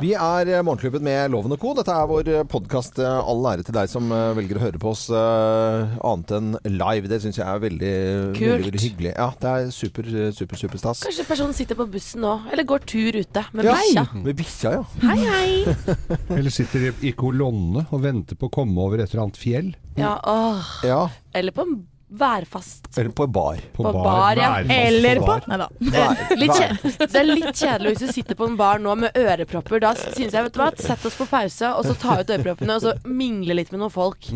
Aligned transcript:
Vi 0.00 0.12
er 0.16 0.50
eh, 0.50 0.62
Morgenklubben 0.64 1.04
med 1.04 1.32
Loven 1.32 1.54
og 1.54 1.60
Co. 1.60 1.72
Dette 1.76 1.94
er 1.94 2.08
vår 2.10 2.30
podkast. 2.50 3.00
All 3.02 3.48
ære 3.50 3.66
til 3.66 3.76
deg 3.76 3.90
som 3.90 4.10
eh, 4.14 4.34
velger 4.38 4.60
å 4.60 4.62
høre 4.64 4.80
på 4.82 4.92
oss 4.92 5.06
uh, 5.12 5.96
annet 6.06 6.34
enn 6.36 6.52
live. 6.70 7.10
Det 7.10 7.20
syns 7.24 7.40
jeg 7.40 7.46
er 7.46 7.62
veldig, 7.64 7.94
veldig, 8.36 8.52
veldig 8.66 8.82
hyggelig. 8.84 9.12
Ja, 9.14 9.28
det 9.42 9.52
er 9.52 9.72
super, 9.74 10.08
super, 10.36 10.60
super 10.60 10.82
stas. 10.82 11.02
Kanskje 11.06 11.26
personen 11.28 11.56
sitter 11.56 11.78
på 11.78 11.88
bussen 11.92 12.24
nå, 12.24 12.36
eller 12.52 12.68
går 12.68 12.86
tur 12.88 13.20
ute 13.20 13.44
med 13.52 13.68
Ja, 13.68 13.76
bikkja. 13.80 14.06
Med 14.22 14.40
bikkja, 14.40 14.76
ja. 14.78 14.84
Hei, 15.06 15.18
hei. 15.26 15.76
Eller 16.36 16.52
sitter 16.54 16.88
i, 16.88 16.94
i 17.10 17.12
kolonne 17.16 17.86
og 17.90 18.00
venter 18.04 18.38
på 18.38 18.48
å 18.48 18.52
komme 18.52 18.80
over 18.82 19.02
et 19.02 19.12
eller 19.12 19.26
annet 19.26 19.40
fjell. 19.40 19.74
Ja, 19.98 20.16
åh. 20.28 20.72
ja. 20.86 21.02
Eller 21.36 21.54
på 21.56 21.64
en 21.66 21.78
værfast 22.08 22.98
Eller 22.98 23.10
på 23.10 23.26
bar. 23.26 23.56
På, 23.72 23.82
På 23.82 23.92
bar, 23.92 24.36
ja. 24.36 24.60
Eller 24.60 25.16
på 25.16 25.26
på 25.26 25.40
Nei 25.50 25.58
da. 25.58 25.68
Det 25.80 27.18
er 27.18 27.26
litt 27.26 27.58
kjedelig 27.58 27.96
hvis 27.96 28.04
du 28.06 28.12
sitter 28.14 28.38
på 28.38 28.46
en 28.46 28.56
bar 28.58 28.78
nå 28.82 28.94
med 28.98 29.16
ørepropper. 29.18 29.82
Da 29.82 29.92
syns 29.98 30.30
jeg, 30.30 30.46
vet 30.46 30.54
du 30.54 30.60
hva, 30.62 30.70
sett 30.78 31.06
oss 31.06 31.18
på 31.18 31.26
pause, 31.30 31.72
og 31.74 31.86
så 31.86 31.96
ta 31.98 32.20
ut 32.20 32.30
øreproppene, 32.30 32.78
og 32.78 32.84
så 32.84 32.94
mingle 33.10 33.58
litt 33.58 33.72
med 33.74 33.82
noen 33.82 33.94
folk. 33.94 34.30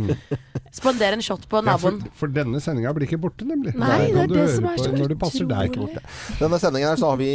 Spandere 0.70 1.18
en 1.18 1.22
shot 1.22 1.48
på 1.50 1.58
Ja, 1.64 1.74
for, 1.78 1.94
naboen. 1.94 2.12
for 2.14 2.30
denne 2.30 2.60
sendinga 2.62 2.92
blir 2.94 3.08
ikke 3.08 3.18
borte, 3.22 3.46
nemlig. 3.46 3.72
Nei, 3.78 4.10
det 4.14 4.26
er 4.26 4.34
det 4.34 4.44
som 4.54 4.68
er 4.70 4.78
så 4.78 4.92
når 4.94 5.14
det 5.14 5.18
passer 5.18 5.46
ikke 5.46 5.82
borte. 5.82 6.02
Denne 6.38 6.60
sendingen 6.62 6.92
her 6.92 7.00
så 7.00 7.10
har 7.10 7.18
vi 7.22 7.30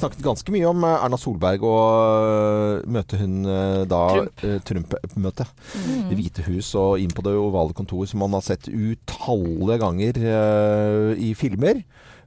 snakket 0.00 0.24
ganske 0.24 0.54
mye 0.54 0.68
om 0.70 0.86
eh, 0.88 1.04
Erna 1.04 1.20
Solberg 1.20 1.66
og 1.68 1.82
øh, 2.28 2.86
møte 2.92 3.20
hun 3.20 3.40
da 3.88 4.02
Trump-møtet. 4.68 5.48
Trump 5.48 5.88
mm. 5.92 6.08
Det 6.12 6.18
hvite 6.18 6.46
hus 6.48 6.72
og 6.78 7.00
inn 7.02 7.12
på 7.12 7.24
det 7.24 7.34
ovale 7.36 7.76
kontor 7.76 8.06
som 8.08 8.22
man 8.24 8.36
har 8.36 8.44
sett 8.46 8.68
utallige 8.68 9.61
ganger 9.82 10.18
uh, 10.22 11.12
i 11.18 11.32
filmer. 11.38 11.82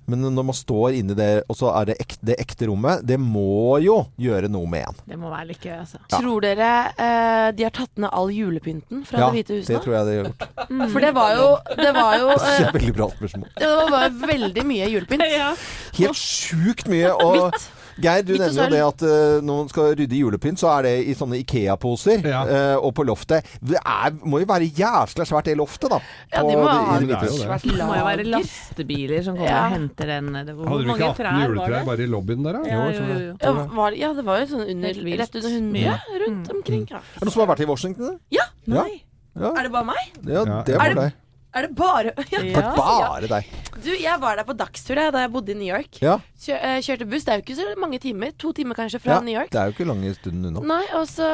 Men 0.06 0.22
når 0.22 0.46
man 0.46 0.54
står 0.54 1.00
inni 1.00 1.16
det, 1.18 1.30
og 1.50 1.58
så 1.58 1.72
er 1.80 1.88
det 1.90 1.96
ekte, 2.04 2.20
det 2.30 2.36
ekte 2.44 2.68
rommet, 2.70 3.02
det 3.10 3.18
må 3.18 3.80
jo 3.82 3.96
gjøre 4.22 4.52
noe 4.54 4.70
med 4.70 4.86
en. 4.86 5.00
Det 5.10 5.18
må 5.18 5.32
være 5.32 5.48
litt 5.50 5.66
gøy, 5.66 5.80
altså. 5.80 6.02
Ja. 6.04 6.20
Tror 6.20 6.46
dere 6.46 6.72
uh, 7.00 7.48
de 7.58 7.66
har 7.66 7.74
tatt 7.74 8.02
ned 8.02 8.14
all 8.14 8.30
julepynten 8.34 9.02
fra 9.10 9.24
Ja, 9.24 9.30
Det 9.32 9.40
hvite 9.40 9.58
huset 9.58 9.74
det 9.74 9.82
tror 9.86 9.98
jeg 9.98 10.06
de 10.06 10.14
har 10.14 10.28
gjort. 10.28 10.46
For 10.94 11.08
det 11.08 11.14
var 11.16 11.34
jo 11.40 11.48
Det 11.80 11.96
var 11.96 12.20
jo 12.22 12.30
Det 12.36 12.54
et 12.68 12.78
veldig 12.78 12.94
bra 13.00 13.10
spørsmål. 13.16 13.50
Det 13.58 13.72
var 13.96 14.20
veldig 14.28 14.68
mye 14.70 14.92
julepynt. 14.94 15.26
Helt 16.00 16.22
sjukt 16.22 16.92
mye. 16.92 17.16
Og 17.16 17.40
Hvitt. 17.40 17.68
Geir, 18.02 18.24
du 18.28 18.34
nevner 18.36 18.66
jo 18.66 18.70
det 18.74 18.80
at 18.84 19.04
uh, 19.08 19.42
når 19.46 19.60
man 19.62 19.70
skal 19.72 19.94
rydde 19.96 20.18
julepynt, 20.20 20.60
så 20.60 20.68
er 20.78 20.82
det 20.84 20.94
i 21.08 21.14
sånne 21.16 21.38
Ikea-poser. 21.44 22.26
Ja. 22.28 22.42
Uh, 22.44 22.84
og 22.84 22.94
på 22.98 23.06
loftet. 23.08 23.48
Det 23.64 23.78
er, 23.80 24.12
må 24.28 24.42
jo 24.44 24.48
være 24.50 24.68
jævla 24.68 25.26
svært, 25.30 25.48
det 25.48 25.56
loftet, 25.60 25.90
da. 25.94 26.00
Ja, 26.34 26.42
de 26.44 26.58
må 26.60 26.66
det- 26.66 26.76
ha 26.76 27.00
det 27.00 27.08
det 27.08 27.20
det. 27.22 27.32
svært 27.40 27.64
Det 27.64 27.86
må 27.88 27.96
jo 27.96 28.06
være 28.10 28.26
lastebiler 28.28 29.24
som 29.24 29.36
kommer 29.38 29.50
Ja. 29.50 29.66
og 29.66 29.72
henter 29.78 30.06
den. 30.12 30.34
Det, 30.46 30.56
hvor 30.56 30.68
Hadde 30.74 30.84
du 30.84 30.92
ikke 30.94 31.10
18 31.10 31.16
trær 31.22 31.48
juletrær 31.48 31.86
bare 31.86 32.04
i 32.04 32.10
lobbyen 32.12 32.44
der, 32.44 32.54
da? 32.54 32.62
Ja, 32.68 32.76
Jo, 32.76 32.92
jo, 32.92 33.00
det. 33.00 33.16
jo, 33.16 33.26
jo. 33.26 33.36
Ja, 33.42 33.76
var, 33.80 33.92
ja, 34.04 34.14
det 34.14 34.26
var 34.26 34.40
jo 34.40 34.46
sånn 34.52 34.66
under, 34.76 34.90
rett 35.24 35.36
under 35.36 35.50
100 35.50 35.72
Mye. 35.72 36.00
rundt 36.28 36.52
omkring. 36.52 36.88
Ja. 36.92 36.98
Er 36.98 37.20
det 37.20 37.26
noen 37.30 37.32
som 37.32 37.46
har 37.48 37.56
vært 37.56 37.64
i 37.64 37.70
Washington? 37.72 38.20
Ja. 38.30 38.44
Ja. 38.68 38.84
Nei. 38.84 39.02
Ja, 39.36 39.50
Er 39.52 39.64
det 39.64 39.72
bare 39.72 39.86
meg? 39.86 40.12
ja 40.24 40.44
det 40.64 40.76
Er 40.76 40.78
var 40.80 40.94
deg. 40.96 41.14
Er 41.56 41.68
det 41.68 41.76
bare 41.78 42.12
ja. 42.34 42.42
ja. 42.44 42.72
bare 42.76 43.30
deg. 43.32 43.52
Du, 43.86 43.92
jeg 43.92 44.20
var 44.22 44.36
der 44.40 44.48
på 44.48 44.56
dagstur 44.58 44.98
da 44.98 45.22
jeg 45.24 45.32
bodde 45.32 45.54
i 45.54 45.58
New 45.60 45.68
York. 45.70 46.00
Ja. 46.04 46.18
Kjør, 46.42 46.58
eh, 46.68 46.78
kjørte 46.84 47.08
buss. 47.10 47.24
Det 47.26 47.32
er 47.34 47.40
jo 47.40 47.44
ikke 47.46 47.58
så 47.58 47.66
mange 47.80 48.00
timer. 48.04 48.32
To 48.42 48.52
timer 48.56 48.78
kanskje 48.78 49.00
fra 49.04 49.18
ja. 49.18 49.22
New 49.24 49.36
York. 49.36 49.52
Det 49.54 49.60
er 49.62 49.70
jo 49.70 49.76
ikke 49.76 49.88
lange 49.88 50.12
stunden 50.18 50.50
unna. 50.50 50.64
Nei, 50.76 50.84
og 50.98 51.06
så 51.10 51.28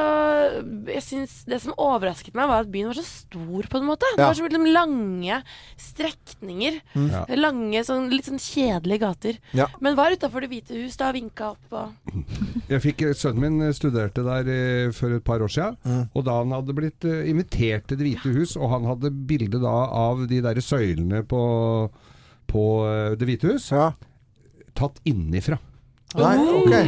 Jeg 0.91 1.03
syns 1.05 1.33
Det 1.49 1.59
som 1.63 1.73
overrasket 1.81 2.35
meg, 2.37 2.49
var 2.51 2.65
at 2.65 2.71
byen 2.73 2.89
var 2.91 2.97
så 2.99 3.05
stor, 3.07 3.67
på 3.71 3.79
en 3.81 3.87
måte. 3.87 4.09
Det 4.17 4.23
var 4.25 4.37
så 4.37 4.45
liksom 4.45 4.67
lange 4.71 5.39
strekninger. 5.81 6.79
Mm. 6.95 7.07
Ja. 7.13 7.23
Lange, 7.39 7.83
sånn, 7.87 8.09
litt 8.13 8.27
sånn 8.29 8.41
kjedelige 8.41 9.01
gater. 9.05 9.39
Ja. 9.57 9.67
Men 9.81 9.97
var 9.99 10.13
utafor 10.15 10.41
Det 10.45 10.51
hvite 10.51 10.77
hus 10.81 10.97
da 10.99 11.09
og 11.11 11.17
vinka 11.17 11.51
opp 11.53 11.75
og 11.77 12.69
Jeg 12.71 12.81
fikk, 12.83 13.03
Sønnen 13.17 13.41
min 13.61 13.73
studerte 13.75 14.23
der 14.25 14.47
eh, 14.51 14.91
for 14.95 15.13
et 15.17 15.25
par 15.27 15.41
år 15.43 15.51
siden, 15.51 15.77
Mm. 15.81 16.03
og 16.13 16.23
da 16.27 16.33
han 16.37 16.51
hadde 16.53 16.73
blitt 16.75 17.05
eh, 17.07 17.29
invitert 17.31 17.85
til 17.89 17.97
Det 17.99 18.05
hvite 18.05 18.31
hus, 18.35 18.55
og 18.57 18.69
han 18.73 18.85
hadde 18.89 19.09
bilde 19.29 19.59
da 19.61 19.71
av 19.87 20.10
de 20.27 20.41
der 20.41 20.61
søylene 20.61 21.23
på, 21.27 21.43
på 22.51 22.63
eh, 22.87 23.15
Det 23.15 23.27
hvite 23.27 23.53
hus, 23.53 23.71
Ja. 23.71 23.91
tatt 24.75 24.99
innifra. 25.05 25.57
Nei, 26.11 26.35
okay. 26.59 26.87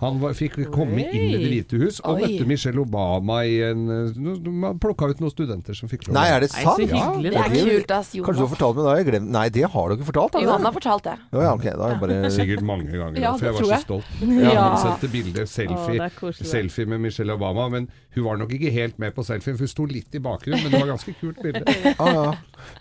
Han 0.00 0.16
var, 0.18 0.32
fikk 0.34 0.56
komme 0.74 1.04
inn 1.04 1.28
i 1.30 1.36
Det 1.38 1.50
hvite 1.52 1.78
hus, 1.84 2.00
og 2.02 2.16
Oi. 2.16 2.22
møtte 2.24 2.46
Michelle 2.50 2.80
Obama 2.82 3.36
i 3.46 3.60
en 3.62 3.84
eh, 3.94 4.16
no- 4.18 4.50
Man 4.50 4.80
plukka 4.82 5.06
ut 5.12 5.20
noen 5.22 5.30
studenter 5.30 5.76
som 5.78 5.86
fikk 5.88 6.08
lov. 6.08 6.16
Nei, 6.16 6.24
er 6.34 6.42
det 6.42 6.48
Nei, 6.50 6.64
sant? 6.64 6.82
hyggelig. 6.82 7.30
Det 7.30 7.38
er 7.44 7.54
kult, 7.54 7.94
ass. 7.94 8.10
Kanskje 8.16 8.34
du 8.34 8.42
har 8.42 8.50
fortalt 8.56 8.80
meg 8.80 8.88
det? 8.88 8.96
jeg 8.98 9.06
glemt. 9.12 9.30
Nei, 9.36 9.44
det 9.54 9.64
har 9.70 9.86
du 9.88 9.94
ikke 9.94 10.08
fortalt. 10.10 10.38
Jo, 10.42 10.50
han 10.50 10.66
har 10.66 10.74
fortalt 10.74 11.06
det. 11.06 11.14
Ja, 11.30 11.44
ja, 11.46 11.52
okay, 11.54 11.76
Da 11.78 11.92
er 11.92 12.02
bare 12.02 12.30
Sikkert 12.34 12.66
mange 12.66 12.90
ganger, 12.90 13.20
Ja, 13.22 13.36
for 13.38 13.46
jeg 13.46 13.54
var 13.54 13.62
så 13.62 13.70
jeg. 13.70 13.86
stolt. 13.86 14.10
Ja. 14.50 14.66
Han 14.66 14.82
sendte 14.82 15.12
bilde, 15.14 15.46
selfie, 15.46 16.10
er 16.10 16.42
selfie 16.50 16.86
med 16.90 17.00
Michelle 17.06 17.38
Obama, 17.38 17.68
men 17.70 17.86
hun 18.16 18.24
var 18.24 18.38
nok 18.40 18.52
ikke 18.56 18.70
helt 18.72 18.98
med 18.98 19.12
på 19.12 19.20
selfien, 19.26 19.58
for 19.58 19.66
hun 19.66 19.68
sto 19.68 19.84
litt 19.84 20.14
i 20.16 20.20
bakgrunnen, 20.24 20.62
men 20.64 20.72
det 20.72 20.78
var 20.80 20.88
ganske 20.94 21.12
kult 21.20 21.40
bilde. 21.44 21.64
Ah, 22.00 22.08
ja. 22.12 22.32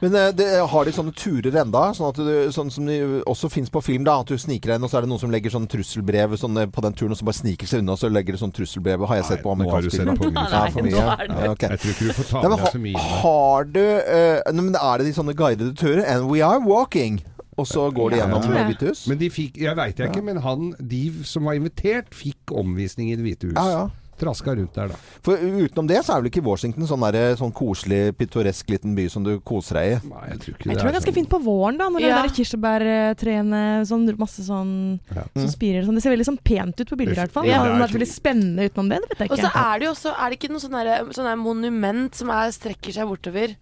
Men 0.01 0.15
eh, 0.17 0.29
det, 0.33 0.45
har 0.71 0.87
de 0.87 0.91
sånne 0.95 1.11
turer 1.15 1.57
enda? 1.61 1.81
Sånn, 1.95 2.07
at 2.09 2.17
du, 2.23 2.51
sånn 2.55 2.71
som 2.73 2.87
de 2.87 2.95
også 3.27 3.49
fins 3.51 3.69
på 3.71 3.81
film, 3.83 4.05
da. 4.07 4.15
At 4.23 4.31
du 4.31 4.39
sniker 4.39 4.71
deg 4.71 4.79
inn, 4.79 4.87
og 4.87 4.91
så 4.91 4.97
er 5.01 5.05
det 5.05 5.11
noen 5.11 5.21
som 5.21 5.33
legger 5.33 5.53
sånn 5.53 5.67
trusselbrev 5.71 6.33
sånn, 6.39 6.57
eh, 6.63 6.69
på 6.71 6.83
den 6.87 6.95
turen, 6.97 7.11
og 7.13 7.19
så 7.19 7.27
bare 7.27 7.37
sniker 7.41 7.69
seg 7.69 7.83
unna, 7.83 7.97
og 7.97 8.01
så 8.01 8.09
legger 8.11 8.37
de 8.37 8.41
sånn 8.41 8.55
trusselbrev. 8.55 9.03
Har 9.11 9.19
jeg 9.19 9.27
sett 9.29 9.43
på 9.43 9.53
Nei, 9.59 9.67
nå 9.67 9.75
har 9.75 9.85
du 9.85 9.91
sett 9.93 10.09
på 10.15 10.31
mye. 10.31 10.47
Ja, 10.55 10.63
for 10.71 10.87
Nei, 10.87 10.95
nå 10.95 11.03
er 11.03 11.27
det- 11.27 11.37
Ja, 11.43 11.51
ok. 11.51 11.67
Jeg 11.75 11.83
tror 11.83 11.93
ikke 11.93 12.07
du 12.09 12.15
får 12.21 12.29
ta 12.31 12.41
med 12.47 12.57
deg 12.57 12.71
så 12.71 12.83
mye. 12.87 13.05
har 13.21 13.69
du 13.75 13.83
uh, 13.83 14.51
nei, 14.55 14.61
men 14.69 14.75
Er 14.79 14.97
det 15.03 15.07
de 15.11 15.15
sånne 15.19 15.35
guidede 15.35 15.75
turer? 15.75 16.03
And 16.07 16.29
we 16.31 16.41
are 16.41 16.59
walking. 16.63 17.19
Og 17.57 17.67
så 17.67 17.85
går 17.95 18.11
de 18.11 18.17
gjennom 18.19 18.41
ja, 18.41 18.43
tror 18.43 18.53
Det 18.55 18.63
det. 18.63 18.71
hvite 18.73 18.89
hus? 18.91 19.05
Men 19.07 19.19
de 19.21 19.29
fikk, 19.31 19.59
jeg 19.63 19.75
veit 19.77 19.99
jeg 19.99 20.09
ikke, 20.11 20.23
men 20.27 20.41
han, 20.43 20.73
de 20.79 21.03
som 21.27 21.45
var 21.47 21.55
invitert, 21.55 22.09
fikk 22.11 22.51
omvisning 22.51 23.11
i 23.13 23.15
Det 23.15 23.23
hvite 23.23 23.51
hus. 23.51 23.55
Ja, 23.55 23.67
ja. 23.71 23.85
Traska 24.17 24.55
rundt 24.55 24.73
der, 24.73 24.87
da. 24.87 24.95
For 25.21 25.35
utenom 25.35 25.87
det 25.87 25.97
så 26.05 26.13
er 26.15 26.21
vel 26.21 26.29
ikke 26.31 26.43
Washington 26.45 26.87
sånn, 26.87 27.01
der, 27.11 27.35
sånn 27.35 27.51
koselig, 27.51 28.13
pittoresk 28.15 28.69
liten 28.71 28.95
by 28.95 29.09
som 29.11 29.23
du 29.23 29.39
koser 29.43 29.75
deg 29.75 29.87
i? 29.91 30.07
Nei, 30.07 30.23
jeg 30.31 30.39
tror 30.39 30.53
ikke 30.55 30.69
Jeg 30.71 30.77
tror 30.77 30.87
det 30.87 30.93
er 30.93 30.97
ganske 30.99 31.11
sånn. 31.11 31.17
fint 31.19 31.29
på 31.29 31.39
våren, 31.43 31.77
da, 31.77 31.89
når 31.89 31.99
Ja. 32.01 32.21
det 32.21 32.29
der 32.29 32.35
kirsebærtreene 32.37 33.61
sånn 33.87 34.05
masse 34.17 34.41
sånn 34.45 34.99
Ja. 35.13 35.23
som 35.35 35.47
spirer. 35.51 35.83
Sånn. 35.85 35.95
Det 35.95 36.03
ser 36.03 36.11
veldig 36.15 36.25
sånn 36.29 36.39
pent 36.43 36.79
ut 36.79 36.89
på 36.89 36.97
bilder, 36.97 37.13
i 37.13 37.25
hvert 37.25 37.31
fall. 37.31 37.45
Ja, 37.45 37.55
Ja, 37.55 37.63
det 37.63 37.71
er 37.71 37.87
det 37.87 37.95
er 37.95 37.99
veldig 37.99 38.13
spennende 38.13 38.69
utenom 38.69 38.89
det, 38.89 38.99
det 39.01 39.09
vet 39.09 39.19
jeg 39.19 39.31
Og 39.31 39.37
så 39.39 39.51
er 39.55 39.79
det 39.79 39.85
jo 39.85 39.91
også 39.91 40.15
Er 40.15 40.29
det 40.29 40.39
ikke 40.39 40.49
noe 40.51 40.59
sånn 40.59 40.71
der- 40.71 41.05
sånn 41.13 41.37
monument 41.39 42.15
som 42.15 42.29
er, 42.29 42.49
strekker 42.51 42.91
seg 42.93 43.07
bortover 43.07 43.49
eh, 43.49 43.55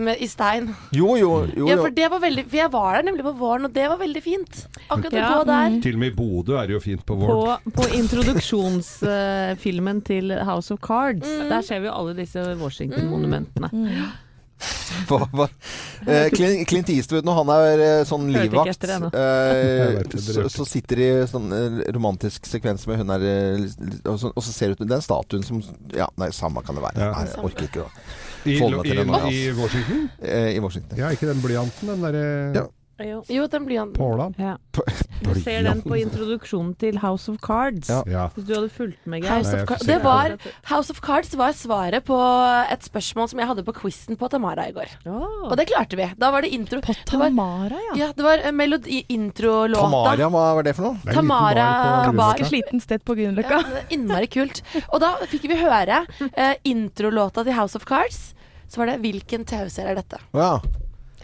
med, 0.00 0.16
i 0.20 0.26
stein? 0.28 0.74
Jo, 0.92 1.16
jo. 1.16 1.46
jo, 1.56 1.68
Ja, 1.70 1.76
for 1.80 1.90
det 1.94 2.08
var 2.10 2.20
veldig 2.22 2.44
For 2.50 2.56
jeg 2.58 2.70
var 2.72 2.94
der 2.98 3.02
nemlig 3.08 3.24
på 3.26 3.32
våren, 3.38 3.64
og 3.68 3.72
det 3.76 3.86
var 3.88 3.96
veldig 4.00 4.22
fint. 4.24 4.66
Akkurat 4.88 5.12
å 5.12 5.16
Ja, 5.20 5.28
gå 5.38 5.44
der. 5.48 5.68
mm. 5.74 5.80
Til 5.86 5.94
og 5.94 5.98
med 6.02 6.08
i 6.12 6.16
Bodø 6.18 6.52
er 6.60 6.66
det 6.70 6.74
jo 6.78 6.82
fint 6.84 7.02
på 7.06 7.14
På, 7.18 7.22
våren. 7.30 7.58
på 7.78 7.84
introduksjonsfilmen 7.98 9.98
til 10.04 10.26
House 10.44 10.70
of 10.74 10.78
Cards, 10.84 11.28
der 11.48 11.62
ser 11.62 11.78
vi 11.80 11.86
jo 11.90 11.94
alle 11.94 12.14
disse 12.18 12.40
Washington-monumentene. 12.60 13.68
Hva, 15.06 15.20
hva? 15.30 15.44
Eh, 16.10 16.30
Clint, 16.34 16.64
Clint 16.66 16.88
Eastwood, 16.90 17.22
når 17.26 17.34
han 17.38 17.48
er 17.54 17.78
eh, 17.84 18.00
sånn 18.08 18.24
Hørte 18.26 18.42
ikke 18.48 18.56
livvakt, 18.56 18.70
etter 18.72 18.88
det 18.90 18.96
eh, 19.14 19.62
Jeg 19.62 19.92
vet 20.00 20.08
det, 20.10 20.18
det 20.18 20.34
så, 20.34 20.42
så 20.50 20.64
sitter 20.66 20.94
de 20.98 21.04
i 21.06 21.28
sånn 21.30 21.46
eh, 21.54 21.76
romantisk 21.94 22.42
sekvens 22.50 22.82
med 22.90 22.98
hun 22.98 23.06
der 23.12 23.22
eh, 23.28 23.62
og, 24.10 24.16
så, 24.18 24.26
og 24.34 24.42
så 24.42 24.50
ser 24.56 24.66
det 24.74 24.80
ut 24.80 24.90
Den 24.90 24.98
statuen 25.04 25.44
som 25.46 25.62
Ja, 25.94 26.08
nei, 26.18 26.32
samme 26.34 26.58
kan 26.66 26.74
det 26.74 26.82
være. 26.88 26.98
Ja. 27.06 27.12
Nei, 27.14 27.22
jeg 27.30 27.38
orker 27.46 27.64
ikke 27.70 27.86
å 27.86 27.88
I, 28.44 28.50
i. 28.50 28.58
I 28.58 29.52
Washington? 29.58 30.10
eh, 30.22 30.54
I 30.56 30.58
Washington. 30.60 30.98
Ja, 30.98 31.08
ikke 31.10 31.28
den 31.28 31.42
blyanten, 31.42 31.88
den 31.88 32.02
derre 32.02 32.52
Ja. 32.54 32.62
Jo. 32.98 33.22
Jo, 33.30 33.46
den 33.46 33.64
blyanten. 33.68 33.94
påla. 33.98 34.32
Ja. 34.38 34.56
Du 35.18 35.34
ser 35.42 35.64
den 35.66 35.80
på 35.82 35.96
introduksjonen 35.98 36.76
til 36.78 36.96
House 37.02 37.26
of 37.30 37.40
Cards. 37.42 37.88
Ja. 37.90 38.02
Ja. 38.06 38.24
Hvis 38.36 38.44
du 38.46 38.52
hadde 38.54 38.68
fulgt 38.70 39.02
med, 39.10 39.24
Geir. 39.24 39.32
House 39.34 39.50
of 39.50 39.58
jeg 39.58 39.66
Cards. 39.68 39.86
Det 39.88 39.96
var 40.04 40.34
House 40.70 40.92
of 40.94 41.00
Cards 41.02 41.32
var 41.36 41.52
svaret 41.58 42.04
på 42.06 42.18
et 42.70 42.86
spørsmål 42.86 43.28
som 43.32 43.42
jeg 43.42 43.48
hadde 43.50 43.64
på 43.66 43.74
quizen 43.80 44.16
på 44.16 44.28
Tamara 44.30 44.68
i 44.70 44.72
går. 44.76 44.94
Oh. 45.10 45.50
Og 45.50 45.56
det 45.58 45.66
klarte 45.72 45.98
vi. 45.98 46.06
Da 46.22 46.30
var 46.30 46.46
det 46.46 46.52
intro. 46.54 46.80
På 46.86 46.94
Det 46.94 47.18
var, 47.18 47.26
Tamara, 47.34 47.82
ja. 47.90 47.98
ja, 48.04 48.08
det 48.14 48.24
var 48.28 48.38
eh, 48.46 48.54
melodi 48.54 49.02
introlåta. 49.10 49.82
Tamaria, 49.90 50.30
hva 50.30 50.46
var 50.60 50.62
det 50.70 50.76
for 50.78 50.86
noe? 50.88 51.02
Det 51.02 51.18
Tamara 51.18 51.68
bar 52.14 52.44
sliten 52.46 52.80
sted 52.80 53.02
på 53.04 53.18
Ja, 53.18 53.24
Grünerløkka. 53.24 53.62
det 53.74 53.82
er 53.82 53.94
innmari 53.98 54.30
kult. 54.30 54.62
Og 54.92 55.00
da 55.02 55.16
fikk 55.26 55.48
vi 55.50 55.58
høre 55.60 56.04
eh, 56.30 56.54
introlåta 56.64 57.42
til 57.44 57.58
House 57.58 57.74
of 57.76 57.84
Cards. 57.90 58.28
Så 58.68 58.78
var 58.78 58.86
det 58.86 59.00
'Hvilken 59.02 59.44
TV-serie 59.48 59.90
er 59.90 59.98
dette?' 60.02 60.22
Ja. 60.32 60.60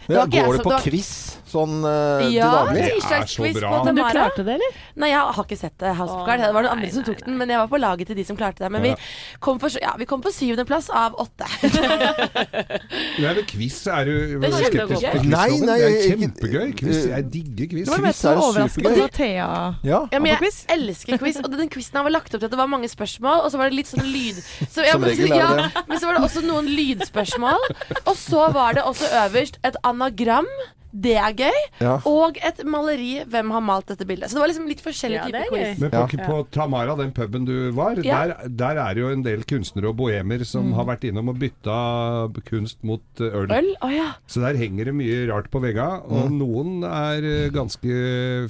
Det 0.07 0.17
var 0.17 0.27
går 0.27 0.57
du 0.57 0.63
på 0.63 0.69
var- 0.75 0.81
quiz 0.85 1.09
sånn 1.55 1.85
uh, 1.85 2.25
Ja, 2.33 2.49
til 2.49 2.51
daglig? 2.51 2.75
Det 2.75 2.83
er 2.85 2.95
tirsdagsquiz 2.99 3.53
så 3.55 3.59
bra. 3.61 3.83
Men 3.85 3.95
du 3.95 4.01
klarte 4.03 4.43
det, 4.43 4.55
eller? 4.57 4.79
Nei, 4.99 5.09
jeg 5.13 5.19
har 5.37 5.43
ikke 5.45 5.57
sett 5.57 5.75
det, 5.79 5.91
House 5.95 6.11
of 6.11 6.25
Cards. 6.27 6.43
Det 6.43 6.49
var 6.53 6.65
noen 6.65 6.71
nei, 6.71 6.75
andre 6.75 6.89
som 6.91 7.03
nei, 7.05 7.07
tok 7.13 7.21
den, 7.25 7.37
men 7.39 7.53
jeg 7.53 7.59
var 7.61 7.69
på 7.71 7.79
laget 7.79 8.07
til 8.11 8.17
de 8.19 8.25
som 8.27 8.35
klarte 8.39 8.59
det. 8.65 8.71
Men 8.75 8.83
Ja. 8.85 8.95
vi 8.95 9.39
kom 9.39 9.59
på, 9.61 9.69
ja, 9.81 9.93
vi 9.97 10.05
kom 10.09 10.21
på 10.25 10.33
syvendeplass 10.35 10.89
av 10.89 11.15
åtte. 11.21 11.47
Nei, 11.63 13.31
men 13.37 13.45
quiz 13.49 13.77
er 13.87 14.09
du 14.09 14.15
Det 14.41 14.49
er 14.49 14.55
skeptisk 14.57 14.75
kjempegøy. 14.75 14.99
til 14.99 15.21
quiz, 15.21 15.31
Nei, 15.31 15.47
nei, 15.63 15.77
Det 15.79 15.87
er 15.87 16.19
kjempegøy. 16.19 16.67
Quiz. 16.81 16.99
Jeg 17.11 17.27
digger 17.33 17.69
quiz. 17.71 17.85
Det 17.87 17.93
var 17.93 18.03
Quiz 18.03 18.07
mest 18.09 18.25
er 18.25 18.41
overraskende 18.41 18.91
supergøy. 18.91 19.05
at 19.05 19.17
Thea 19.19 19.47
Ja. 19.85 19.99
Ja, 20.11 20.19
men 20.19 20.31
jeg 20.33 20.41
quiz. 20.43 20.59
elsker 20.75 21.17
quiz, 21.21 21.39
og 21.43 21.51
den 21.55 21.69
quizen 21.71 22.01
var 22.03 22.11
lagt 22.13 22.33
opp 22.35 22.41
til 22.43 22.49
at 22.49 22.51
det 22.55 22.59
var 22.59 22.67
mange 22.71 22.89
spørsmål, 22.91 23.45
og 23.45 23.51
så 23.53 23.61
var 23.61 23.69
det 23.71 23.79
litt 23.79 23.91
sånn 23.91 24.03
lyd... 24.05 24.41
Så, 24.67 24.83
ja, 24.87 24.91
Som 24.97 25.01
men, 25.05 25.09
regel 25.13 25.31
er 25.31 25.39
ja, 25.39 25.83
men 25.87 25.99
så 26.01 26.09
var 26.09 26.19
det 26.19 26.25
også 26.27 26.43
noen 26.45 26.67
lydspørsmål, 26.67 27.69
og 28.05 28.15
så 28.19 28.49
var 28.55 28.75
det 28.77 28.83
også 28.83 29.09
øverst 29.25 29.59
et 29.63 29.77
anagram. 29.95 30.45
Det 30.95 31.15
er 31.19 31.33
gøy. 31.35 31.57
Ja. 31.83 31.95
Og 32.07 32.37
et 32.39 32.61
maleri. 32.65 33.23
Hvem 33.27 33.49
har 33.51 33.63
malt 33.65 33.89
dette 33.91 34.05
bildet? 34.07 34.29
Så 34.31 34.37
det 34.37 34.43
var 34.43 34.51
liksom 34.51 34.67
litt 34.69 34.83
forskjellige 34.85 35.19
Ja, 35.19 35.25
typer 35.27 35.41
er 35.43 35.49
quiz. 35.51 35.81
Men 35.81 35.91
på, 35.91 36.19
på 36.29 36.37
Tamara, 36.55 36.95
den 36.99 37.11
puben 37.15 37.45
du 37.47 37.53
var, 37.75 37.99
Ja. 38.05 38.21
der, 38.29 38.49
der 38.49 38.79
er 38.85 38.93
det 38.95 39.01
jo 39.03 39.09
en 39.11 39.23
del 39.25 39.43
kunstnere 39.49 39.89
og 39.91 39.97
bohemer 39.99 40.45
som 40.47 40.71
har 40.77 40.87
vært 40.87 41.03
innom 41.09 41.29
og 41.33 41.39
bytta 41.41 41.77
kunst 42.47 42.79
mot 42.87 43.03
eh, 43.23 43.35
øl. 43.41 43.51
Øl? 43.51 43.69
Oh, 43.83 43.91
ja. 43.93 44.11
Så 44.27 44.41
der 44.43 44.55
henger 44.59 44.89
det 44.91 44.95
mye 44.95 45.19
rart 45.31 45.49
på 45.51 45.61
veggene, 45.63 46.01
og 46.07 46.31
noen 46.33 46.85
er 46.87 47.27
eh, 47.27 47.49
ganske 47.55 47.99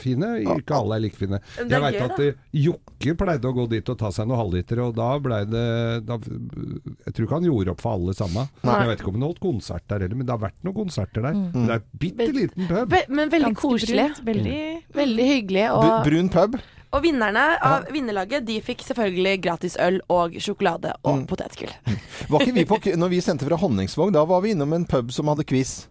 fine. 0.04 0.32
Ikke 0.58 0.78
alle 0.78 1.00
er 1.00 1.06
like 1.08 1.18
fine. 1.20 1.40
Er 1.60 1.70
Jeg 1.72 1.82
veit 1.88 2.00
at 2.06 2.22
eh, 2.24 2.38
Jokke 2.56 3.16
pleide 3.20 3.50
å 3.50 3.56
gå 3.56 3.66
dit 3.74 3.90
og 3.92 3.98
ta 4.00 4.12
seg 4.16 4.30
noen 4.30 4.40
halvliter, 4.44 4.82
og 4.86 4.96
da 4.98 5.10
blei 5.24 5.42
det 5.50 5.66
da, 6.08 6.18
Jeg 6.22 7.14
tror 7.16 7.26
ikke 7.28 7.40
han 7.40 7.48
gjorde 7.50 7.74
opp 7.76 7.84
for 7.84 7.98
alle 7.98 8.16
sammen. 8.18 8.50
Jeg 8.66 8.90
vet 8.92 9.02
ikke 9.04 9.12
om 9.14 9.20
han 9.20 9.28
holdt 9.30 9.42
konsert 9.44 9.86
der 9.92 10.06
heller, 10.06 10.20
men 10.20 10.28
det 10.30 10.36
har 10.36 10.44
vært 10.46 10.62
noen 10.66 10.78
konserter 10.84 11.26
der. 11.26 11.38
Men 11.56 11.68
det 11.70 11.78
er 11.80 11.86
bitte 12.06 12.32
liten 12.36 12.68
pub. 12.70 12.90
Be 12.92 13.04
men 13.10 13.30
veldig 13.34 13.52
Ganske 13.54 13.62
koselig. 13.62 14.08
brunt, 14.12 14.24
Veldig 14.26 14.62
Veldig 14.96 15.28
hyggelig. 15.32 15.66
Og, 15.76 16.06
Brun 16.08 16.30
pub. 16.30 16.56
og 16.96 17.04
vinnerne 17.04 17.46
av 17.62 17.90
vinnerlaget 17.92 18.46
De 18.48 18.60
fikk 18.64 18.84
selvfølgelig 18.88 19.42
gratis 19.44 19.76
øl 19.80 20.00
og 20.10 20.38
sjokolade 20.40 20.94
og 21.04 21.20
Mm. 21.24 21.28
potetgull. 21.28 21.74
Var 22.30 22.40
ikke 22.46 22.54
vi 22.56 22.66
på, 22.66 22.80
når 22.98 23.10
vi 23.10 23.22
sendte 23.22 23.46
fra 23.50 23.58
Honningsvåg, 23.60 24.14
da 24.14 24.24
var 24.26 24.42
vi 24.42 24.52
innom 24.56 24.74
en 24.74 24.86
pub 24.86 25.12
som 25.12 25.28
hadde 25.28 25.44
quiz. 25.46 25.88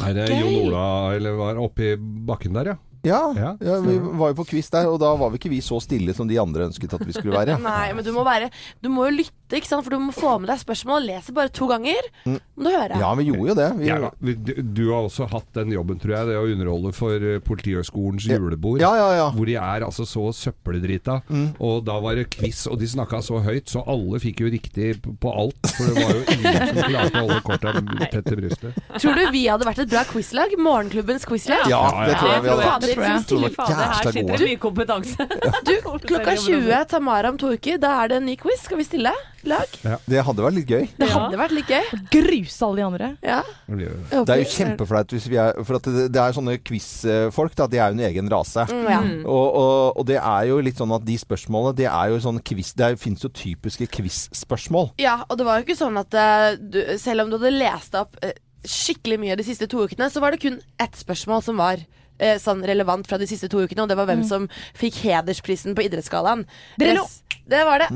Nei, 0.00 0.12
det 0.16 0.30
er 0.30 0.40
Jon 0.40 0.70
Ola, 0.72 1.14
eller 1.16 1.34
var 1.36 1.58
oppi 1.60 1.94
bakken 1.98 2.54
der, 2.56 2.64
ja? 2.72 2.76
Ja, 3.04 3.18
Ja, 3.36 3.50
ja, 3.60 3.74
vi 3.84 3.98
var 4.00 4.30
jo 4.32 4.36
på 4.38 4.46
quiz 4.48 4.70
der, 4.72 4.86
og 4.88 4.96
da 5.02 5.10
var 5.20 5.28
vi 5.28 5.36
ikke 5.36 5.50
vi 5.52 5.58
så 5.60 5.76
stille 5.84 6.14
som 6.16 6.24
de 6.26 6.38
andre 6.40 6.64
ønsket 6.70 6.94
at 6.96 7.02
vi 7.04 7.12
skulle 7.12 7.36
være. 7.36 7.58
Nei, 7.66 7.92
men 7.92 8.00
du 8.02 8.08
må 8.16 8.22
være 8.24 8.48
Du 8.80 8.88
må 8.88 9.04
jo 9.10 9.18
lytte, 9.18 9.43
ikke 9.60 9.70
sant? 9.70 9.84
For 9.86 9.94
du 9.94 10.02
må 10.02 10.14
få 10.14 10.36
med 10.42 10.50
deg 10.52 10.60
spørsmål. 10.62 11.06
Leser 11.08 11.36
bare 11.36 11.52
to 11.54 11.68
ganger. 11.70 12.08
Må 12.24 12.66
du 12.66 12.70
høre. 12.72 12.94
Mm. 12.96 13.02
Ja, 13.04 13.12
vi 13.18 13.26
gjorde 13.30 13.48
jo 13.50 13.56
det. 13.58 13.68
Vi, 13.80 13.88
Ja, 13.90 14.10
du, 14.20 14.52
du 14.74 14.82
har 14.92 15.06
også 15.08 15.28
hatt 15.30 15.48
den 15.56 15.72
jobben, 15.74 15.98
tror 16.02 16.14
jeg, 16.16 16.28
det 16.30 16.36
å 16.40 16.46
underholde 16.50 16.92
for 16.96 17.14
eh, 17.18 17.38
Politihøgskolens 17.44 18.26
julebord. 18.28 18.80
ja, 18.82 18.92
ja. 18.98 19.08
ja. 19.20 19.28
Hvor 19.34 19.46
de 19.48 19.56
er 19.60 19.84
altså 19.86 20.06
så 20.08 20.28
søppeldrita. 20.36 21.20
Og 21.62 21.84
da 21.86 21.98
var 22.02 22.16
det 22.18 22.28
quiz, 22.34 22.64
og 22.70 22.78
de 22.80 22.88
snakka 22.90 23.20
så 23.24 23.40
høyt, 23.44 23.68
så 23.70 23.82
alle 23.90 24.20
fikk 24.22 24.44
jo 24.44 24.50
riktig 24.52 24.92
på 25.02 25.32
alt. 25.34 25.58
For 25.74 25.90
det 25.90 26.04
var 26.04 26.14
jo 26.14 26.22
ingen 26.36 26.58
som 26.70 26.80
klarte 26.90 27.20
å 27.20 27.24
holde 27.24 27.40
korta 27.46 27.74
tett 28.14 28.28
til 28.28 28.40
brystet. 28.42 28.78
Tror 29.00 29.18
du 29.18 29.24
vi 29.34 29.44
hadde 29.50 29.66
vært 29.68 29.82
et 29.84 29.90
bra 29.92 30.04
quizlag? 30.08 30.54
Morgenklubbens 30.60 31.26
quizlag? 31.28 31.66
Ja, 31.70 31.82
det 32.06 32.16
tror 32.20 32.32
jeg 32.34 32.44
vi 32.46 32.52
hadde 32.52 32.64
vært. 32.64 32.86
det 32.86 32.96
tror 33.28 33.44
jeg. 33.46 33.54
Fader, 33.58 33.84
her 33.84 34.10
sitter 34.14 34.40
det 34.44 34.48
mye 34.50 34.62
kompetanse. 34.62 35.28
Du, 35.64 35.74
klokka 36.08 36.36
20 36.44 36.84
Tamara 36.90 37.30
om 37.34 37.38
to 37.40 37.52
uker, 37.54 37.78
da 37.82 37.94
er 38.04 38.12
det 38.14 38.20
en 38.22 38.28
ny 38.30 38.36
quiz. 38.40 38.62
Skal 38.64 38.80
vi 38.80 38.86
stille 38.86 39.12
lag? 39.50 39.74
Det 40.08 40.22
hadde 40.26 40.42
vært 40.44 40.54
litt 40.58 40.68
gøy. 40.70 40.84
Det 40.98 41.08
Ja. 41.08 41.14
hadde 41.18 41.38
vært 41.40 41.54
litt 41.56 41.66
gøy. 41.70 42.00
Gruse 42.10 42.62
alle 42.66 42.76
de 42.76 42.84
andre. 42.86 43.08
Ja. 43.22 43.42
Det 43.68 44.28
er 44.34 44.42
jo 44.42 44.48
kjempeflaut 44.52 45.14
hvis 45.14 45.28
vi 45.28 45.36
er 45.40 45.52
For 45.64 45.76
at 45.76 45.82
det, 45.88 46.06
det 46.12 46.20
er 46.22 46.32
sånne 46.36 46.58
quizfolk, 46.64 47.54
da. 47.56 47.66
De 47.66 47.78
er 47.78 47.92
jo 47.92 47.98
en 47.98 48.04
egen 48.10 48.28
rase. 48.32 48.66
Mm, 48.70 48.84
ja. 48.90 49.00
Og, 49.24 49.46
og, 49.62 49.96
og 50.00 50.06
det 50.06 50.16
er 50.20 50.48
jo 50.50 50.60
litt 50.60 50.76
sånn 50.80 50.94
at 50.96 51.04
de 51.04 51.16
spørsmålene 51.20 51.76
Det 51.76 51.86
er 51.90 52.08
jo 52.14 52.18
sånn 52.24 52.40
quiz 52.44 52.72
Det 52.76 52.92
fins 53.00 53.22
jo 53.24 53.28
typiske 53.28 53.86
quiz-spørsmål. 53.94 54.92
ja, 55.00 55.24
og 55.28 55.38
det 55.38 55.46
var 55.46 55.58
jo 55.60 55.66
ikke 55.66 55.78
sånn 55.78 55.96
at 56.00 56.14
eh, 56.14 56.56
du, 56.60 56.80
selv 56.98 57.24
om 57.24 57.30
du 57.30 57.38
hadde 57.38 57.52
lest 57.58 57.94
opp 57.98 58.16
eh, 58.22 58.32
skikkelig 58.64 59.18
mye 59.20 59.36
de 59.36 59.44
siste 59.44 59.66
to 59.68 59.82
ukene, 59.84 60.08
så 60.10 60.20
var 60.24 60.32
det 60.32 60.40
kun 60.40 60.60
ett 60.80 60.96
spørsmål 60.96 61.42
som 61.44 61.58
var 61.60 61.82
eh, 62.18 62.36
sånn 62.38 62.62
relevant 62.64 63.06
fra 63.06 63.18
de 63.18 63.26
siste 63.26 63.48
to 63.48 63.58
ukene, 63.64 63.82
og 63.82 63.88
det 63.88 63.96
var 63.96 64.06
hvem 64.06 64.24
som 64.24 64.48
fikk 64.78 65.02
hedersprisen 65.04 65.74
på 65.74 65.82
idrettsgallaen. 65.88 66.44
Drillo. 66.78 67.04
Det 67.46 67.60
var 67.68 67.78
det. 67.82 67.88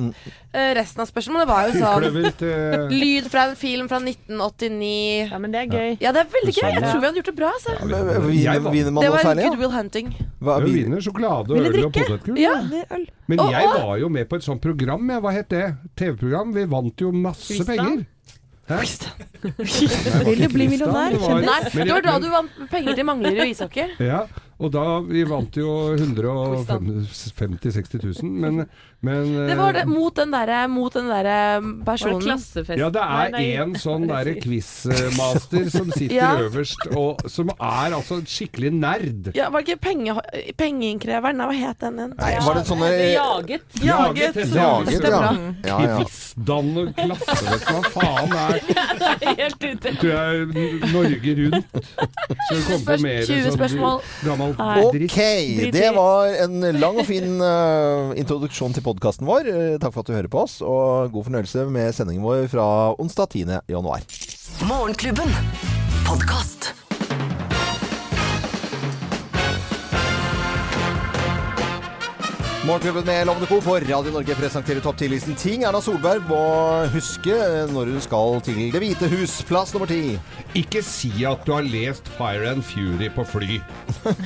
Eh, 0.52 0.74
resten 0.76 1.00
av 1.00 1.08
spørsmålet 1.08 1.48
var 1.48 1.68
jo 1.70 1.78
sånn 1.80 2.02
Kløver 2.02 2.34
til 2.36 2.82
Lyd 3.00 3.30
fra 3.32 3.46
en 3.48 3.54
film 3.56 3.86
fra 3.88 3.96
1989. 4.02 5.30
Ja, 5.30 5.38
men 5.40 5.54
det 5.54 5.62
er 5.62 5.70
gøy. 5.72 5.94
Ja, 6.02 6.12
det 6.12 6.20
er 6.26 6.32
veldig 6.34 6.52
gøy. 6.56 6.68
Jeg 6.74 6.82
tror 6.84 7.00
vi 7.00 7.06
hadde 7.08 7.20
gjort 7.22 7.30
det 7.30 7.36
bra. 7.38 7.52
Altså. 7.56 7.76
Ja, 7.78 7.86
Men, 7.86 8.10
Jeg 8.12 8.28
Vinner, 8.28 8.60
vant. 8.60 8.74
vinner 8.76 8.92
man 8.92 9.02
Det 9.04 9.08
noe 9.10 9.16
var 9.16 9.24
særlig? 9.28 9.46
Good 9.48 9.58
Will 9.62 9.72
Hunting. 9.72 10.10
Hva, 10.44 10.58
Du 10.60 10.66
vi, 10.68 10.74
vinner 10.82 11.00
sjokolade 11.04 11.48
og 11.50 11.56
Vil 11.56 11.64
øl 11.64 11.70
og 11.70 11.78
drikke? 11.78 12.04
potetgull. 12.10 12.38
Ja. 12.42 12.52
Er. 12.90 13.06
Men 13.28 13.40
Og- 13.40 13.50
jeg 13.52 13.66
og- 13.68 13.80
var 13.88 13.96
jo 13.98 14.08
med 14.08 14.28
på 14.28 14.36
et 14.36 14.42
sånt 14.44 14.60
program, 14.62 15.08
jeg. 15.10 15.22
Hva 15.22 15.32
het 15.32 15.48
det? 15.48 15.64
TV-program. 15.96 16.52
Vi 16.54 16.64
vant 16.64 16.96
jo 17.00 17.12
masse 17.12 17.64
penger. 17.64 18.04
Hæ? 18.68 18.78
Vil 20.28 20.42
du 20.44 20.48
bli 20.52 20.66
millionær? 20.68 21.14
Nei, 21.40 21.60
det 21.72 21.88
var 21.92 22.04
da 22.04 22.18
du 22.20 22.28
vant 22.32 22.58
penger 22.70 22.98
til 22.98 23.06
Manglerud 23.08 23.48
ishockey. 23.48 23.94
Ja, 24.02 24.26
og 24.58 24.72
da 24.74 24.84
Vi 25.06 25.22
vant 25.28 25.54
jo 25.58 25.94
150 25.94 27.62
000-60 27.62 28.22
000, 28.22 28.30
men, 28.42 28.64
men 29.06 29.28
Det 29.48 29.56
var 29.58 29.76
det 29.76 29.84
eh, 29.84 29.90
mot 29.90 30.14
den 30.18 30.32
derre 30.34 30.64
der 30.68 31.28
det 31.28 31.84
personen. 31.86 32.20
klassefest? 32.24 32.80
Ja, 32.80 32.88
det 32.90 33.02
er 33.04 33.36
en 33.62 33.76
sånn 33.78 34.08
derre 34.10 34.34
quizmaster 34.42 35.68
som 35.70 35.92
sitter 35.94 36.16
Ja. 36.18 36.30
øverst, 36.42 36.88
og 36.98 37.22
som 37.30 37.52
er 37.54 37.94
altså 37.94 38.18
en 38.18 38.26
skikkelig 38.26 38.72
nerd. 38.74 39.30
Ja, 39.36 39.48
var 39.54 39.62
det 39.62 39.76
ikke 39.76 39.84
penge, 39.88 40.16
pengeinnkreveren? 40.58 41.38
Hva 41.38 41.54
het 41.54 41.80
den 41.84 42.00
igjen? 42.02 42.16
Var 42.18 42.58
det 42.58 42.64
sånne 42.66 42.90
Jaget. 42.98 43.78
Jaget, 43.84 44.40
Jaget, 44.54 45.04
er 45.04 45.14
ja. 45.14 45.32
ja, 45.68 45.78
ja. 45.78 45.98
Quizdan 46.00 46.72
og 46.82 46.90
klassefest, 46.98 47.70
hva 47.70 47.80
faen 47.94 48.36
er 48.42 48.58
Helt 49.38 49.62
ute. 49.62 49.94
Tror 50.00 50.10
jeg 50.10 50.90
Norge 50.92 51.34
Rundt. 51.38 51.78
Så 52.48 52.58
det 52.58 52.78
på 52.88 52.98
mer 53.04 53.22
20 53.22 53.46
sånn 53.46 53.56
spørsmål. 53.58 54.02
Gammel 54.56 54.90
dritt. 54.94 55.12
Ok, 55.12 55.72
det 55.76 55.92
var 55.96 56.32
en 56.44 56.66
lang 56.78 56.98
og 57.02 57.06
fin 57.08 57.38
uh, 57.42 58.16
introduksjon 58.18 58.76
til 58.76 58.86
podkasten 58.86 59.28
vår. 59.28 59.52
Uh, 59.52 59.76
takk 59.82 59.94
for 59.94 60.04
at 60.04 60.10
du 60.10 60.16
hører 60.16 60.32
på 60.32 60.44
oss, 60.46 60.58
og 60.64 61.12
god 61.14 61.28
fornøyelse 61.28 61.68
med 61.72 61.94
sendingen 61.96 62.24
vår 62.24 62.48
fra 62.52 62.68
onsdag 62.96 63.32
10. 63.36 63.62
januar. 63.68 64.04
Morgenklubben. 64.68 65.32
Podkast. 66.08 66.72
Morgenklubben 72.68 73.04
med 73.06 73.26
Lovende 73.26 73.46
Co. 73.46 73.60
på 73.60 73.74
Radio 73.76 74.10
Norge 74.12 74.34
presenterer 74.34 74.80
topp 74.84 74.98
10-listen 75.00 75.34
ting 75.40 75.62
Erna 75.64 75.78
Solberg 75.80 76.20
må 76.28 76.40
huske 76.92 77.32
når 77.72 77.88
hun 77.94 78.02
skal 78.04 78.42
til 78.44 78.58
Det 78.74 78.82
hvite 78.82 79.08
hus. 79.08 79.38
Plass 79.48 79.72
nummer 79.72 79.88
ti. 79.88 80.18
Ikke 80.52 80.82
si 80.84 81.08
at 81.24 81.46
du 81.48 81.54
har 81.54 81.64
lest 81.64 82.10
Fire 82.18 82.50
and 82.50 82.60
Fury 82.68 83.08
på 83.14 83.24
fly. 83.24 83.56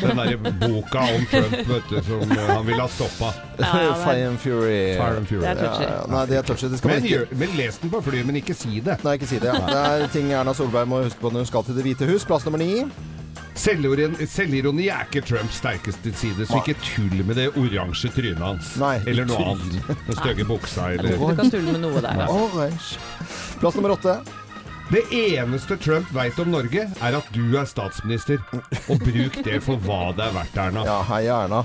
Den 0.00 0.18
derre 0.18 0.40
boka 0.58 1.04
om 1.14 1.28
Trump 1.30 1.54
vet 1.70 1.86
du, 1.92 2.00
som 2.08 2.34
han 2.34 2.66
ville 2.66 2.82
ha 2.82 2.88
stoppa. 2.90 3.30
Fire 4.02 4.26
and 4.32 4.42
Fury. 4.42 4.98
Fire 4.98 5.22
and 5.22 5.30
Fury. 5.30 5.44
Det 5.46 5.54
er 5.54 5.62
touchy. 5.62 5.86
Ja, 5.86 5.94
ja. 6.00 6.04
Nei, 6.16 6.26
det 6.32 6.40
er 6.42 6.50
touchy. 6.50 6.72
Det 6.74 6.82
skal 6.82 6.96
Men, 6.96 7.06
ikke 7.12 7.40
men 7.44 7.56
les 7.62 7.78
den 7.78 7.94
på 7.94 8.02
fly, 8.10 8.26
men 8.26 8.42
ikke 8.42 8.58
si 8.58 8.82
det. 8.82 8.98
Nei, 9.06 9.14
ikke 9.20 9.30
si 9.30 9.38
det. 9.38 9.54
Ja. 9.54 9.70
Det 9.70 9.86
er 10.02 10.12
ting 10.18 10.34
Erna 10.34 10.58
Solberg 10.58 10.90
må 10.90 11.04
huske 11.06 11.22
på 11.22 11.30
når 11.30 11.46
hun 11.46 11.52
skal 11.54 11.70
til 11.70 11.78
Det 11.78 11.86
hvite 11.86 12.10
hus. 12.10 12.26
Plass 12.26 12.50
nummer 12.50 12.58
ni. 12.58 12.88
Selvironi 13.54 14.87
er 14.88 15.06
ikke 15.06 15.22
Trumps 15.26 15.58
sterkeste 15.60 16.12
side, 16.16 16.46
så 16.49 16.62
ikke 16.62 16.76
tull 16.81 17.25
med 17.26 17.37
det 17.37 17.50
oransje 17.60 18.10
trynet 18.14 18.40
hans. 18.40 18.75
Nei. 18.81 18.94
Eller 19.06 19.28
noe 19.28 19.52
annet. 19.52 19.90
Den 20.06 20.19
stygge 20.19 20.46
buksa, 20.49 20.90
eller 20.96 21.19
Du 21.20 21.26
kan 21.37 21.52
tulle 21.52 21.75
med 21.75 21.84
noe 21.84 22.00
der. 22.04 22.22
Altså. 22.26 23.02
Plass 23.61 23.76
nummer 23.78 23.97
åtte. 23.99 24.21
Det 24.92 25.02
eneste 25.16 25.76
Trump 25.80 26.09
veit 26.12 26.37
om 26.42 26.50
Norge, 26.52 26.82
er 27.00 27.14
at 27.16 27.28
du 27.32 27.54
er 27.56 27.68
statsminister. 27.68 28.42
Og 28.92 29.00
bruk 29.00 29.38
det 29.44 29.61
for 29.64 29.80
hva 29.80 30.11
det 30.16 30.26
er 30.26 30.35
verdt, 30.37 30.59
Erna. 30.66 30.82
Ja, 30.88 30.99
hei 31.09 31.23
Erna. 31.32 31.62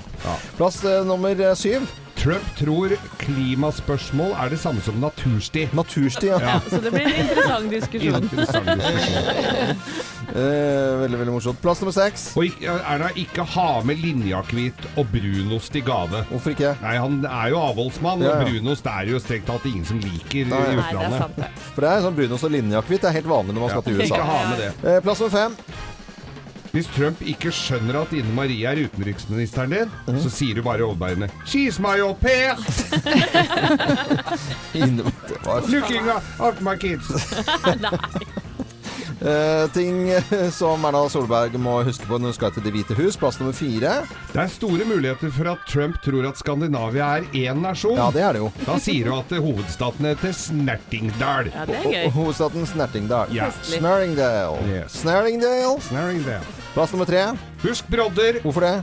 Plass 0.56 0.80
eh, 0.88 1.02
nummer 1.04 1.36
eh, 1.36 1.56
syv. 1.58 1.84
Trump 2.18 2.46
tror 2.58 2.92
klimaspørsmål 3.22 4.32
er 4.42 4.50
det 4.50 4.58
samme 4.58 4.82
som 4.82 4.96
natursti. 5.02 5.68
Natursti, 5.76 6.26
ja. 6.32 6.38
Ja. 6.42 6.56
Så 6.66 6.80
det 6.82 6.90
blir 6.94 7.06
en 7.06 7.20
interessant 7.22 7.70
diskusjon. 7.70 8.22
Interessant 8.26 8.72
diskusjon. 8.74 9.82
Eh, 10.28 10.98
veldig, 11.00 11.16
veldig 11.22 11.32
morsomt. 11.32 11.56
Plass 11.64 11.78
nummer 11.80 11.94
seks. 11.96 12.26
Og 12.36 12.44
ikke, 12.50 12.74
Erna, 12.84 13.06
ikke 13.16 13.46
ha 13.54 13.80
med 13.88 13.96
Linjakvit 14.02 14.82
og 15.00 15.08
brunost 15.08 15.78
i 15.78 15.80
gave. 15.80 16.20
Hvorfor 16.28 16.52
ikke? 16.52 16.74
Nei, 16.82 16.92
Han 17.00 17.16
er 17.24 17.48
jo 17.54 17.62
avholdsmann, 17.64 18.20
Ja, 18.26 18.34
ja. 18.34 18.42
og 18.44 18.50
brunost 18.52 18.90
er 18.92 19.08
jo 19.08 19.22
strengt 19.24 19.48
tatt 19.48 19.64
ingen 19.70 19.88
som 19.88 20.02
liker 20.04 20.44
Nei. 20.52 20.60
i 20.74 20.76
Nei, 20.76 20.90
det 20.92 21.06
er 21.08 21.16
sant, 21.24 21.40
det. 21.40 21.48
For 21.72 21.80
det 21.86 21.94
er 21.94 22.04
sånn 22.04 22.18
brunost 22.20 22.44
og 22.44 22.52
Linjakvit 22.52 23.00
Det 23.00 23.08
er 23.08 23.16
helt 23.22 23.30
vanlig 23.32 23.56
når 23.56 23.64
man 23.64 23.72
skal 23.72 23.86
til 23.88 24.02
Ikke 24.04 24.20
USA. 24.20 24.28
ha 24.28 24.38
med 24.50 24.60
det. 24.66 24.68
Eh, 24.84 25.00
plass 25.08 25.24
nummer 25.24 25.38
fem. 25.38 25.56
Hvis 26.72 26.88
Trump 26.96 27.22
ikke 27.24 27.52
skjønner 27.54 28.00
at 28.02 28.12
Ine 28.12 28.34
Marie 28.36 28.66
er 28.68 28.82
utenriksministeren 28.84 29.72
din, 29.72 29.94
mm. 30.08 30.20
så 30.22 30.30
sier 30.32 30.58
du 30.58 30.62
bare 30.62 30.84
overbærende 30.84 31.30
'She's 31.46 31.80
my 31.80 31.96
au 32.00 32.12
pair! 32.24 32.56
Looking 35.68 36.08
after 36.38 36.62
my 36.62 36.76
kids'. 36.76 38.44
Eh, 39.20 39.70
ting 39.74 40.06
som 40.54 40.84
Erna 40.86 41.00
Solberg 41.10 41.56
må 41.58 41.80
huske 41.86 42.06
på 42.06 42.20
når 42.20 42.30
hun 42.30 42.36
skal 42.36 42.52
til 42.54 42.66
Det 42.66 42.72
hvite 42.74 42.96
hus. 42.98 43.16
Plass 43.18 43.40
nummer 43.40 43.56
fire. 43.56 43.94
Det 44.32 44.42
er 44.44 44.52
store 44.52 44.86
muligheter 44.86 45.32
for 45.34 45.50
at 45.54 45.64
Trump 45.70 45.98
tror 46.04 46.28
at 46.30 46.38
Skandinavia 46.38 47.08
er 47.18 47.26
én 47.34 47.64
nasjon. 47.64 47.98
Ja, 47.98 48.10
det 48.14 48.22
er 48.22 48.38
det 48.38 48.44
jo. 48.44 48.52
Da 48.66 48.78
sier 48.82 49.10
hun 49.10 49.18
at 49.24 49.34
hovedstaten 49.34 50.10
heter 50.12 50.36
Snertingdal. 50.36 51.50
Ja, 51.54 51.66
det 51.68 51.82
er 51.82 52.14
hovedstaden 52.14 52.68
Snertingdal. 52.68 53.34
Ja. 53.34 53.50
Snaringdale. 53.66 54.62
Yes. 54.70 55.02
Snaringdale. 55.02 55.74
Snertingdal. 55.88 56.54
Plass 56.76 56.94
nummer 56.94 57.10
tre. 57.10 57.26
Husk 57.64 57.90
brodder. 57.90 58.42
Hvorfor 58.44 58.66
det? 58.68 58.74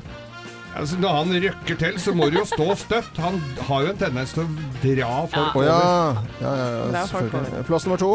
Altså, 0.76 0.98
når 1.00 1.14
han 1.22 1.30
røkker 1.46 1.78
til, 1.80 2.00
så 2.04 2.12
må 2.12 2.28
det 2.28 2.42
jo 2.42 2.48
stå 2.50 2.66
støtt. 2.76 3.20
Han 3.24 3.40
har 3.70 3.86
jo 3.86 3.94
en 3.94 4.00
tendens 4.02 4.34
til 4.36 4.44
å 4.44 4.48
dra 4.84 5.12
folk 5.32 5.56
ja. 5.56 5.62
over. 5.62 5.70
ja. 5.70 6.26
ja, 6.42 6.56
ja, 6.60 7.06
ja. 7.08 7.64
Plass 7.70 7.88
nummer 7.88 8.02
to. 8.02 8.12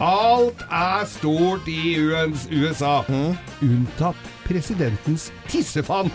Alt 0.00 0.62
er 0.70 1.04
stort 1.06 1.66
i 1.68 1.96
US 2.00 2.46
USA, 2.50 3.02
Mm. 3.08 3.36
unntatt 3.62 4.16
presidentens 4.42 5.30
tissefant. 5.48 6.12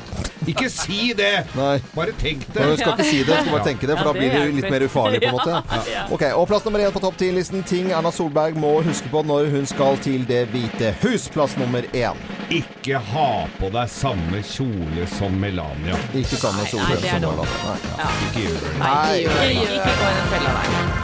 Ikke 0.47 0.67
si 0.69 1.13
det! 1.17 1.45
Nei. 1.55 1.77
Bare 1.95 2.11
tenk 2.19 2.43
det. 2.53 2.59
Nei, 2.61 2.71
du 2.75 2.77
skal 2.81 2.91
ikke 2.97 3.05
si 3.07 3.21
det, 3.23 3.27
du 3.27 3.33
skal 3.39 3.51
bare 3.53 3.63
tenke 3.65 3.87
det, 3.87 3.95
for 3.97 4.03
Ja, 4.05 4.11
da 4.11 4.13
blir 4.19 4.29
det 4.29 4.41
det 4.41 4.49
jo 4.49 4.55
litt 4.57 4.69
mer 4.71 4.85
ufarlig, 4.85 5.21
på 5.23 5.29
en 5.31 5.37
måte. 5.39 5.61
Ok, 6.13 6.23
og 6.35 6.47
Plass 6.47 6.65
nummer 6.65 6.79
én 6.83 6.91
på 6.91 6.99
topp 7.01 7.17
ti-listen. 7.17 7.63
Ting 7.63 7.89
Erna 7.91 8.11
Solberg 8.11 8.55
må 8.59 8.81
huske 8.85 9.09
på 9.09 9.23
når 9.25 9.49
hun 9.55 9.65
skal 9.65 9.97
til 10.03 10.25
Det 10.27 10.43
hvite 10.51 10.93
hus. 11.01 11.29
Plass 11.33 11.55
nummer 11.57 11.81
én. 11.93 12.15
Ikke 12.51 12.99
ha 13.13 13.47
på 13.57 13.71
deg 13.73 13.89
samme 13.89 14.43
kjole 14.43 15.07
som 15.17 15.33
Melania. 15.39 15.97
Ikke 16.13 16.37
samme 16.39 16.67
kjole 16.67 16.99
det 16.99 17.09
som 17.09 17.21
Melania. 17.21 17.47
Nei. 17.97 18.13
Ikke 18.27 18.45
gjør 18.45 18.61
det. 18.61 18.77
Nei. 18.83 19.19
Ikke, 19.23 19.49
ikke 19.65 19.97
gå 19.97 20.07
i 20.11 20.15
den 20.19 20.31
fella 20.35 20.55
der. 20.61 20.96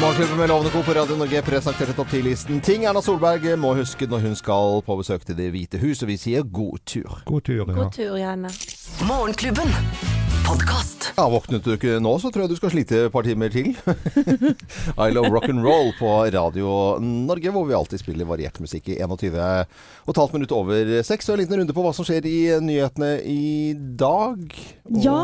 Morgenklubben 0.00 0.36
med 0.38 0.48
Lovende 0.48 0.70
Co. 0.70 0.82
på 0.82 0.92
Radio 0.92 1.16
Norge 1.16 1.42
presenterte 1.42 1.92
topp 1.92 2.08
10-listen. 2.12 2.60
Ting 2.60 2.84
Erna 2.84 3.00
Solberg 3.02 3.46
må 3.58 3.70
huske 3.78 4.04
når 4.10 4.26
hun 4.26 4.34
skal 4.36 4.82
på 4.84 4.96
besøk 5.00 5.24
til 5.24 5.38
Det 5.38 5.46
hvite 5.54 5.80
hus, 5.80 6.02
og 6.04 6.10
vi 6.10 6.18
sier 6.20 6.44
god 6.44 6.82
tur. 6.84 7.22
God 7.24 7.46
tur, 7.46 7.62
ja. 7.62 7.76
God 7.78 7.94
tur, 7.96 8.12
Janne. 8.20 8.50
Morgenklubben. 9.08 9.72
Podcast. 10.46 11.08
Ja, 11.16 11.24
Våknet 11.32 11.64
du 11.64 11.72
ikke 11.74 11.96
nå, 12.04 12.12
så 12.22 12.28
tror 12.30 12.44
jeg 12.44 12.52
du 12.52 12.58
skal 12.60 12.70
slite 12.74 13.00
et 13.06 13.14
par 13.14 13.24
timer 13.26 13.50
til. 13.50 13.72
I 15.06 15.08
Love 15.16 15.32
Rock'n'Roll 15.32 15.90
på 15.98 16.12
Radio 16.36 16.76
Norge, 17.02 17.50
hvor 17.56 17.64
vi 17.66 17.74
alltid 17.80 18.04
spiller 18.04 18.28
variert 18.28 18.60
musikk 18.62 18.92
i 18.92 19.00
21 19.00 19.40
og 19.40 20.12
et 20.12 20.20
halvt 20.22 20.36
minutt 20.36 20.54
over 20.54 20.92
seks. 21.08 21.30
Og 21.32 21.38
en 21.38 21.42
liten 21.46 21.58
runde 21.62 21.74
på 21.74 21.82
hva 21.88 21.96
som 21.96 22.06
skjer 22.06 22.28
i 22.30 22.38
nyhetene 22.62 23.16
i 23.24 23.72
dag. 23.98 24.44
Og 24.92 25.02
Ja, 25.02 25.18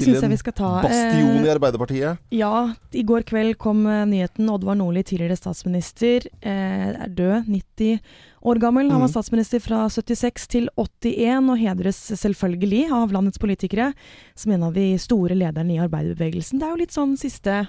det 0.00 0.04
til 0.04 0.14
en. 0.14 0.82
Bastion 0.82 1.44
i 1.44 1.48
Eh, 1.48 1.54
Arbeiderpartiet. 1.54 2.18
Ja, 2.30 2.74
i 2.92 3.02
går 3.02 3.22
kveld 3.28 3.56
kom 3.58 3.86
eh, 3.86 4.04
nyheten. 4.06 4.48
Oddvar 4.50 4.76
Nordli, 4.76 5.02
tidligere 5.02 5.36
statsminister, 5.36 6.26
eh, 6.42 6.94
er 7.04 7.08
død. 7.08 7.46
90 7.48 8.00
år 8.46 8.58
gammel. 8.62 8.90
Han 8.90 9.00
var 9.00 9.08
Mhm. 9.08 9.14
statsminister 9.16 9.60
fra 9.60 9.88
76 9.88 10.46
til 10.48 10.68
81, 10.76 11.50
og 11.50 11.58
hedres 11.58 11.96
selvfølgelig 12.14 12.90
av 12.92 13.10
landets 13.12 13.38
politikere 13.38 13.92
som 14.34 14.52
en 14.52 14.62
av 14.62 14.72
de 14.74 14.96
store 14.98 15.34
lederne 15.34 15.74
i 15.74 15.78
arbeiderbevegelsen. 15.82 16.58
Det 16.58 16.62
er 16.62 16.70
jo 16.70 16.76
litt 16.84 16.92
sånn 16.92 17.16
siste 17.18 17.68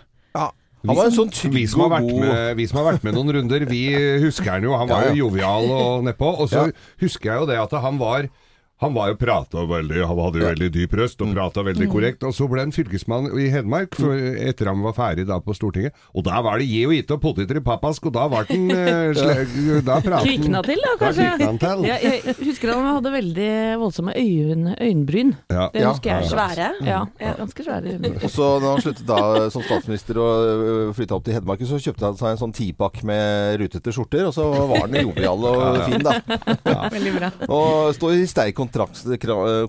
Han 0.86 0.96
var 0.96 1.06
en 1.06 1.12
sånn 1.12 1.52
vi 1.52 1.66
som, 1.66 1.82
har 1.82 1.90
vært 2.00 2.08
god 2.12 2.20
med, 2.22 2.56
vi 2.58 2.66
som 2.68 2.78
har 2.78 2.94
vært 2.94 3.04
med 3.04 3.16
noen 3.16 3.34
runder, 3.34 3.66
vi 3.68 3.80
husker 4.22 4.52
han 4.52 4.64
jo. 4.64 4.78
Han 4.78 4.88
var 4.92 5.02
Ja, 5.02 5.08
ja. 5.10 5.14
jo 5.16 5.26
jovial 5.28 5.66
og 5.72 6.04
nedpå. 6.06 6.40
Og 6.40 6.50
så 6.50 6.68
Ja. 6.68 6.72
husker 7.02 7.32
jeg 7.32 7.40
jo 7.42 7.46
det 7.48 7.58
at 7.58 7.72
han 7.82 7.98
var 7.98 8.30
han 8.78 8.94
var 8.94 9.10
jo 9.10 9.16
prata 9.18 9.64
veldig, 9.66 10.02
han 10.06 10.20
hadde 10.22 10.42
jo 10.42 10.46
veldig 10.52 10.68
dyp 10.76 10.92
røst 11.00 11.22
og 11.26 11.32
prata 11.34 11.64
veldig 11.66 11.88
korrekt. 11.90 12.26
Og 12.28 12.34
så 12.38 12.46
ble 12.50 12.62
han 12.62 12.74
fylkesmann 12.76 13.32
i 13.42 13.48
Hedmark 13.50 13.96
for, 13.98 14.14
etter 14.14 14.70
han 14.70 14.84
var 14.86 14.94
ferdig 14.94 15.26
da 15.26 15.40
på 15.42 15.56
Stortinget. 15.58 15.96
Og 16.14 16.26
da 16.28 16.38
var 16.46 16.62
det 16.62 16.68
gi 16.70 16.84
og 16.86 16.94
gitt 16.94 17.14
og 17.16 17.22
poteter 17.24 17.58
i 17.58 17.64
papask, 17.66 18.06
og 18.06 18.14
da 18.14 18.28
var 18.30 18.46
den 18.50 18.70
eh, 18.76 19.82
Da 19.88 19.98
praten 20.06 20.28
Kvikna 20.28 20.62
til, 20.68 20.78
da, 20.84 20.92
Da 20.94 21.00
kanskje? 21.02 21.30
Da 21.42 21.48
han 21.50 21.58
til. 21.64 21.88
Ja, 21.90 21.98
jeg 22.04 22.36
husker 22.44 22.74
han 22.76 22.86
hadde 22.92 23.14
veldig 23.16 23.50
voldsomme 23.82 24.14
øyn, 24.14 24.70
øynbryn. 24.78 25.34
Ja. 25.50 25.66
Det 25.74 25.86
husker 25.88 26.14
jeg. 26.14 26.30
Svære. 26.30 26.70
Ja, 26.86 27.02
ganske 27.42 27.66
svære 27.66 27.96
øynbryn. 27.96 28.20
Og 28.22 28.34
så 28.36 28.52
når 28.62 28.76
han 28.76 28.86
sluttet 28.86 29.10
da 29.10 29.50
som 29.54 29.66
statsminister 29.66 30.22
og 30.22 30.94
flytta 30.98 31.18
opp 31.18 31.26
til 31.26 31.38
Hedmark, 31.40 31.66
så 31.66 31.82
kjøpte 31.82 32.12
han 32.12 32.22
seg 32.22 32.36
en 32.36 32.42
sånn 32.46 32.56
tipakk 32.56 33.02
med 33.08 33.58
rutete 33.64 33.96
skjorter, 33.96 34.30
og 34.30 34.38
så 34.38 34.46
var 34.54 34.86
han 34.86 35.02
jovial 35.02 35.50
og 35.50 35.82
fin, 35.90 36.06
da. 36.06 36.20
Veldig 36.96 37.18
bra. 37.18 37.34
Og 37.50 37.94
står 37.98 38.22
i 38.22 38.30
sterk 38.30 38.62
kontrast, 38.68 39.08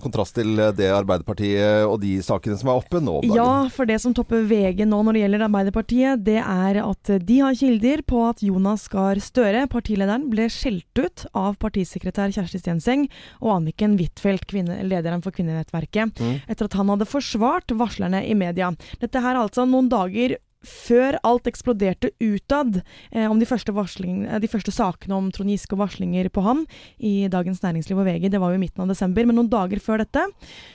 kontrast 0.03 0.35
til 0.37 0.55
det 0.75 0.89
Arbeiderpartiet 0.93 1.87
og 1.87 1.99
de 2.03 2.17
sakene 2.25 2.57
som 2.59 2.69
er 2.71 2.79
oppe 2.81 3.01
nå 3.01 3.19
dagen. 3.23 3.35
Ja, 3.37 3.67
for 3.73 3.89
det 3.89 3.99
som 4.03 4.13
topper 4.17 4.43
VG 4.49 4.85
nå 4.87 5.01
når 5.05 5.15
det 5.17 5.23
gjelder 5.23 5.45
Arbeiderpartiet, 5.47 6.23
det 6.27 6.37
er 6.43 6.81
at 6.83 7.11
de 7.25 7.39
har 7.39 7.57
kilder 7.59 8.03
på 8.07 8.23
at 8.29 8.43
Jonas 8.45 8.87
Gahr 8.91 9.19
Støre, 9.23 9.65
partilederen, 9.71 10.27
ble 10.31 10.49
skjelt 10.51 10.99
ut 11.01 11.25
av 11.37 11.57
partisekretær 11.61 12.33
Kjersti 12.35 12.61
Stenseng 12.61 13.07
og 13.41 13.55
Anniken 13.59 13.97
Huitfeldt, 13.99 14.53
lederen 14.83 15.23
for 15.25 15.35
Kvinnenettverket, 15.35 16.15
Mm. 16.19 16.41
etter 16.49 16.65
at 16.65 16.73
han 16.73 16.89
hadde 16.89 17.05
forsvart 17.07 17.71
varslerne 17.77 18.23
i 18.27 18.33
media. 18.33 18.71
Dette 18.99 19.21
her 19.21 19.35
er 19.35 19.43
altså 19.45 19.65
noen 19.69 19.89
dager 19.89 20.37
før 20.65 21.17
alt 21.23 21.47
eksploderte 21.47 22.11
utad 22.19 22.81
eh, 23.11 23.29
om 23.29 23.39
de 23.39 23.47
første, 23.47 23.71
eh, 23.71 24.41
de 24.43 24.51
første 24.51 24.73
sakene 24.75 25.15
om 25.15 25.31
Trond 25.31 25.51
Giske 25.51 25.75
og 25.77 25.85
varslinger 25.85 26.29
på 26.33 26.43
han 26.43 26.65
i 26.97 27.29
Dagens 27.31 27.63
Næringsliv 27.63 27.99
og 27.99 28.07
VG. 28.09 28.29
Det 28.31 28.41
var 28.41 28.51
jo 28.51 28.59
i 28.59 28.65
midten 28.65 28.83
av 28.83 28.91
desember, 28.91 29.25
men 29.25 29.39
noen 29.39 29.51
dager 29.51 29.79
før 29.83 30.03
dette 30.03 30.25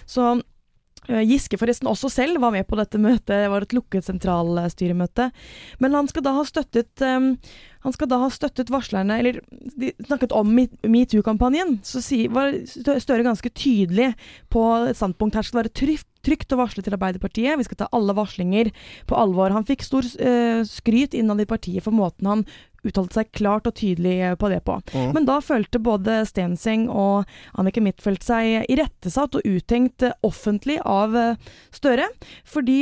så 0.08 0.30
eh, 1.08 1.20
Giske 1.28 1.60
forresten 1.60 1.90
også 1.90 2.08
selv 2.12 2.40
var 2.40 2.54
med 2.54 2.66
på 2.68 2.78
dette 2.80 3.00
møtet, 3.00 3.34
det 3.44 3.52
var 3.52 3.66
et 3.66 3.76
lukket 3.76 4.08
sentralstyremøte. 4.08 5.28
Men 5.84 6.00
han 6.00 6.08
skal 6.08 6.24
da 6.24 6.34
ha 6.38 6.46
støttet 6.48 7.04
eh, 7.04 7.30
da 8.08 8.22
ha 8.22 8.30
støttet 8.32 8.72
varslerne, 8.72 9.20
eller 9.20 9.42
de 9.76 9.92
snakket 10.06 10.32
om 10.32 10.48
metoo-kampanjen. 10.48 11.76
Så 11.84 12.00
var 12.32 12.56
Støre 12.64 13.26
ganske 13.26 13.52
tydelig 13.52 14.14
på 14.48 14.64
et 14.88 14.96
standpunkt 14.96 15.36
her 15.36 15.44
skal 15.44 15.60
det 15.60 15.66
være 15.66 15.76
trygt, 16.24 16.52
å 16.54 16.60
varsle 16.60 16.84
til 16.84 16.96
Arbeiderpartiet. 16.96 17.58
Vi 17.60 17.66
skal 17.68 17.84
ta 17.84 17.90
alle 17.94 18.16
varslinger 18.16 18.70
på 19.08 19.18
alvor. 19.18 19.54
Han 19.54 19.66
fikk 19.68 19.84
stor 19.86 20.06
uh, 20.18 20.62
skryt 20.68 21.16
innad 21.16 21.42
i 21.44 21.48
partiet 21.48 21.84
for 21.84 21.94
måten 21.94 22.30
han 22.30 22.46
uttalte 22.84 23.16
seg 23.16 23.30
klart 23.32 23.64
og 23.64 23.78
tydelig 23.78 24.18
eh, 24.20 24.34
på 24.36 24.50
det 24.52 24.58
på. 24.66 24.74
Mm. 24.92 25.14
Men 25.16 25.24
da 25.24 25.38
følte 25.40 25.80
både 25.80 26.18
Stenseng 26.28 26.82
og 26.92 27.24
Annike 27.56 27.80
Huitfeldt 27.80 28.26
seg 28.26 28.68
irettesatt 28.68 29.38
og 29.38 29.46
uttenkt 29.48 30.04
eh, 30.04 30.12
offentlig 30.26 30.76
av 30.84 31.16
Støre. 31.72 32.10
Fordi 32.44 32.78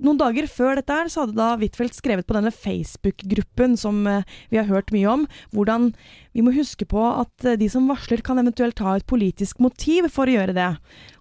noen 0.00 0.18
dager 0.20 0.48
før 0.48 0.78
dette 0.78 0.94
her, 0.96 1.10
så 1.12 1.24
hadde 1.24 1.36
da 1.36 1.52
Huitfeldt 1.60 1.96
skrevet 1.96 2.26
på 2.28 2.36
denne 2.36 2.52
Facebook-gruppen 2.54 3.76
som 3.80 4.02
eh, 4.08 4.24
vi 4.52 4.60
har 4.60 4.70
hørt 4.70 4.92
mye 4.94 5.10
om, 5.10 5.26
hvordan 5.52 5.90
vi 6.32 6.44
må 6.44 6.54
huske 6.56 6.86
på 6.88 7.02
at 7.10 7.46
eh, 7.48 7.58
de 7.60 7.68
som 7.72 7.88
varsler 7.90 8.24
kan 8.24 8.40
eventuelt 8.40 8.80
ha 8.84 8.96
et 8.96 9.08
politisk 9.08 9.60
motiv 9.62 10.08
for 10.14 10.30
å 10.30 10.36
gjøre 10.38 10.56
det. 10.56 10.70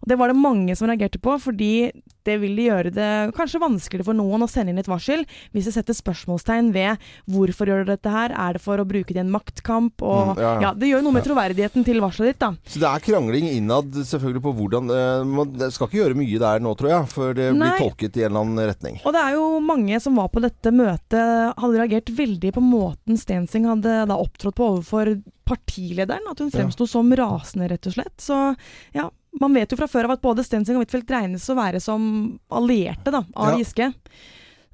Og 0.02 0.12
Det 0.12 0.18
var 0.22 0.32
det 0.32 0.40
mange 0.40 0.78
som 0.78 0.90
reagerte 0.90 1.22
på, 1.22 1.36
fordi 1.44 1.92
det 2.28 2.38
vil 2.42 2.56
gjøre 2.62 2.92
det 2.94 3.10
kanskje 3.38 3.62
vanskeligere 3.62 4.08
for 4.08 4.18
noen 4.18 4.44
å 4.46 4.50
sende 4.52 4.74
inn 4.74 4.82
et 4.82 4.90
varsel 4.90 5.24
hvis 5.54 5.68
det 5.70 5.74
setter 5.76 5.98
spørsmålstegn 5.98 6.72
ved 6.76 7.02
hvorfor 7.32 7.70
gjør 7.72 7.86
du 7.86 7.92
dette 7.94 8.12
her, 8.14 8.32
er 8.36 8.58
det 8.58 8.62
for 8.64 8.82
å 8.82 8.86
bruke 8.88 9.14
det 9.14 9.22
i 9.22 9.24
en 9.26 9.32
maktkamp? 9.34 10.02
Og, 10.02 10.22
Mm, 10.22 10.38
ja, 10.42 10.50
ja. 10.54 10.62
ja, 10.62 10.72
det 10.78 10.88
gjør 10.92 11.02
noe 11.06 11.16
med 11.16 11.24
troverdigheten 11.26 11.86
til 11.88 12.00
varselet 12.04 12.34
ditt, 12.34 12.40
da. 12.44 12.52
Så 12.70 12.80
det 12.82 12.88
er 12.88 13.04
krangling 13.04 13.48
innad 13.50 13.96
selvfølgelig 14.06 14.44
på 14.46 14.54
hvordan 14.60 14.92
uh, 14.92 15.24
Man 15.26 15.56
skal 15.72 15.88
ikke 15.88 15.98
gjøre 16.02 16.18
mye 16.20 16.40
der 16.44 16.62
nå, 16.64 16.74
tror 16.78 16.92
jeg, 16.92 17.08
før 17.12 17.34
det 17.38 17.48
Nei. 17.56 17.72
blir 17.72 17.82
tolket 17.88 18.18
i 18.20 18.24
en 18.26 18.30
eller 18.32 18.46
annen 18.46 18.70
retning. 18.72 19.00
Og 19.06 19.16
det 19.16 19.22
er 19.24 19.36
jo 19.38 19.46
mange 19.66 20.00
som 20.04 20.16
var 20.20 20.30
på 20.34 20.44
dette 20.44 20.72
møtet, 20.76 21.56
hadde 21.58 21.80
reagert 21.80 22.12
veldig 22.18 22.54
på 22.56 22.64
måten 22.64 23.18
Stensing 23.20 23.66
hadde 23.70 23.96
da 24.12 24.18
opptrådt 24.22 24.56
på 24.60 24.68
overfor 24.76 25.16
partilederen. 25.48 26.28
At 26.32 26.40
hun 26.40 26.52
Ja. 26.54 26.70
som 26.88 27.12
rasende, 27.12 27.70
rett 27.70 27.88
og 27.88 27.94
slett. 27.94 28.18
Så 28.18 28.56
ja, 28.94 29.10
man 29.40 29.54
vet 29.56 29.72
jo 29.72 29.78
fra 29.80 29.88
før 29.88 30.10
av 30.10 30.18
at 30.18 30.24
både 30.24 30.44
Stensing 30.44 30.76
og 30.78 30.84
Huitfeldt 30.84 31.12
regnes 31.14 31.48
å 31.50 31.56
være 31.58 31.80
som 31.84 32.04
allierte 32.52 33.14
da, 33.14 33.24
av 33.36 33.54
Ja. 33.54 33.58
Giske. 33.62 33.92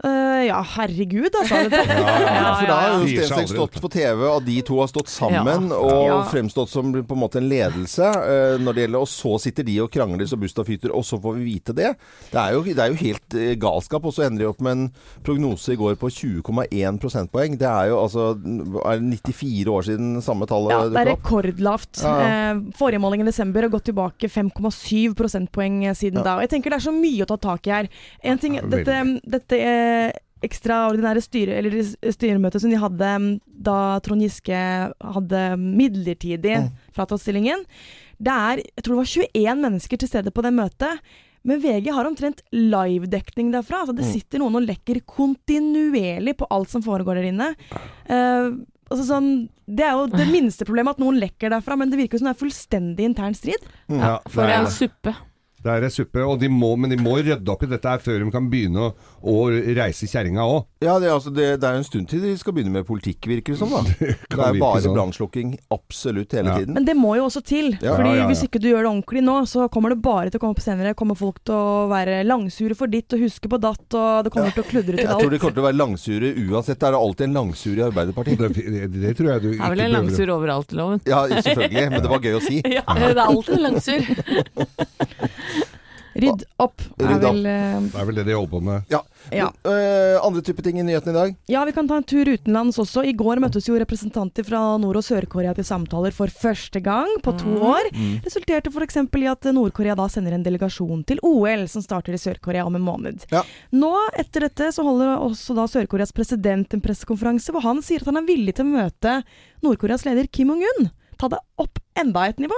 Eh, 0.06 0.44
ja, 0.46 0.60
herregud, 0.76 1.34
altså. 1.34 1.56
ja, 1.74 1.86
Ja, 1.98 2.52
for 2.60 2.68
da 2.70 2.76
har 2.78 2.92
jo 3.02 3.08
Stenseng 3.10 3.48
stått 3.50 3.80
på 3.82 3.90
TV, 3.90 4.20
og 4.30 4.44
de 4.46 4.60
to 4.62 4.76
har 4.78 4.90
stått 4.92 5.10
sammen 5.10 5.72
og 5.74 6.04
Ja. 6.06 6.18
fremstått 6.30 6.70
som 6.70 6.92
på 6.94 7.16
en 7.16 7.22
måte 7.24 7.40
en 7.42 7.48
ledelse 7.50 8.06
uh, 8.06 8.60
når 8.62 8.76
det 8.78 8.84
gjelder 8.86 9.02
Og 9.02 9.10
så 9.10 9.32
sitter 9.42 9.66
de 9.66 9.80
og 9.82 9.90
krangler 9.92 10.30
så 10.30 10.38
busta 10.38 10.62
fyter, 10.68 10.94
og 10.94 11.02
så 11.08 11.18
får 11.22 11.34
vi 11.40 11.48
vite 11.48 11.74
det. 11.74 11.96
Det 12.30 12.38
er 12.38 12.54
jo, 12.54 12.62
det 12.62 12.78
er 12.78 12.94
jo 12.94 13.00
helt 13.02 13.38
uh, 13.40 13.56
galskap. 13.58 14.06
Og 14.06 14.14
så 14.14 14.28
ender 14.28 14.44
de 14.46 14.50
opp 14.52 14.62
med 14.62 14.76
en 14.78 14.86
prognose 15.26 15.74
i 15.74 15.80
går 15.82 15.98
på 15.98 16.12
20,1 16.14 17.02
prosentpoeng. 17.02 17.58
Det 17.58 17.66
er 17.72 17.90
jo 17.90 17.98
altså 18.04 18.28
er 18.38 19.02
94 19.02 19.66
år 19.74 19.88
siden 19.90 20.22
samme 20.22 20.46
tallet 20.46 20.76
ja, 20.76 20.84
det 20.94 21.02
er 21.02 21.12
rekordlavt. 21.16 22.04
Eh, 22.06 22.62
forrige 22.78 23.02
måling 23.02 23.26
i 23.26 23.28
desember 23.32 23.66
har 23.66 23.74
gått 23.74 23.90
tilbake 23.90 24.30
5,7 24.30 25.18
prosentpoeng 25.18 25.82
siden 25.98 26.22
Ja. 26.22 26.24
da. 26.30 26.36
Og 26.38 26.46
jeg 26.46 26.54
tenker 26.54 26.70
det 26.70 26.80
er 26.84 26.86
så 26.92 26.94
mye 26.94 27.26
å 27.26 27.30
ta 27.34 27.38
tak 27.50 27.66
i 27.68 27.74
her. 27.80 27.90
En 28.24 28.38
ting, 28.38 28.56
Ja, 28.62 28.66
dette, 28.70 29.02
dette 29.26 29.58
eh, 29.88 30.12
ekstraordinære 30.46 31.22
styre, 31.26 31.56
eller 31.58 31.80
styremøtet 32.14 32.62
som 32.62 32.70
de 32.70 32.78
hadde 32.78 33.08
mm, 33.24 33.30
da 33.68 33.78
Trond 34.06 34.22
Giske 34.22 34.58
hadde 35.02 35.40
midlertidig 35.58 36.58
Mm. 36.60 36.68
fratatt 36.94 37.24
stillingen. 37.24 37.64
Det 38.22 38.34
er 38.34 38.62
jeg 38.62 38.84
tror 38.84 38.96
det 38.96 39.02
var 39.02 39.14
21 39.34 39.64
mennesker 39.64 39.98
til 40.04 40.08
stede 40.12 40.32
på 40.34 40.44
det 40.46 40.54
møtet. 40.54 41.02
Men 41.48 41.62
VG 41.64 41.90
har 41.96 42.06
omtrent 42.10 42.42
livedekning 42.52 43.52
derfra. 43.54 43.82
Altså 43.86 43.96
det 43.96 44.06
Mm. 44.06 44.14
sitter 44.14 44.40
noen 44.44 44.56
og 44.60 44.66
lekker 44.68 45.02
kontinuerlig 45.08 46.36
på 46.38 46.48
alt 46.52 46.70
som 46.70 46.84
foregår 46.84 47.16
der 47.22 47.30
inne. 47.32 47.50
Uh, 48.10 48.58
altså 48.92 49.06
sånn, 49.08 49.30
det 49.68 49.86
er 49.86 49.94
jo 49.98 50.08
det 50.12 50.28
minste 50.38 50.66
problemet 50.68 50.96
at 50.98 51.02
noen 51.02 51.20
lekker 51.22 51.50
derfra, 51.54 51.78
men 51.78 51.90
det 51.90 51.98
virker 52.02 52.20
som 52.20 52.28
det 52.30 52.36
er 52.36 52.42
fullstendig 52.46 53.06
intern 53.10 53.34
strid. 53.38 53.64
Ja, 53.90 54.20
For 54.30 54.44
det 54.46 54.54
er 54.58 54.66
en 54.66 54.72
suppe. 54.72 55.16
Det 55.64 55.74
er 55.74 55.90
suppe, 55.90 56.22
og 56.22 56.38
de 56.40 56.48
må, 56.54 56.70
men 56.80 56.92
de 56.94 56.98
må 57.02 57.16
rydde 57.18 57.50
opp 57.52 57.64
i 57.66 57.68
dette 57.72 57.90
her 57.90 58.00
før 58.04 58.22
de 58.22 58.28
kan 58.32 58.46
begynne 58.52 58.78
å, 58.78 58.92
å 59.28 59.34
reise 59.50 60.06
kjerringa 60.08 60.44
òg. 60.46 60.68
Ja, 60.86 61.00
det, 61.02 61.08
er 61.10 61.16
altså, 61.16 61.32
det, 61.34 61.48
det 61.60 61.68
er 61.68 61.74
jo 61.76 61.82
en 61.82 61.88
stund 61.88 62.08
til 62.12 62.22
de 62.24 62.34
skal 62.38 62.54
begynne 62.56 62.72
med 62.76 62.86
politikk, 62.88 63.26
virker 63.28 63.56
det 63.56 63.60
som. 63.60 63.74
da. 63.74 63.82
Det, 63.98 64.14
det 64.32 64.46
er 64.46 64.60
bare 64.62 64.84
sånn. 64.86 64.94
brannslukking 64.96 65.56
absolutt 65.74 66.36
hele 66.38 66.52
Ja. 66.54 66.60
tiden. 66.62 66.76
Men 66.78 66.86
det 66.88 66.94
må 66.96 67.16
jo 67.18 67.26
også 67.26 67.42
til. 67.42 67.72
Ja. 67.82 67.96
Fordi 67.98 68.12
Ja, 68.12 68.14
ja, 68.14 68.22
ja. 68.22 68.28
Hvis 68.30 68.44
ikke 68.46 68.62
du 68.62 68.68
gjør 68.70 68.86
det 68.86 68.92
ordentlig 68.92 69.24
nå, 69.26 69.36
så 69.50 69.66
kommer 69.74 69.92
det 69.96 69.98
bare 70.06 70.30
til 70.30 70.38
å 70.40 70.44
komme 70.46 70.56
opp 70.56 70.62
senere. 70.64 70.94
Kommer 71.00 71.18
folk 71.20 71.42
til 71.48 71.58
å 71.58 71.88
være 71.92 72.20
langsure 72.28 72.78
for 72.78 72.88
ditt 72.94 73.18
og 73.18 73.26
huske 73.26 73.50
på 73.52 73.60
datt, 73.64 73.98
og 73.98 74.28
det 74.28 74.32
kommer 74.36 74.54
til 74.56 74.64
å 74.64 74.68
kludre 74.70 74.94
til 74.96 75.04
Jeg 75.04 75.10
tror 75.24 75.34
de 75.34 75.42
kommer 75.42 75.58
til 75.58 75.64
å 75.64 75.68
være 75.68 75.80
langsure 75.82 76.32
uansett. 76.46 76.80
Det 76.80 76.88
er 76.92 77.00
alltid 77.02 77.28
en 77.28 77.38
langsur 77.42 77.74
i 77.82 77.86
Arbeiderpartiet. 77.88 78.46
Det, 78.46 78.68
det, 78.78 78.88
det 79.08 79.16
tror 79.18 79.32
jeg 79.34 79.44
du 79.44 79.50
ikke 79.52 79.58
Det 79.58 79.68
er 79.68 79.76
vel 79.76 79.86
en 79.88 79.96
langsur 79.98 80.34
overalt 80.38 80.72
i 80.78 80.80
loven. 80.84 81.04
Ja, 81.10 81.24
selvfølgelig, 81.34 81.86
men 81.98 82.06
det 82.06 82.14
var 82.14 82.24
gøy 82.30 82.38
å 82.40 82.46
si. 82.46 82.62
Ja, 82.78 82.86
Det 82.94 83.12
er 83.12 83.24
alltid 83.26 83.58
en 83.58 83.66
langsur. 83.72 84.02
Rydd 86.18 86.44
opp 86.64 86.82
er 86.98 87.12
Rydd 87.12 87.26
opp. 87.28 87.38
vel 87.38 87.46
uh, 87.46 87.88
Det 87.92 88.02
er 88.02 88.10
vel 88.10 88.20
det 88.20 88.26
de 88.28 88.36
holder 88.36 88.52
på 88.52 88.62
med. 88.66 88.92
Ja. 88.92 89.02
Ja. 89.34 89.48
Uh, 89.68 90.18
andre 90.24 90.42
type 90.46 90.64
ting 90.64 90.80
i 90.80 90.86
nyhetene 90.88 91.14
i 91.14 91.18
dag? 91.18 91.36
Ja, 91.52 91.64
vi 91.68 91.74
kan 91.76 91.88
ta 91.90 91.98
en 92.00 92.06
tur 92.08 92.30
utenlands 92.30 92.80
også. 92.82 93.04
I 93.08 93.14
går 93.18 93.42
møttes 93.44 93.68
jo 93.68 93.78
representanter 93.80 94.46
fra 94.48 94.62
Nord- 94.82 95.00
og 95.02 95.06
Sør-Korea 95.06 95.54
til 95.58 95.68
samtaler 95.68 96.16
for 96.16 96.32
første 96.32 96.82
gang 96.84 97.10
på 97.26 97.34
to 97.40 97.58
år. 97.68 97.90
Resulterte 98.26 98.72
f.eks. 98.72 99.00
i 99.04 99.28
at 99.30 99.50
Nord-Korea 99.54 99.98
da 100.00 100.08
sender 100.12 100.38
en 100.38 100.46
delegasjon 100.46 101.04
til 101.08 101.22
OL, 101.28 101.68
som 101.72 101.84
starter 101.86 102.16
i 102.16 102.22
Sør-Korea 102.22 102.66
om 102.68 102.78
en 102.80 102.86
måned. 102.88 103.28
Ja. 103.34 103.44
Nå, 103.76 103.94
etter 104.18 104.48
dette, 104.48 104.72
så 104.76 104.86
holder 104.88 105.18
også 105.18 105.58
da 105.58 105.68
Sør-Koreas 105.70 106.16
president 106.16 106.74
en 106.74 106.84
pressekonferanse 106.84 107.54
hvor 107.54 107.66
han 107.66 107.84
sier 107.86 108.04
at 108.04 108.12
han 108.12 108.22
er 108.22 108.30
villig 108.30 108.58
til 108.58 108.68
å 108.68 108.76
møte 108.78 109.20
Nord-Koreas 109.66 110.06
leder 110.08 110.30
Kim 110.32 110.54
Jong-un. 110.54 110.90
Ta 111.18 111.30
det 111.34 111.42
opp 111.62 111.82
enda 111.98 112.28
et 112.30 112.42
nivå, 112.42 112.58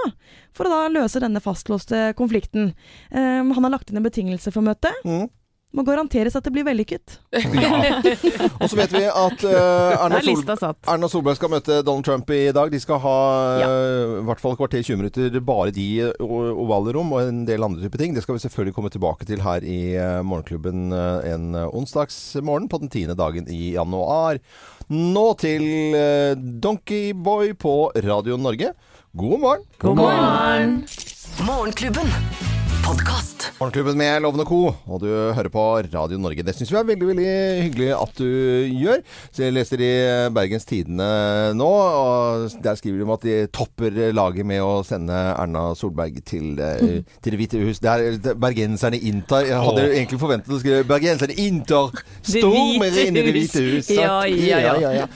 for 0.56 0.68
å 0.68 0.72
da 0.72 0.92
løse 0.92 1.22
denne 1.22 1.42
fastlåste 1.42 2.10
konflikten. 2.18 2.72
Um, 3.08 3.54
han 3.56 3.66
har 3.66 3.76
lagt 3.78 3.90
inn 3.90 4.00
en 4.00 4.06
betingelse 4.06 4.52
for 4.54 4.64
møtet. 4.66 4.96
Mm. 5.08 5.28
Må 5.70 5.84
garanteres 5.86 6.34
at 6.34 6.42
det 6.42 6.50
blir 6.50 6.64
vellykket. 6.66 7.12
Og 8.58 8.64
så 8.66 8.74
vet 8.74 8.90
vi 8.90 9.04
at 9.06 9.44
uh, 9.46 10.00
Erna, 10.02 10.18
er 10.18 10.24
Sol. 10.26 10.72
Erna 10.90 11.10
Solberg 11.12 11.38
skal 11.38 11.52
møte 11.52 11.76
Donald 11.86 12.08
Trump 12.08 12.32
i 12.34 12.48
dag. 12.50 12.72
De 12.74 12.80
skal 12.82 12.98
ha 13.04 13.14
uh, 13.62 14.16
i 14.18 14.24
hvert 14.26 14.42
fall 14.42 14.58
kvarter 14.58 14.82
20 14.82 14.98
minutter 14.98 15.38
bare 15.46 15.70
de 15.76 15.86
og 16.10 16.64
ovale 16.64 16.96
rom 16.96 17.14
og 17.14 17.22
en 17.22 17.44
del 17.46 17.62
andre 17.62 17.86
typer 17.86 18.02
ting. 18.02 18.18
Det 18.18 18.26
skal 18.26 18.34
vi 18.34 18.42
selvfølgelig 18.48 18.74
komme 18.80 18.90
tilbake 18.90 19.30
til 19.30 19.46
her 19.46 19.62
i 19.62 19.94
uh, 19.94 20.18
Morgenklubben 20.26 20.90
en 20.90 21.54
onsdagsmorgen 21.62 22.66
på 22.70 22.82
den 22.82 22.90
tiende 22.90 23.14
dagen 23.18 23.46
i 23.46 23.76
januar. 23.76 24.42
Nå 24.90 25.22
til 25.38 25.62
eh, 25.94 26.32
Donkey 26.34 27.12
Boy 27.14 27.52
på 27.54 27.92
Radio 27.94 28.34
Norge. 28.36 28.72
God 29.14 29.38
morgen! 29.38 29.62
God 29.78 29.96
morgen! 29.96 30.72
Morgenklubben. 31.46 32.10
Podkast. 32.84 33.46
Morgenklubben 33.60 33.96
med 33.98 34.22
Loven 34.24 34.40
og 34.42 34.48
Co. 34.48 34.58
Og 34.88 35.00
du 35.02 35.08
hører 35.08 35.48
på 35.52 35.62
Radio 35.92 36.18
Norge. 36.20 36.44
Det 36.46 36.54
syns 36.56 36.70
vi 36.72 36.78
er 36.78 36.86
veldig 36.88 37.08
veldig 37.08 37.32
hyggelig 37.64 37.88
at 37.96 38.20
du 38.20 38.28
gjør. 38.80 39.02
Så 39.32 39.44
jeg 39.44 39.54
leser 39.54 39.82
i 39.84 39.90
Bergens 40.34 40.68
Tidende 40.68 41.08
nå, 41.58 41.68
og 41.68 42.56
der 42.64 42.78
skriver 42.78 43.00
de 43.00 43.06
om 43.06 43.12
at 43.16 43.26
de 43.26 43.34
topper 43.52 43.98
laget 44.16 44.48
med 44.48 44.62
å 44.64 44.80
sende 44.86 45.16
Erna 45.34 45.70
Solberg 45.78 46.22
til, 46.24 46.56
mm. 46.56 47.02
til 47.20 47.36
Det 47.36 47.40
hvite 47.42 47.62
hus. 47.64 47.82
Det 47.84 47.92
er, 47.92 48.34
bergenserne 48.40 49.00
inntar 49.10 49.48
Jeg 49.48 49.60
hadde 49.60 49.84
oh. 49.84 49.96
egentlig 49.98 50.20
forventet 50.22 50.56
å 50.56 50.60
skrive 50.62 50.86
'Bergenserne 50.88 51.36
inntar 51.36 51.92
stormer 52.22 53.00
inn 53.04 53.16
i 53.16 53.26
Det 53.26 53.36
hvite 53.36 53.64
hus'. 53.66 53.92
Ja, 53.96 54.22
ja, 54.24 54.92
ja. 55.02 55.06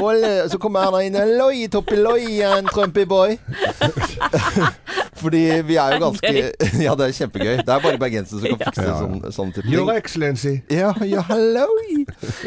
Og 0.00 0.14
eh, 0.16 0.46
så 0.48 0.60
kommer 0.62 0.88
Erna 0.88 1.04
inn 1.04 1.20
Loi, 1.36 1.66
toppi 1.72 2.00
loi, 2.00 2.40
en 2.46 2.68
trumpy 2.70 3.04
boy. 3.08 3.36
Fordi 5.20 5.42
vi 5.66 5.76
er 5.76 5.94
jo 5.94 6.00
ganske 6.04 6.32
Ja, 6.86 6.94
det 6.96 7.08
er 7.08 7.09
kjempegøy. 7.16 7.60
Det 7.64 7.74
er 7.74 7.82
bare 7.84 7.98
bergensere 8.00 8.40
som 8.42 8.54
kan 8.54 8.60
fikse 8.70 8.86
Ja. 8.86 8.96
sånn, 9.00 9.20
sånn 9.34 9.52
type 9.54 9.66
ting. 9.66 9.74
Your 9.76 9.92
Excellency. 9.94 10.54
Ja, 10.72 10.92
ja, 11.06 11.22
hallo! 11.28 11.66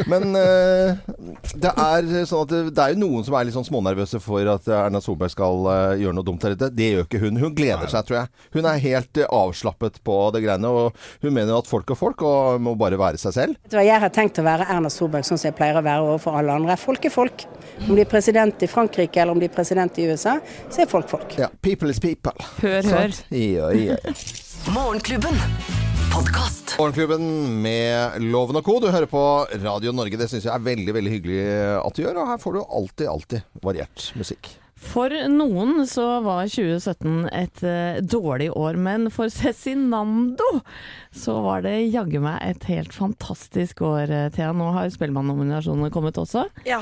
Men 0.09 0.33
uh, 0.35 0.95
det 1.55 1.71
er 1.71 2.07
sånn 2.29 2.43
at 2.45 2.51
det, 2.53 2.61
det 2.75 2.83
er 2.85 2.93
jo 2.95 3.01
noen 3.03 3.25
som 3.27 3.37
er 3.37 3.47
litt 3.47 3.55
sånn 3.57 3.67
smånervøse 3.67 4.19
for 4.23 4.47
at 4.53 4.67
Erna 4.73 5.01
Solberg 5.03 5.33
skal 5.33 5.67
uh, 5.67 5.75
gjøre 5.99 6.15
noe 6.17 6.27
dumt 6.27 6.43
her 6.47 6.55
ute. 6.57 6.69
Det 6.73 6.89
gjør 6.93 7.07
ikke 7.07 7.21
hun. 7.23 7.39
Hun 7.43 7.55
gleder 7.57 7.91
seg, 7.91 8.07
tror 8.07 8.19
jeg. 8.23 8.31
Hun 8.57 8.69
er 8.69 8.81
helt 8.83 9.21
uh, 9.23 9.27
avslappet 9.43 9.99
på 10.05 10.17
det 10.35 10.43
greiene. 10.45 10.71
Og 10.73 11.03
hun 11.25 11.35
mener 11.35 11.57
at 11.57 11.69
folk 11.69 11.93
er 11.93 11.99
folk, 11.99 12.23
og 12.27 12.61
må 12.63 12.75
bare 12.79 12.99
være 12.99 13.21
seg 13.21 13.35
selv. 13.37 13.59
Vet 13.63 13.73
du 13.75 13.79
hva, 13.79 13.85
Jeg 13.87 14.01
har 14.03 14.13
tenkt 14.15 14.39
å 14.41 14.47
være 14.47 14.67
Erna 14.73 14.91
Solberg 14.93 15.27
sånn 15.27 15.39
som 15.41 15.49
jeg 15.51 15.57
pleier 15.59 15.79
å 15.79 15.85
være 15.85 16.07
overfor 16.09 16.39
alle 16.41 16.55
andre. 16.59 16.77
Folk 16.79 17.05
er 17.09 17.13
folk. 17.13 17.45
Om 17.87 17.95
de 17.97 18.03
er 18.05 18.09
president 18.09 18.63
i 18.63 18.69
Frankrike 18.69 19.21
eller 19.21 19.35
om 19.35 19.41
de 19.41 19.47
er 19.49 19.53
president 19.53 19.97
i 19.99 20.05
USA, 20.09 20.37
så 20.71 20.83
er 20.83 20.89
folk 20.91 21.09
folk. 21.11 21.33
Ja, 21.39 21.49
people 21.65 21.89
is 21.91 21.99
people. 22.03 22.33
Hør, 22.61 22.85
hør. 22.87 23.15
Ja, 23.33 23.69
ja, 23.73 23.97
ja. 23.97 24.13
Morgenklubben. 24.71 25.35
Podkast. 26.13 26.75
Morgenklubben 26.79 27.23
med 27.61 28.21
Loven 28.21 28.55
og 28.55 28.63
Co. 28.65 28.77
Du 28.79 28.87
hører 28.87 29.09
på 29.11 29.21
Radio 29.59 29.91
Norge. 29.91 30.15
Det 30.17 30.29
syns 30.31 30.45
jeg 30.47 30.53
er 30.55 30.63
veldig 30.63 30.95
veldig 30.95 31.11
hyggelig 31.17 31.39
at 31.81 31.97
du 31.97 32.03
gjør. 32.05 32.21
Og 32.21 32.29
her 32.31 32.39
får 32.39 32.55
du 32.55 32.59
alltid, 32.63 33.07
alltid 33.11 33.59
variert 33.65 34.05
musikk. 34.15 34.53
For 34.83 35.11
noen 35.31 35.83
så 35.87 36.05
var 36.23 36.47
2017 36.47 37.27
et 37.31 37.63
uh, 37.67 37.99
dårlig 38.03 38.49
år, 38.55 38.79
men 38.79 39.07
for 39.11 39.31
Cezinando 39.31 40.47
så 41.15 41.37
var 41.43 41.63
det 41.67 41.77
jaggu 41.93 42.19
meg 42.23 42.39
et 42.47 42.67
helt 42.71 42.95
fantastisk 42.95 43.83
år, 43.87 44.11
eh, 44.11 44.29
Thea. 44.33 44.51
Nå 44.55 44.71
har 44.75 44.91
Spellemann-nominasjonene 44.91 45.91
kommet 45.93 46.19
også. 46.19 46.47
Ja. 46.67 46.81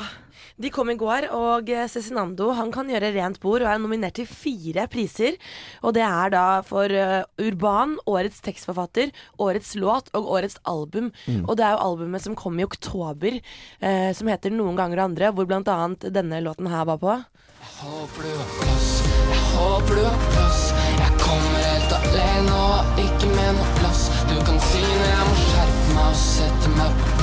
De 0.61 0.71
kom 0.73 0.91
i 0.91 0.97
går, 0.99 1.29
og 1.35 1.69
eh, 1.71 1.87
Cezinando 1.91 2.51
han 2.57 2.71
kan 2.73 2.89
gjøre 2.91 3.13
rent 3.15 3.39
bord 3.43 3.63
og 3.65 3.69
er 3.71 3.81
nominert 3.81 4.17
til 4.19 4.29
fire 4.29 4.87
priser. 4.91 5.37
Og 5.81 5.95
det 5.97 6.05
er 6.05 6.33
da 6.33 6.45
for 6.67 6.91
eh, 6.91 7.23
Urban, 7.41 7.97
årets 8.09 8.41
tekstforfatter, 8.45 9.13
årets 9.41 9.75
låt 9.79 10.11
og 10.17 10.29
årets 10.37 10.59
album. 10.69 11.11
Og 11.47 11.55
det 11.57 11.65
er 11.67 11.75
jo 11.75 11.85
albumet 11.89 12.23
som 12.23 12.37
kom 12.37 12.59
i 12.59 12.67
oktober, 12.67 13.39
eh, 13.81 14.11
som 14.17 14.27
heter 14.27 14.51
'Noen 14.51 14.77
ganger 14.77 14.99
og 14.99 15.09
andre', 15.11 15.33
hvor 15.33 15.45
blant 15.45 15.67
annet 15.67 16.11
denne 16.13 16.41
låten 16.43 16.67
her 16.67 16.85
var 16.85 16.97
på. 16.97 17.17
Jeg 17.61 17.71
Håper 17.81 18.23
du 18.23 18.29
har 18.37 18.49
plass, 18.59 18.89
jeg 19.31 19.41
håper 19.53 19.95
du 19.95 20.03
har 20.05 20.19
plass. 20.33 20.61
Jeg 21.01 21.11
kommer 21.21 21.61
helt 21.69 21.93
alene 21.97 22.59
og 22.67 23.01
ikke 23.05 23.31
med 23.35 23.57
noe 23.57 23.73
plass. 23.79 24.03
Du 24.29 24.35
kan 24.45 24.61
si 24.69 24.83
når 24.85 25.09
jeg 25.13 25.25
må 25.29 25.35
skjerpe 25.45 25.95
meg 25.95 26.05
og 26.05 26.21
sette 26.25 26.75
meg 26.77 27.01
på 27.01 27.20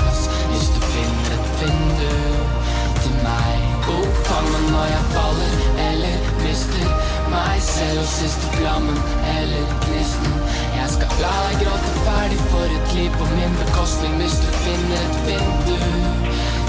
når 4.79 4.87
jeg 4.95 5.05
faller 5.15 5.55
eller 5.89 6.17
mister 6.45 6.91
meg 7.33 7.63
selv. 7.63 8.01
Og 8.03 8.09
siste 8.13 8.51
flammen 8.57 8.99
eller 9.37 9.73
gnisten. 9.85 10.35
Jeg 10.79 10.89
skal 10.95 11.17
la 11.23 11.35
deg 11.47 11.65
gråte 11.65 11.95
ferdig 12.07 12.43
for 12.53 12.77
et 12.79 12.93
liv 12.99 13.17
på 13.21 13.31
min 13.35 13.57
bekostning. 13.63 14.21
Hvis 14.23 14.39
du 14.43 14.51
finner 14.65 15.09
et 15.09 15.19
vindu 15.31 15.81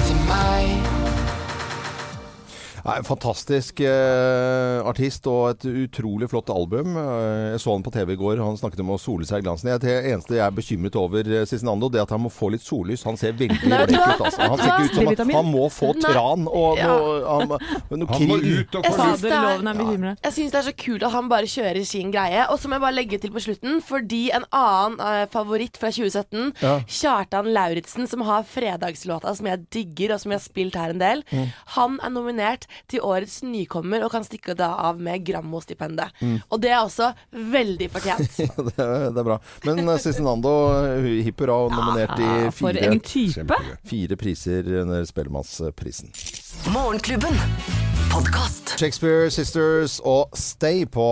til 0.08 0.26
meg. 0.32 0.99
Nei, 2.86 2.96
fantastisk 3.04 3.82
eh, 3.84 4.80
artist 4.88 5.28
og 5.30 5.50
et 5.52 5.66
utrolig 5.68 6.30
flott 6.32 6.50
album. 6.54 6.96
Eh, 6.96 7.50
jeg 7.54 7.62
så 7.64 7.74
han 7.76 7.84
på 7.86 7.92
TV 7.94 8.14
i 8.16 8.20
går. 8.20 8.40
Han 8.44 8.58
snakket 8.60 8.82
om 8.84 8.94
å 8.96 9.00
sole 9.02 9.28
seg 9.28 9.42
i 9.42 9.46
glansen. 9.46 9.72
Det 9.84 9.92
er 9.92 10.08
eneste 10.14 10.38
jeg 10.38 10.46
er 10.46 10.56
bekymret 10.56 10.96
over, 11.00 11.28
eh, 11.28 11.46
Cezinando, 11.50 11.90
det 11.92 12.00
er 12.00 12.08
at 12.08 12.14
han 12.16 12.24
må 12.24 12.32
få 12.34 12.52
litt 12.54 12.64
sollys. 12.64 13.04
Han 13.08 13.20
ser 13.20 13.36
veldig 13.40 13.60
blek 13.66 13.94
ut. 13.94 14.24
Altså. 14.30 14.40
Han 14.46 14.58
ser 14.62 14.70
ikke 14.70 14.86
ut 14.86 14.96
som 14.96 15.12
at 15.12 15.36
han 15.40 15.52
må 15.52 15.66
få 15.74 15.92
tran 16.00 16.48
og 16.48 16.80
noe, 16.80 17.18
han, 17.28 17.54
noe 18.00 18.10
Han 18.14 18.26
må 18.30 18.40
ut 18.40 18.80
og 18.80 18.88
Jeg 18.88 18.96
få 18.96 19.10
synes 19.10 19.26
luft. 19.28 20.24
Jeg 20.24 20.38
syns 20.38 20.56
det 20.56 20.62
er 20.62 20.68
så 20.70 20.76
kult 20.86 21.08
at 21.10 21.16
han 21.18 21.30
bare 21.32 21.52
kjører 21.52 21.82
sin 21.88 22.14
greie. 22.16 22.48
Og 22.50 22.62
så 22.62 22.72
må 22.72 22.80
jeg 22.80 22.86
bare 22.86 22.98
legge 22.98 23.20
til 23.22 23.34
på 23.36 23.44
slutten, 23.44 23.80
fordi 23.86 24.22
en 24.36 24.48
annen 24.56 25.00
eh, 25.04 25.26
favoritt 25.34 25.80
fra 25.82 25.92
2017, 25.92 26.54
Ja. 26.64 26.78
Kjartan 27.00 27.52
Lauritzen, 27.54 28.08
som 28.10 28.24
har 28.28 28.48
fredagslåta 28.48 29.36
som 29.36 29.48
jeg 29.50 29.66
digger, 29.74 30.16
og 30.16 30.24
som 30.24 30.32
jeg 30.34 30.40
har 30.40 30.46
spilt 30.46 30.78
her 30.80 30.94
en 30.94 31.02
del, 31.02 31.24
han 31.76 31.98
er 32.04 32.12
nominert 32.14 32.69
til 32.92 33.04
årets 33.06 33.40
nykommer 33.46 34.04
og 34.06 34.12
kan 34.14 34.26
stikke 34.28 34.56
da 34.60 34.72
av 34.90 35.00
med 35.00 35.24
Grammo-stipendet. 35.28 36.12
Og 36.50 36.62
det 36.64 36.72
er 36.74 36.82
også 36.84 37.12
veldig 37.32 37.90
fortjent. 37.94 38.40
det, 38.70 38.76
er- 38.78 39.10
det 39.14 39.22
er 39.24 39.28
bra. 39.32 39.40
Men 39.68 39.84
eh, 39.88 40.00
Cezinando, 40.02 40.54
eh, 40.98 41.10
hipp 41.28 41.44
hurra, 41.46 41.60
og 41.68 41.76
nominert 41.76 42.16
i 42.20 42.28
Ja, 42.30 42.50
for 42.52 42.74
fire, 42.74 42.90
en 42.92 43.00
type. 43.00 43.62
Fire 43.90 44.20
priser 44.20 44.68
under 44.84 45.06
Spellemannsprisen. 45.10 46.12
Morgenklubben. 46.74 47.38
Shakespeare 48.80 49.30
Sisters 49.32 50.00
og 50.08 50.34
Stay 50.40 50.86
på 50.90 51.04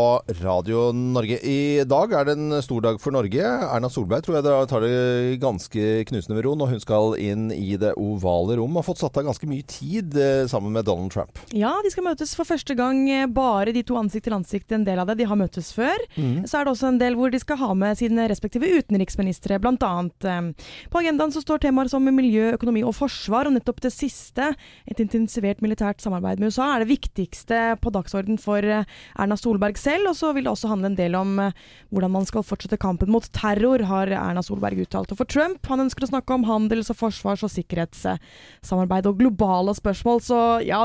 Radio 0.41 0.87
Norge. 0.95 1.37
I 1.45 1.83
dag 1.87 2.13
er 2.15 2.25
det 2.27 2.33
en 2.37 2.55
stor 2.65 2.81
dag 2.83 2.97
for 3.03 3.13
Norge. 3.13 3.43
Erna 3.43 3.89
Solberg 3.91 4.23
tror 4.25 4.39
jeg 4.39 4.69
tar 4.71 4.83
det 4.85 5.37
ganske 5.43 5.83
knusende 6.09 6.37
med 6.39 6.45
ro 6.47 6.55
når 6.57 6.71
hun 6.73 6.81
skal 6.83 7.13
inn 7.21 7.45
i 7.53 7.75
det 7.79 7.93
ovale 8.01 8.57
rom. 8.59 8.79
Har 8.79 8.87
fått 8.87 9.03
satt 9.03 9.19
av 9.21 9.27
ganske 9.29 9.49
mye 9.49 9.65
tid 9.69 10.17
eh, 10.17 10.45
sammen 10.49 10.73
med 10.73 10.87
Donald 10.89 11.13
Trump. 11.13 11.37
Ja, 11.55 11.69
de 11.79 11.87
skal 11.87 12.03
møtes 12.03 12.33
for 12.35 12.43
første 12.43 12.75
gang 12.75 13.05
eh, 13.07 13.23
bare 13.31 13.71
de 13.71 13.79
to 13.87 13.95
ansikt 13.95 14.25
til 14.27 14.35
ansikt. 14.35 14.71
En 14.75 14.83
del 14.83 14.99
av 14.99 15.07
det. 15.07 15.15
De 15.21 15.27
har 15.29 15.37
møtes 15.39 15.69
før. 15.71 15.95
Så 16.43 16.57
er 16.59 16.65
det 16.67 16.73
også 16.73 16.89
en 16.89 16.97
del 16.99 17.15
hvor 17.15 17.31
de 17.31 17.39
skal 17.39 17.55
ha 17.61 17.69
med 17.77 17.95
sine 17.95 18.25
respektive 18.27 18.67
utenriksministre, 18.67 19.55
annet. 19.63 20.27
eh. 20.27 20.49
På 20.91 20.99
agendaen 20.99 21.31
så 21.31 21.39
står 21.39 21.63
temaer 21.63 21.87
som 21.87 22.03
miljø, 22.03 22.51
økonomi 22.57 22.83
og 22.83 22.95
forsvar, 22.97 23.47
og 23.47 23.55
nettopp 23.55 23.79
det 23.85 23.93
siste, 23.95 24.49
et 24.91 24.99
intensivert 24.99 25.61
militært 25.63 26.03
samarbeid 26.03 26.39
med 26.43 26.51
USA, 26.51 26.75
er 26.75 26.83
det 26.83 26.91
viktigste 26.91 27.79
på 27.79 27.95
dagsorden 27.95 28.37
for 28.37 28.59
eh, 28.59 28.83
Erna 29.15 29.39
Solberg 29.39 29.79
selv. 29.79 30.11
Og 30.11 30.19
så 30.19 30.33
vil 30.35 30.43
det 30.43 30.51
også 30.51 30.73
handle 30.73 30.91
en 30.91 30.99
del 30.99 31.15
om 31.15 31.37
hvordan 31.39 32.11
man 32.11 32.27
skal 32.27 32.43
fortsette 32.43 32.75
kampen 32.77 33.09
mot 33.13 33.23
terror, 33.31 33.87
har 33.87 34.11
Erna 34.11 34.43
Solberg 34.43 34.83
uttalt. 34.83 35.15
Og 35.15 35.23
for 35.23 35.31
Trump, 35.31 35.63
han 35.71 35.87
ønsker 35.87 36.03
å 36.03 36.11
snakke 36.11 36.35
om 36.35 36.43
handels- 36.43 36.91
og 36.91 36.99
forsvars- 36.99 37.47
og 37.47 37.55
sikkerhetssamarbeid 37.55 39.07
og 39.07 39.19
globale 39.23 39.71
spørsmål. 39.79 40.25
Så 40.27 40.43
ja, 40.67 40.83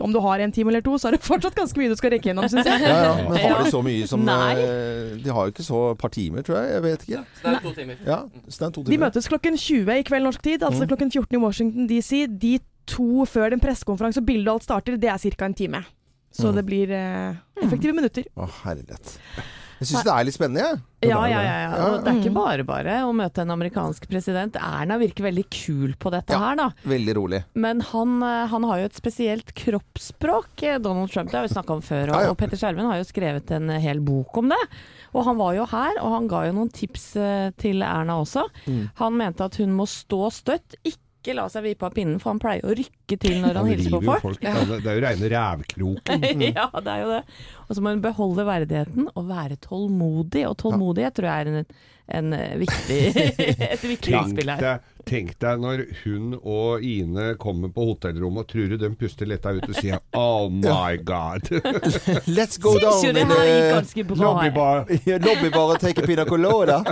om 0.00 0.12
du 0.12 0.18
har 0.20 0.38
en 0.40 0.52
time 0.52 0.70
eller 0.70 0.80
to, 0.86 0.94
så 0.98 1.08
er 1.08 1.16
det 1.16 1.20
fortsatt 1.26 1.54
ganske 1.58 1.76
mye 1.80 1.88
du 1.88 1.96
skal 1.96 2.10
rekke 2.14 2.28
gjennom, 2.30 2.46
syns 2.48 2.66
jeg. 2.66 2.80
Ja, 2.86 2.98
ja. 3.08 3.28
Men 3.28 3.38
har 3.42 3.64
de 3.64 3.70
så 3.72 3.82
mye 3.82 4.06
som 4.06 4.24
Nei. 4.24 4.52
eh, 4.62 5.16
De 5.24 5.30
har 5.34 5.46
jo 5.48 5.52
ikke 5.54 5.66
så 5.66 5.80
par 5.98 6.08
timer, 6.14 6.42
tror 6.46 6.56
jeg. 6.62 6.70
Jeg 6.76 6.82
vet 6.86 7.04
ikke. 7.08 7.22
Så 7.40 7.42
det 7.42 7.54
er 7.56 7.60
to 7.66 7.72
timer. 7.80 7.96
Ja, 8.06 8.18
så 8.48 8.58
det 8.58 8.66
er 8.68 8.70
to 8.78 8.82
De 8.88 8.98
møtes 8.98 9.28
klokken 9.28 9.56
20 9.58 9.98
i 9.98 10.02
kveld 10.08 10.24
norsk 10.28 10.42
tid, 10.42 10.62
altså 10.62 10.82
Mm. 10.84 10.88
klokken 10.94 11.10
14 11.12 11.34
i 11.34 11.42
Washington 11.44 11.86
DC. 11.90 12.26
De 12.38 12.58
to 12.86 13.24
før 13.26 13.50
den 13.50 13.60
pressekonferanse 13.60 14.18
og 14.22 14.26
bildet 14.26 14.48
og 14.48 14.54
alt 14.54 14.62
starter, 14.64 14.96
det 14.96 15.10
er 15.10 15.18
ca. 15.18 15.44
en 15.44 15.54
time. 15.54 15.84
Så 16.32 16.48
Mm. 16.50 16.54
det 16.56 16.66
blir 16.66 16.90
eh, 16.92 17.34
effektive 17.62 17.92
minutter. 17.92 18.24
Å, 18.36 18.48
herlighet. 18.64 19.18
Jeg 19.78 19.86
syns 19.92 20.04
det 20.04 20.12
er 20.12 20.24
litt 20.26 20.34
spennende, 20.34 20.62
jeg. 20.64 20.78
Ja, 21.08 21.20
ja, 21.30 21.40
ja, 21.46 21.56
ja. 21.62 21.68
Og 21.86 22.00
det 22.02 22.08
er 22.10 22.16
Mm. 22.16 22.22
ikke 22.24 22.34
bare 22.34 22.64
bare 22.66 22.94
å 23.06 23.12
møte 23.14 23.38
en 23.44 23.50
amerikansk 23.54 24.08
president. 24.10 24.56
Erna 24.58 24.96
virker 24.98 25.22
veldig 25.28 25.44
kul 25.54 25.94
på 25.94 26.10
dette 26.10 26.30
Ja. 26.34 26.38
her, 26.40 26.56
da. 26.56 26.70
Veldig 26.84 27.14
rolig. 27.14 27.44
Men 27.54 27.80
han, 27.80 28.20
eh, 28.22 28.46
han 28.48 28.62
har 28.64 28.78
jo 28.80 28.84
et 28.86 28.94
spesielt 28.98 29.54
kroppsspråk, 29.54 30.62
eh, 30.62 30.78
Donald 30.78 31.10
Trump. 31.12 31.30
Det 31.30 31.38
har 31.38 31.46
vi 31.46 31.54
snakka 31.54 31.70
om 31.76 31.80
før. 31.82 32.08
Og, 32.14 32.22
Ja, 32.22 32.30
og 32.30 32.36
Petter 32.38 32.56
Skjermen 32.56 32.86
har 32.90 32.96
jo 32.98 33.04
skrevet 33.04 33.50
en 33.52 33.70
eh, 33.70 33.78
hel 33.80 34.00
bok 34.00 34.36
om 34.36 34.48
det. 34.48 34.58
Og 35.14 35.24
han 35.24 35.36
var 35.38 35.54
jo 35.54 35.64
her, 35.64 35.94
og 36.02 36.12
han 36.12 36.28
ga 36.28 36.42
jo 36.46 36.52
noen 36.52 36.72
tips 36.72 37.12
til 37.56 37.80
Erna 37.82 38.18
også. 38.20 38.44
Mm. 38.66 38.90
Han 38.96 39.16
mente 39.16 39.40
at 39.44 39.56
hun 39.56 39.70
må 39.76 39.86
stå 39.86 40.30
støtt, 40.32 40.74
ikke 40.84 40.98
la 41.36 41.44
seg 41.52 41.64
vippe 41.66 41.86
av 41.88 41.94
pinnen, 41.96 42.18
for 42.22 42.32
han 42.32 42.40
pleier 42.42 42.64
å 42.64 42.76
rykke 42.78 43.18
til 43.20 43.38
når 43.42 43.60
han 43.60 43.70
hilser 43.72 43.94
på 43.94 44.00
folk. 44.06 44.22
folk. 44.22 44.40
Det 44.42 44.52
er 44.52 44.82
det 44.84 44.92
er 44.92 44.98
jo 44.98 45.04
reine 45.04 45.30
rævkroken. 45.34 46.26
ja, 46.58 46.66
det 46.78 46.94
er 46.94 47.04
jo 47.04 47.12
det. 47.12 47.20
Og 47.66 47.76
så 47.76 47.84
må 47.84 47.94
hun 47.94 48.02
beholde 48.04 48.48
verdigheten 48.48 49.08
og 49.12 49.28
være 49.28 49.58
tålmodig. 49.64 50.44
Og 50.48 50.56
tålmodighet 50.62 51.18
tror 51.18 51.30
jeg 51.30 51.46
er 51.46 51.52
en, 51.52 51.72
en 52.20 52.38
eh, 52.38 52.54
viktig, 52.64 53.00
et 53.72 53.86
viktig 53.92 54.16
innspill 54.16 54.54
her. 54.54 54.80
Tenk 55.08 55.34
deg 55.42 55.60
når 55.62 55.82
hun 56.02 56.34
og 56.38 56.84
Ine 56.84 57.30
kommer 57.40 57.72
på 57.74 57.86
hotellrommet, 57.90 58.44
og 58.44 58.52
tror 58.52 58.72
du 58.72 58.76
de 58.80 58.90
puster 59.00 59.28
letta 59.30 59.54
ut 59.56 59.64
og 59.68 59.74
sier 59.78 59.98
'Oh 60.12 60.48
my 60.64 60.98
God'. 61.02 61.48
Let's 62.38 62.60
go 62.60 62.76
down 62.78 63.00
Syns 63.00 63.08
jo 63.08 63.12
det 63.16 63.26
her 63.26 63.48
gikk 63.48 63.70
ganske 63.74 64.06
bra. 64.12 64.18
Lobbybar. 64.24 64.84
lobbybar 65.28 65.74
og 65.74 65.80
take 65.80 66.02
a 66.02 66.06
pina 66.06 66.24
colada. 66.28 66.82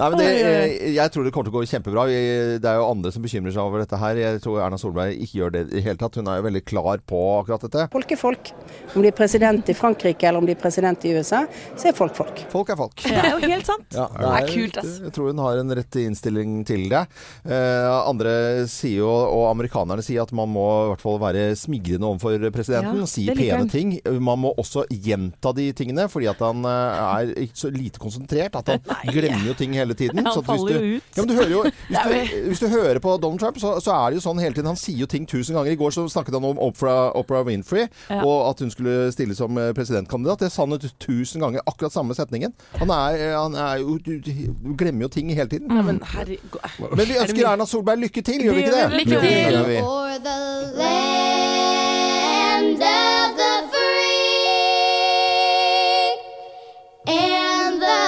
Nei, 0.00 0.06
men 0.08 0.16
det, 0.16 0.28
eh, 0.32 0.94
jeg 0.96 1.12
tror 1.12 1.26
det 1.26 1.32
kommer 1.34 1.50
til 1.50 1.52
å 1.52 1.60
gå 1.60 1.68
kjempebra. 1.68 2.06
Det 2.62 2.68
er 2.70 2.78
jo 2.80 2.86
andre 2.88 3.10
som 3.12 3.24
bekymrer 3.24 3.52
seg 3.52 3.60
over 3.60 3.82
dette 3.82 3.98
her. 4.00 4.16
Jeg 4.16 4.40
tror 4.40 4.62
Erna 4.64 4.78
Solberg 4.80 5.12
ikke 5.20 5.42
gjør 5.42 5.52
det 5.56 5.62
i 5.66 5.70
det 5.74 5.82
hele 5.84 6.00
tatt. 6.00 6.16
Hun 6.16 6.30
er 6.30 6.38
jo 6.40 6.46
veldig 6.46 6.62
klar 6.64 7.02
på 7.04 7.20
akkurat 7.40 7.66
dette. 7.66 7.84
Folk 7.92 8.14
er 8.14 8.20
folk. 8.20 8.52
Om 8.94 9.04
de 9.04 9.10
er 9.10 9.16
president 9.16 9.68
i 9.68 9.76
Frankrike 9.76 10.28
eller 10.30 10.40
om 10.40 10.48
de 10.48 10.54
er 10.56 10.60
president 10.60 11.04
i 11.04 11.12
USA, 11.18 11.42
så 11.76 11.90
er 11.90 11.96
folk 11.98 12.16
folk. 12.16 12.40
Folk 12.52 12.72
er 12.72 12.80
folk. 12.80 12.96
Det 13.04 13.12
er 13.12 13.34
jo 13.34 13.52
helt 13.52 13.68
sant. 13.68 13.86
Ja, 13.92 14.06
Det 14.14 14.32
er 14.38 14.48
kult, 14.54 14.80
ass. 14.80 14.96
Jeg 15.04 15.12
tror 15.16 15.30
hun 15.34 15.44
har 15.44 15.60
en 15.60 15.76
rett 15.80 16.00
innstilling 16.10 16.60
til 16.68 16.88
det. 16.90 17.04
Eh, 17.46 17.88
andre 18.10 18.66
sier 18.70 19.00
jo, 19.00 19.08
og 19.10 19.46
amerikanerne 19.50 20.02
sier, 20.04 20.22
at 20.26 20.32
man 20.36 20.50
må 20.52 20.66
i 20.84 20.88
hvert 20.92 21.04
fall 21.04 21.18
være 21.22 21.44
smigrende 21.58 22.08
overfor 22.10 22.44
presidenten. 22.54 23.00
Ja, 23.02 23.08
si 23.10 23.26
pene 23.30 23.68
ting. 23.70 23.94
Man 24.20 24.42
må 24.44 24.52
også 24.60 24.84
gjenta 24.90 25.54
de 25.56 25.68
tingene, 25.76 26.08
fordi 26.12 26.28
at 26.30 26.42
han 26.44 26.64
eh, 26.68 27.00
er 27.40 27.54
så 27.56 27.70
lite 27.72 28.02
konsentrert. 28.02 28.56
At 28.60 28.72
han 28.74 29.12
glemmer 29.14 29.46
jo 29.52 29.56
ting 29.58 29.74
hele 29.78 29.94
tiden. 29.98 30.24
Han 30.30 30.44
faller 30.46 30.78
du- 30.78 30.86
jo 30.90 30.96
ut. 31.00 31.08
Ja, 31.16 31.22
men 31.24 31.28
du 31.30 31.34
hører 31.36 31.50
jo 31.52 31.62
hvis 31.64 32.04
du, 32.04 32.36
hvis 32.50 32.60
du 32.62 32.68
hører 32.72 32.98
på 33.02 33.12
Donald 33.22 33.40
Trump, 33.42 33.58
så, 33.60 33.74
så 33.82 33.92
er 33.94 34.10
det 34.12 34.20
jo 34.20 34.24
sånn 34.24 34.38
hele 34.42 34.54
tiden. 34.56 34.68
Han 34.70 34.78
sier 34.78 35.02
jo 35.02 35.08
ting 35.10 35.26
tusen 35.28 35.56
ganger. 35.56 35.72
I 35.74 35.78
går 35.80 35.92
så 35.94 36.04
snakket 36.10 36.34
han 36.36 36.46
om 36.48 36.58
Oprah, 36.62 37.10
Oprah 37.18 37.44
Winfrey, 37.46 37.86
Ja. 38.10 38.20
og 38.24 38.48
at 38.50 38.62
hun 38.64 38.70
skulle 38.72 39.10
stille 39.14 39.36
som 39.38 39.56
eh, 39.60 39.70
presidentkandidat. 39.76 40.44
Det 40.44 40.50
sa 40.54 40.64
han 40.66 40.74
jo 40.76 40.90
tusen 41.02 41.42
ganger, 41.44 41.62
akkurat 41.68 41.94
samme 41.94 42.16
setningen. 42.16 42.54
Han 42.80 42.90
er, 42.94 43.20
han 43.36 43.54
er 43.60 43.82
jo 43.84 43.98
glemmer 44.80 45.06
jo 45.06 45.10
ting 45.12 45.30
hele 45.34 45.48
tiden. 45.52 45.70
Ja, 45.70 45.82
men 45.86 45.99
herregud. 46.02 46.60
Men 46.96 47.08
vi 47.08 47.16
ønsker 47.20 47.48
Erna 47.48 47.64
Solberg 47.66 47.98
lykke 47.98 48.22
til, 48.22 48.42
gjør 48.44 48.52
vi 48.52 48.58
ikke 48.64 48.72
det? 48.76 48.90
Lykke 48.92 49.20
til. 49.20 49.50
Gjør. 49.50 49.80
For 49.80 50.08
the 50.26 50.40
land 50.80 52.82
of 52.82 53.28
the 53.40 53.54
free 53.72 54.50
and 57.06 57.82
the 57.82 58.00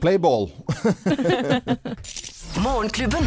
Play 0.00 0.16
ball. 0.16 0.50
Morgenklubben. 2.58 3.22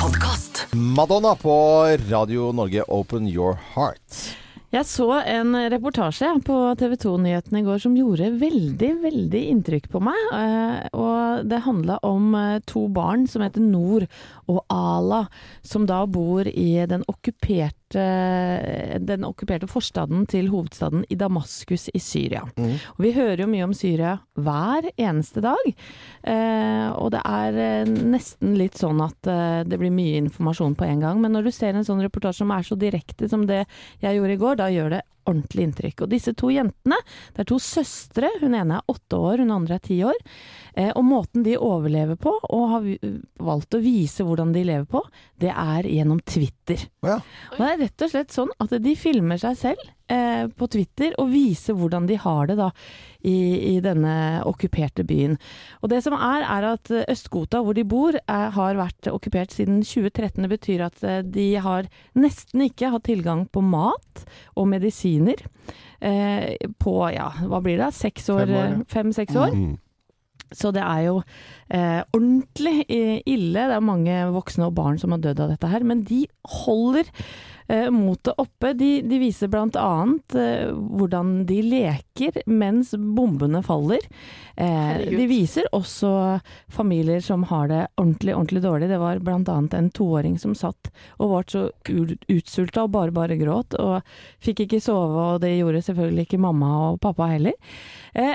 Podcast. 0.00 0.66
Madonna 0.72 1.34
på 1.36 1.84
Radio 2.10 2.52
Norge, 2.52 2.82
Open 2.88 3.28
Your 3.28 3.58
Heart. 3.74 4.34
Jeg 4.70 4.84
så 4.84 5.06
en 5.24 5.54
reportasje 5.72 6.28
på 6.44 6.56
TV 6.76 6.96
2-nyhetene 7.00 7.62
i 7.62 7.64
går 7.64 7.78
som 7.80 7.94
gjorde 7.96 8.26
veldig, 8.40 8.90
veldig 9.04 9.40
inntrykk 9.54 9.86
på 9.92 10.02
meg. 10.04 10.18
Eh, 10.36 10.88
Og 10.92 11.46
det 11.48 11.62
handla 11.64 11.96
om 12.04 12.34
eh, 12.36 12.58
to 12.68 12.86
barn 12.92 13.24
som 13.28 13.44
heter 13.44 13.64
Nor 13.64 14.04
og 14.48 14.62
Ala, 14.72 15.26
som 15.62 15.86
da 15.88 16.02
bor 16.08 16.48
i 16.48 16.70
den 16.88 17.04
okkuperte, 17.08 18.04
den 19.00 19.26
okkuperte 19.28 19.68
forstaden 19.70 20.26
til 20.28 20.48
hovedstaden 20.52 21.04
i 21.08 21.18
Damaskus 21.20 21.88
i 21.92 22.00
Syria. 22.02 22.44
Og 22.96 23.04
vi 23.04 23.12
hører 23.16 23.44
jo 23.44 23.50
mye 23.50 23.66
om 23.68 23.76
Syria 23.76 24.16
hver 24.38 24.88
eneste 24.96 25.44
dag. 25.44 25.68
Eh, 26.22 26.88
og 26.96 27.12
det 27.14 27.22
er 27.24 27.60
eh, 27.64 27.92
nesten 28.14 28.56
litt 28.58 28.78
sånn 28.80 29.00
at 29.04 29.28
eh, 29.28 29.60
det 29.68 29.80
blir 29.80 29.94
mye 29.94 30.18
informasjon 30.24 30.76
på 30.78 30.88
en 30.88 31.04
gang. 31.04 31.20
Men 31.22 31.36
når 31.36 31.48
du 31.48 31.52
ser 31.54 31.76
en 31.76 31.86
sånn 31.86 32.02
reportasje 32.04 32.44
som 32.44 32.52
er 32.54 32.66
så 32.66 32.78
direkte 32.78 33.28
som 33.28 33.46
det 33.48 33.64
jeg 34.02 34.18
gjorde 34.18 34.36
i 34.36 34.42
går, 34.42 34.60
da 34.60 34.72
gjør 34.72 34.96
det 34.96 35.04
ordentlig 35.28 35.66
inntrykk. 35.66 36.04
Og 36.04 36.12
disse 36.12 36.32
to 36.38 36.48
jentene, 36.52 36.96
det 37.34 37.44
er 37.44 37.48
to 37.50 37.58
søstre. 37.60 38.30
Hun 38.40 38.56
ene 38.56 38.78
er 38.78 38.92
åtte 38.92 39.18
år, 39.18 39.42
hun 39.42 39.52
andre 39.58 39.76
er 39.76 39.84
ti 39.84 39.98
år. 40.06 40.16
Eh, 40.78 40.92
og 40.94 41.04
måten 41.04 41.44
de 41.44 41.58
overlever 41.58 42.16
på, 42.20 42.32
og 42.48 42.68
har 42.72 42.86
valgt 43.42 43.74
å 43.74 43.82
vise 43.82 44.22
hvordan 44.22 44.37
de 44.54 44.64
lever 44.66 44.86
på, 44.88 45.02
det 45.42 45.50
er 45.52 45.86
gjennom 45.88 46.20
Twitter. 46.26 46.86
Ja. 47.04 47.18
Og 47.52 47.60
det 47.60 47.70
er 47.70 47.80
rett 47.84 48.04
og 48.06 48.12
slett 48.12 48.34
sånn 48.34 48.52
at 48.62 48.74
de 48.82 48.94
filmer 48.98 49.40
seg 49.40 49.56
selv 49.58 49.82
eh, 50.12 50.46
på 50.48 50.68
Twitter 50.72 51.14
og 51.20 51.30
viser 51.32 51.76
hvordan 51.78 52.08
de 52.08 52.18
har 52.20 52.48
det 52.50 52.58
da 52.60 52.68
i, 53.26 53.34
i 53.74 53.74
denne 53.84 54.14
okkuperte 54.46 55.04
byen. 55.08 55.36
Og 55.82 55.92
det 55.92 56.02
som 56.06 56.16
er, 56.16 56.44
er 56.46 56.68
at 56.72 56.92
eh, 56.94 57.06
Øst-Ghouta, 57.10 57.62
hvor 57.66 57.76
de 57.76 57.86
bor, 57.88 58.18
er, 58.20 58.52
har 58.54 58.78
vært 58.78 59.10
okkupert 59.10 59.54
siden 59.54 59.82
2013. 59.82 60.44
Det 60.44 60.52
betyr 60.54 60.86
at 60.88 61.02
eh, 61.02 61.20
de 61.26 61.48
har 61.64 61.90
nesten 62.18 62.66
ikke 62.68 62.92
hatt 62.94 63.08
tilgang 63.08 63.46
på 63.52 63.62
mat 63.64 64.24
og 64.54 64.70
medisiner 64.70 65.42
eh, 66.00 66.54
på, 66.78 66.96
ja, 67.14 67.32
hva 67.50 67.62
blir 67.64 67.80
det, 67.82 67.92
seks 67.96 68.30
år, 68.34 68.46
Fem 68.46 68.56
år, 68.56 68.72
ja. 68.72 68.88
fem-seks 68.94 69.38
år. 69.38 69.54
Mm. 69.54 69.76
Så 70.54 70.72
det 70.74 70.84
er 70.84 71.04
jo 71.08 71.18
eh, 71.68 72.00
ordentlig 72.16 72.86
eh, 72.88 73.20
ille. 73.28 73.68
Det 73.68 73.76
er 73.76 73.84
mange 73.84 74.24
voksne 74.34 74.68
og 74.68 74.76
barn 74.78 74.98
som 75.00 75.14
har 75.14 75.22
dødd 75.24 75.44
av 75.44 75.54
dette 75.54 75.70
her. 75.70 75.86
Men 75.86 76.04
de 76.08 76.24
holder 76.64 77.08
eh, 77.68 77.88
motet 77.90 78.34
oppe. 78.40 78.72
De, 78.78 78.90
de 79.04 79.20
viser 79.20 79.52
annet 79.54 80.36
eh, 80.38 80.70
hvordan 80.72 81.44
de 81.48 81.60
leker 81.66 82.40
mens 82.48 82.94
bombene 82.96 83.62
faller. 83.66 84.04
Eh, 84.56 85.04
de 85.12 85.28
viser 85.30 85.68
også 85.76 86.40
familier 86.72 87.20
som 87.24 87.44
har 87.50 87.68
det 87.68 87.84
ordentlig, 87.96 88.34
ordentlig 88.34 88.64
dårlig. 88.64 88.90
Det 88.90 89.00
var 89.02 89.22
annet 89.28 89.74
en 89.74 89.90
toåring 89.90 90.38
som 90.40 90.56
satt 90.58 90.90
og 91.18 91.32
var 91.34 91.48
så 91.48 91.68
utsulta 92.28 92.86
og 92.86 92.94
bare, 92.96 93.14
bare 93.14 93.38
gråt. 93.40 93.76
Og 93.78 94.00
fikk 94.44 94.64
ikke 94.66 94.82
sove, 94.82 95.34
og 95.34 95.42
det 95.44 95.56
gjorde 95.58 95.84
selvfølgelig 95.84 96.28
ikke 96.28 96.42
mamma 96.42 96.72
og 96.88 97.02
pappa 97.04 97.28
heller. 97.34 97.56
Eh, 98.14 98.34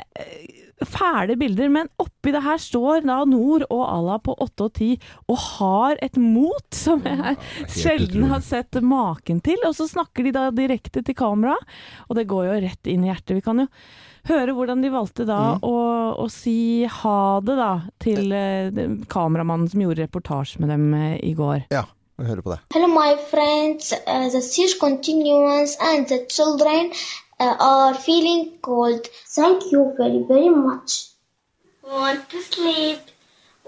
fæle 0.89 1.37
bilder, 1.39 1.71
men 1.73 1.89
oppi 2.01 2.33
det 2.33 2.43
her 2.45 2.59
står 2.61 3.03
da 3.07 3.19
Nord 3.29 3.65
og 3.69 3.83
Allah 3.83 4.19
på 4.23 4.35
8 4.43 4.67
og 4.67 4.79
10 4.79 4.89
og 5.31 5.41
har 5.43 5.99
et 6.05 6.17
mot 6.19 6.67
som 6.75 7.03
jeg 7.07 7.37
sjelden 7.71 8.27
har 8.31 8.43
sett 8.45 8.79
maken 8.83 9.41
til. 9.45 9.59
Og 9.67 9.75
så 9.77 9.87
snakker 9.89 10.27
de 10.27 10.35
da 10.35 10.47
direkte 10.55 11.03
til 11.03 11.17
kamera, 11.17 11.57
og 12.07 12.17
det 12.19 12.27
går 12.31 12.49
jo 12.49 12.59
rett 12.67 12.91
inn 12.91 13.05
i 13.05 13.11
hjertet. 13.11 13.37
Vi 13.39 13.45
kan 13.45 13.63
jo 13.63 13.69
høre 14.29 14.55
hvordan 14.55 14.83
de 14.83 14.91
valgte 14.93 15.25
da 15.27 15.57
å, 15.59 15.73
å 16.15 16.27
si 16.31 16.85
ha 17.01 17.17
det 17.43 17.57
da 17.59 17.73
til 18.03 18.31
eh, 18.31 18.85
kameramannen 19.11 19.67
som 19.71 19.83
gjorde 19.83 20.05
reportasje 20.05 20.63
med 20.63 20.71
dem 20.71 20.93
eh, 20.95 21.17
i 21.27 21.33
går. 21.37 21.65
Ja, 21.73 21.85
vi 22.19 22.29
hører 22.29 22.45
på 22.45 22.53
det. 22.53 22.61
Hello, 22.75 22.87
my 22.87 23.17
friends. 23.29 23.91
Uh, 24.07 24.29
the 24.29 24.41
siege 24.41 24.79
continues, 24.79 25.75
and 25.81 26.07
the 26.07 26.23
children 26.29 26.91
are 27.39 27.93
feeling 27.93 28.57
cold. 28.61 29.07
Thank 29.27 29.71
you 29.71 29.93
very, 29.97 30.23
very 30.27 30.49
much. 30.49 31.09
Want 31.83 32.29
to 32.29 32.41
sleep. 32.41 32.99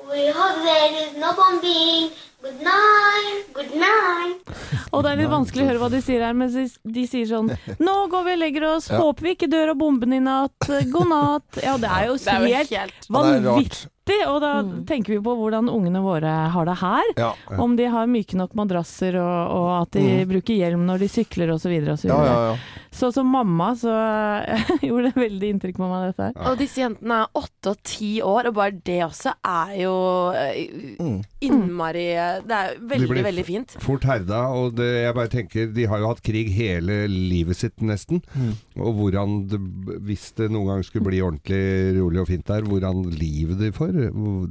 We 0.09 0.27
hope 0.27 0.63
there 0.63 1.07
is 1.07 1.17
no 1.17 1.33
bombing. 1.33 2.11
Good 2.45 2.61
night. 2.61 3.47
Good 3.57 3.71
night. 3.81 4.51
Og 4.93 5.01
det 5.03 5.11
er 5.11 5.17
litt 5.23 5.31
vanskelig 5.31 5.63
å 5.65 5.69
høre 5.71 5.81
hva 5.81 5.89
de 5.91 6.01
sier 6.05 6.21
her, 6.23 6.35
men 6.37 6.51
de, 6.53 7.05
sier 7.09 7.25
sånn 7.27 7.49
Nå 7.81 7.95
går 8.11 8.27
vi 8.27 8.35
og 8.35 8.39
legger 8.43 8.67
oss, 8.69 8.91
Ja. 8.91 8.99
håper 9.01 9.25
vi 9.25 9.33
ikke 9.35 9.49
dør 9.51 9.73
av 9.73 9.79
bomben 9.81 10.13
i 10.13 10.21
natt, 10.23 10.69
god 10.93 11.09
natt. 11.09 11.59
Ja, 11.63 11.75
det 11.81 11.89
er 11.89 12.07
jo 12.11 12.15
Det 12.21 12.27
er 12.37 12.47
helt 12.53 12.75
helt 12.77 13.09
vanvittig. 13.09 13.89
Og 14.29 14.35
da 14.43 14.51
tenker 14.85 15.15
vi 15.15 15.19
på 15.25 15.33
hvordan 15.33 15.65
ungene 15.73 15.97
våre 16.05 16.29
har 16.53 16.65
det 16.69 16.75
her. 16.77 17.07
Ja. 17.17 17.31
Om 17.57 17.73
de 17.79 17.87
har 17.89 18.05
myke 18.05 18.37
nok 18.37 18.53
madrasser, 18.53 19.15
og, 19.17 19.55
og 19.55 19.69
at 19.81 19.97
de 19.97 20.25
bruker 20.29 20.53
hjelm 20.59 20.83
når 20.85 21.01
de 21.01 21.07
sykler 21.09 21.49
osv. 21.55 21.73
Ja, 21.73 22.19
ja, 22.29 22.35
ja. 22.51 22.57
Så 22.95 23.09
som 23.11 23.25
mamma 23.33 23.71
så 23.75 23.89
gjorde 24.85 25.09
det 25.09 25.23
veldig 25.25 25.49
inntrykk 25.55 25.79
på 25.81 25.89
meg 25.89 26.11
dette 26.11 26.29
her. 26.29 26.37
Og 26.51 26.61
disse 26.61 26.83
jentene 26.83 27.23
er 27.25 27.41
åtte 27.41 27.73
og 27.73 27.81
ti 27.83 28.11
år, 28.21 28.51
og 28.51 28.59
bare 28.61 28.77
det 28.85 29.01
også 29.09 29.33
er 29.41 29.73
jo 29.81 29.95
innmari 31.41 32.05
Mm. 32.15 32.34
Det 32.43 32.55
er 32.57 32.73
De 32.79 32.87
veldig, 32.91 33.09
blir 33.11 33.23
veldig 33.27 33.45
fint. 33.47 33.75
Fort 33.83 34.03
herda, 34.09 34.41
og 34.51 34.75
det, 34.75 34.87
jeg 35.05 35.15
bare 35.15 35.31
tenker 35.31 35.71
De 35.75 35.85
har 35.91 35.99
jo 36.03 36.09
hatt 36.11 36.21
krig 36.25 36.49
hele 36.55 37.05
livet 37.11 37.55
sitt, 37.59 37.75
nesten. 37.81 38.21
Mm. 38.35 38.53
Og 38.81 38.93
hvordan 38.99 39.35
det, 39.51 39.59
Hvis 40.07 40.27
det 40.37 40.49
noen 40.51 40.67
gang 40.73 40.83
skulle 40.87 41.05
bli 41.07 41.21
ordentlig 41.25 41.61
rolig 41.99 42.21
og 42.21 42.27
fint 42.31 42.45
der, 42.47 42.61
hvordan 42.67 43.03
livet 43.15 43.59
de 43.59 43.71
får 43.75 43.93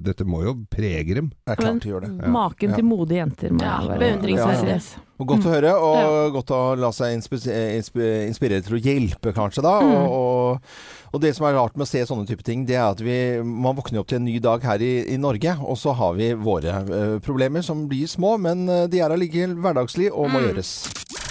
Dette 0.05 0.25
må 0.25 0.43
jo 0.47 0.57
prege 0.73 1.15
dem. 1.21 1.33
Det 1.45 1.57
er 1.57 1.63
klart 1.63 1.83
de 1.85 1.91
gjør 1.93 2.07
det. 2.09 2.13
Maken 2.35 2.71
Ja. 2.71 2.77
til 2.77 2.85
modige 2.89 3.21
jenter. 3.23 3.51
Ja, 3.61 3.79
beundringsverdig. 3.99 4.79
Ja. 4.81 5.01
Og 5.23 5.29
godt 5.31 5.45
å 5.47 5.51
høre, 5.53 5.73
og 5.79 6.33
godt 6.35 6.51
å 6.51 6.61
la 6.75 6.89
seg 6.91 7.13
inspi- 7.15 7.39
inspi- 7.79 8.27
inspirere 8.27 8.65
til 8.67 8.75
å 8.75 8.81
hjelpe, 8.83 9.31
kanskje, 9.37 9.63
da. 9.63 9.77
Og, 9.79 10.11
og, 10.11 11.04
og 11.15 11.23
det 11.23 11.31
som 11.37 11.47
er 11.47 11.55
rart 11.55 11.77
med 11.79 11.87
å 11.87 11.91
se 11.91 12.03
sånne 12.09 12.27
type 12.27 12.43
ting, 12.47 12.65
det 12.67 12.75
er 12.75 12.89
at 12.89 13.03
vi, 13.05 13.17
man 13.47 13.79
våkner 13.79 14.03
opp 14.03 14.11
til 14.11 14.19
en 14.19 14.27
ny 14.27 14.41
dag 14.43 14.65
her 14.67 14.83
i, 14.83 14.93
i 15.15 15.19
Norge, 15.21 15.55
og 15.63 15.79
så 15.79 15.95
har 15.95 16.19
vi 16.19 16.33
våre 16.35 16.81
uh, 16.91 17.17
problemer 17.23 17.63
som 17.63 17.87
blir 17.91 18.11
små, 18.11 18.35
men 18.43 18.67
eh, 18.67 18.87
de 18.91 19.03
er 19.05 19.15
allikevel 19.15 19.55
hverdagslige 19.63 20.15
og 20.15 20.33
må 20.35 20.43
gjøres. 20.49 20.77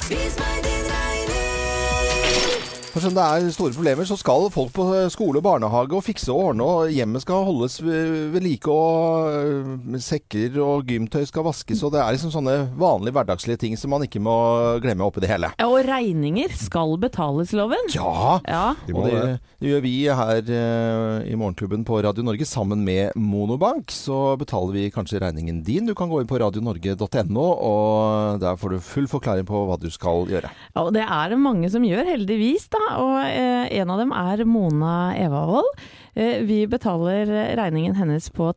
Vis 0.07 0.39
meg 0.39 0.53
regning. 0.53 0.72
For 2.93 3.01
som 3.01 3.15
det 3.15 3.23
er 3.25 3.47
store 3.49 3.73
problemer, 3.73 4.05
så 4.05 4.13
skal 4.19 4.43
folk 4.53 4.69
på 4.75 4.83
skole 5.09 5.39
og 5.39 5.45
barnehage 5.47 5.95
og 5.97 6.03
fikse 6.05 6.29
og 6.29 6.51
ordne, 6.51 6.65
og 6.67 6.91
hjemmet 6.93 7.23
skal 7.23 7.41
holdes 7.47 7.79
ved 7.81 8.37
like, 8.45 8.69
og 8.69 9.33
øh, 9.33 9.95
sekker 10.03 10.59
og 10.61 10.83
gymtøy 10.85 11.23
skal 11.25 11.47
vaskes, 11.47 11.81
og 11.87 11.95
det 11.95 12.03
er 12.03 12.13
liksom 12.13 12.29
sånne 12.35 12.53
vanlige 12.77 13.15
hverdagslige 13.17 13.57
ting 13.63 13.73
som 13.81 13.89
man 13.95 14.05
ikke 14.05 14.21
må 14.21 14.35
glemme 14.83 15.07
oppi 15.07 15.23
det 15.23 15.31
hele. 15.31 15.49
Ja, 15.57 15.65
og 15.73 15.81
regninger 15.87 16.53
skal 16.59 16.93
betales, 17.01 17.55
loven. 17.57 17.89
Ja! 17.95 18.37
Ja. 18.45 18.61
De 18.85 18.93
Og 18.93 19.09
det, 19.09 19.15
det. 19.23 19.33
det 19.63 19.71
gjør 19.73 19.83
vi 19.87 19.95
her 20.21 20.53
eh, 20.59 21.31
i 21.33 21.39
Morgenklubben 21.39 21.87
på 21.89 21.97
Radio 22.05 22.27
Norge 22.27 22.45
sammen 22.45 22.85
med 22.85 23.17
Monobank. 23.17 23.89
Så 23.89 24.35
betaler 24.37 24.77
vi 24.77 24.85
kanskje 24.93 25.23
regningen 25.23 25.63
din. 25.65 25.89
Du 25.89 25.95
kan 25.97 26.13
gå 26.13 26.21
inn 26.21 26.29
på 26.29 26.37
radionorge.no, 26.45 27.47
og 27.57 28.39
der 28.45 28.61
får 28.61 28.77
du 28.77 28.85
full 28.85 29.09
forklaring 29.09 29.49
på 29.49 29.65
hva 29.65 29.81
du 29.81 29.89
skal 29.93 30.29
gjøre. 30.29 30.53
Ja, 30.75 30.85
og 30.85 30.93
det 30.93 31.07
er 31.09 31.33
det 31.33 31.41
mange 31.41 31.73
som 31.73 31.81
gjør, 31.89 32.05
heldigvis. 32.13 32.69
da, 32.69 32.82
og 32.99 33.17
eh, 33.23 33.71
En 33.79 33.91
av 33.93 34.01
dem 34.01 34.13
er 34.15 34.43
Mona 34.45 35.13
Evavold. 35.17 35.69
Eh, 36.13 36.43
vi 36.45 36.63
betaler 36.69 37.29
regningen 37.57 37.95
hennes 37.97 38.29
på 38.33 38.51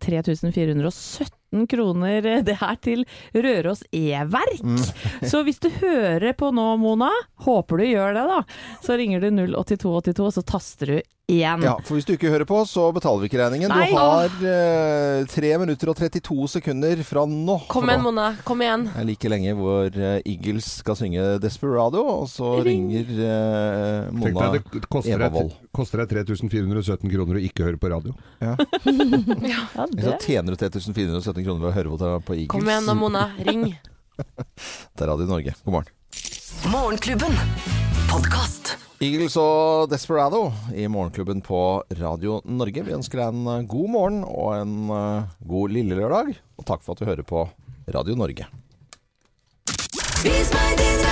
3417 1.52 1.66
kroner. 1.66 2.26
eh, 2.26 2.42
Det 2.42 2.56
her 2.60 2.76
til 2.82 3.04
Røros 3.34 3.82
E-verk. 3.92 4.62
Mm. 4.62 4.78
Så 5.30 5.42
hvis 5.44 5.58
du 5.60 5.68
hører 5.70 6.32
på 6.34 6.52
nå, 6.52 6.76
Mona, 6.78 7.10
håper 7.46 7.78
du 7.78 7.84
gjør 7.84 8.14
det, 8.14 8.26
da, 8.28 8.42
så 8.82 8.96
ringer 8.98 9.20
du 9.20 9.30
08282, 9.30 10.26
og 10.26 10.32
så 10.34 10.42
taster 10.46 10.86
du 10.86 10.96
1. 11.26 11.64
Ja, 11.64 11.72
for 11.82 11.96
hvis 11.98 12.04
du 12.06 12.12
ikke 12.14 12.30
hører 12.30 12.46
på, 12.46 12.60
så 12.70 12.84
betaler 12.94 13.24
vi 13.24 13.26
ikke 13.26 13.40
regningen. 13.40 13.66
Nei. 13.72 13.88
Du 13.90 13.96
har 13.98 14.30
eh, 14.46 15.24
3 15.26 15.48
minutter 15.58 15.90
og 15.90 15.96
32 15.98 16.46
sekunder 16.52 17.00
fra 17.02 17.24
nå. 17.26 17.56
Kom 17.66 17.88
igjen, 17.90 18.04
Mona. 18.04 18.28
Kom 18.46 18.62
igjen. 18.62 18.84
Det 18.92 19.00
er 19.02 19.08
like 19.08 19.32
lenge 19.32 19.54
hvor 19.58 19.90
eh, 19.90 20.20
Eagles 20.22 20.68
skal 20.84 20.94
synge 21.00 21.24
'Desperado', 21.42 21.98
og 22.22 22.28
så 22.30 22.52
Ring. 22.62 22.86
ringer 22.94 23.10
eh, 23.26 24.12
Mona 24.14 24.52
deg, 24.54 24.70
det 24.70 24.86
koster 24.88 25.18
deg, 25.18 25.50
koster 25.74 26.04
deg 26.04 26.14
3417 26.30 27.10
kroner 27.10 27.40
å 27.40 27.42
ikke 27.42 27.66
høre 27.66 27.76
på 27.82 27.90
radio. 27.90 28.14
Ja, 28.38 28.54
Så 28.86 30.12
det. 30.14 30.20
tjener 30.22 30.54
du 30.54 30.62
3417 30.62 31.35
kroner 31.44 31.66
ved 31.66 31.70
å 31.72 31.76
høre 31.76 31.92
på, 31.92 31.98
det 32.00 32.10
på 32.24 32.36
Eagles. 32.38 32.52
Kom 32.54 32.70
igjen 32.70 32.88
nå, 32.88 32.96
Mona. 32.96 33.26
Ring. 33.44 33.68
Det 34.96 35.04
er 35.04 35.10
Radio 35.12 35.28
Norge. 35.28 35.52
God 35.66 35.76
morgen. 35.76 35.92
Morgenklubben. 36.72 37.36
Podcast. 38.08 38.76
Eagles 39.04 39.34
og 39.36 39.90
Desperado 39.92 40.46
i 40.72 40.86
Morgenklubben 40.88 41.42
på 41.44 41.60
Radio 42.00 42.38
Norge. 42.48 42.86
Vi 42.86 42.94
ønsker 42.96 43.20
deg 43.20 43.34
en 43.34 43.50
eh, 43.52 43.66
god 43.68 43.92
morgen 43.92 44.22
og 44.24 44.54
en 44.56 44.76
eh, 44.96 45.34
god 45.52 45.74
lille 45.76 45.98
lørdag. 46.00 46.32
Og 46.56 46.68
takk 46.68 46.86
for 46.86 46.96
at 46.96 47.04
du 47.04 47.10
hører 47.10 47.26
på 47.28 47.44
Radio 47.92 48.16
Norge. 48.16 48.48
Vis 50.24 50.54
meg 50.56 50.80
din. 50.80 51.05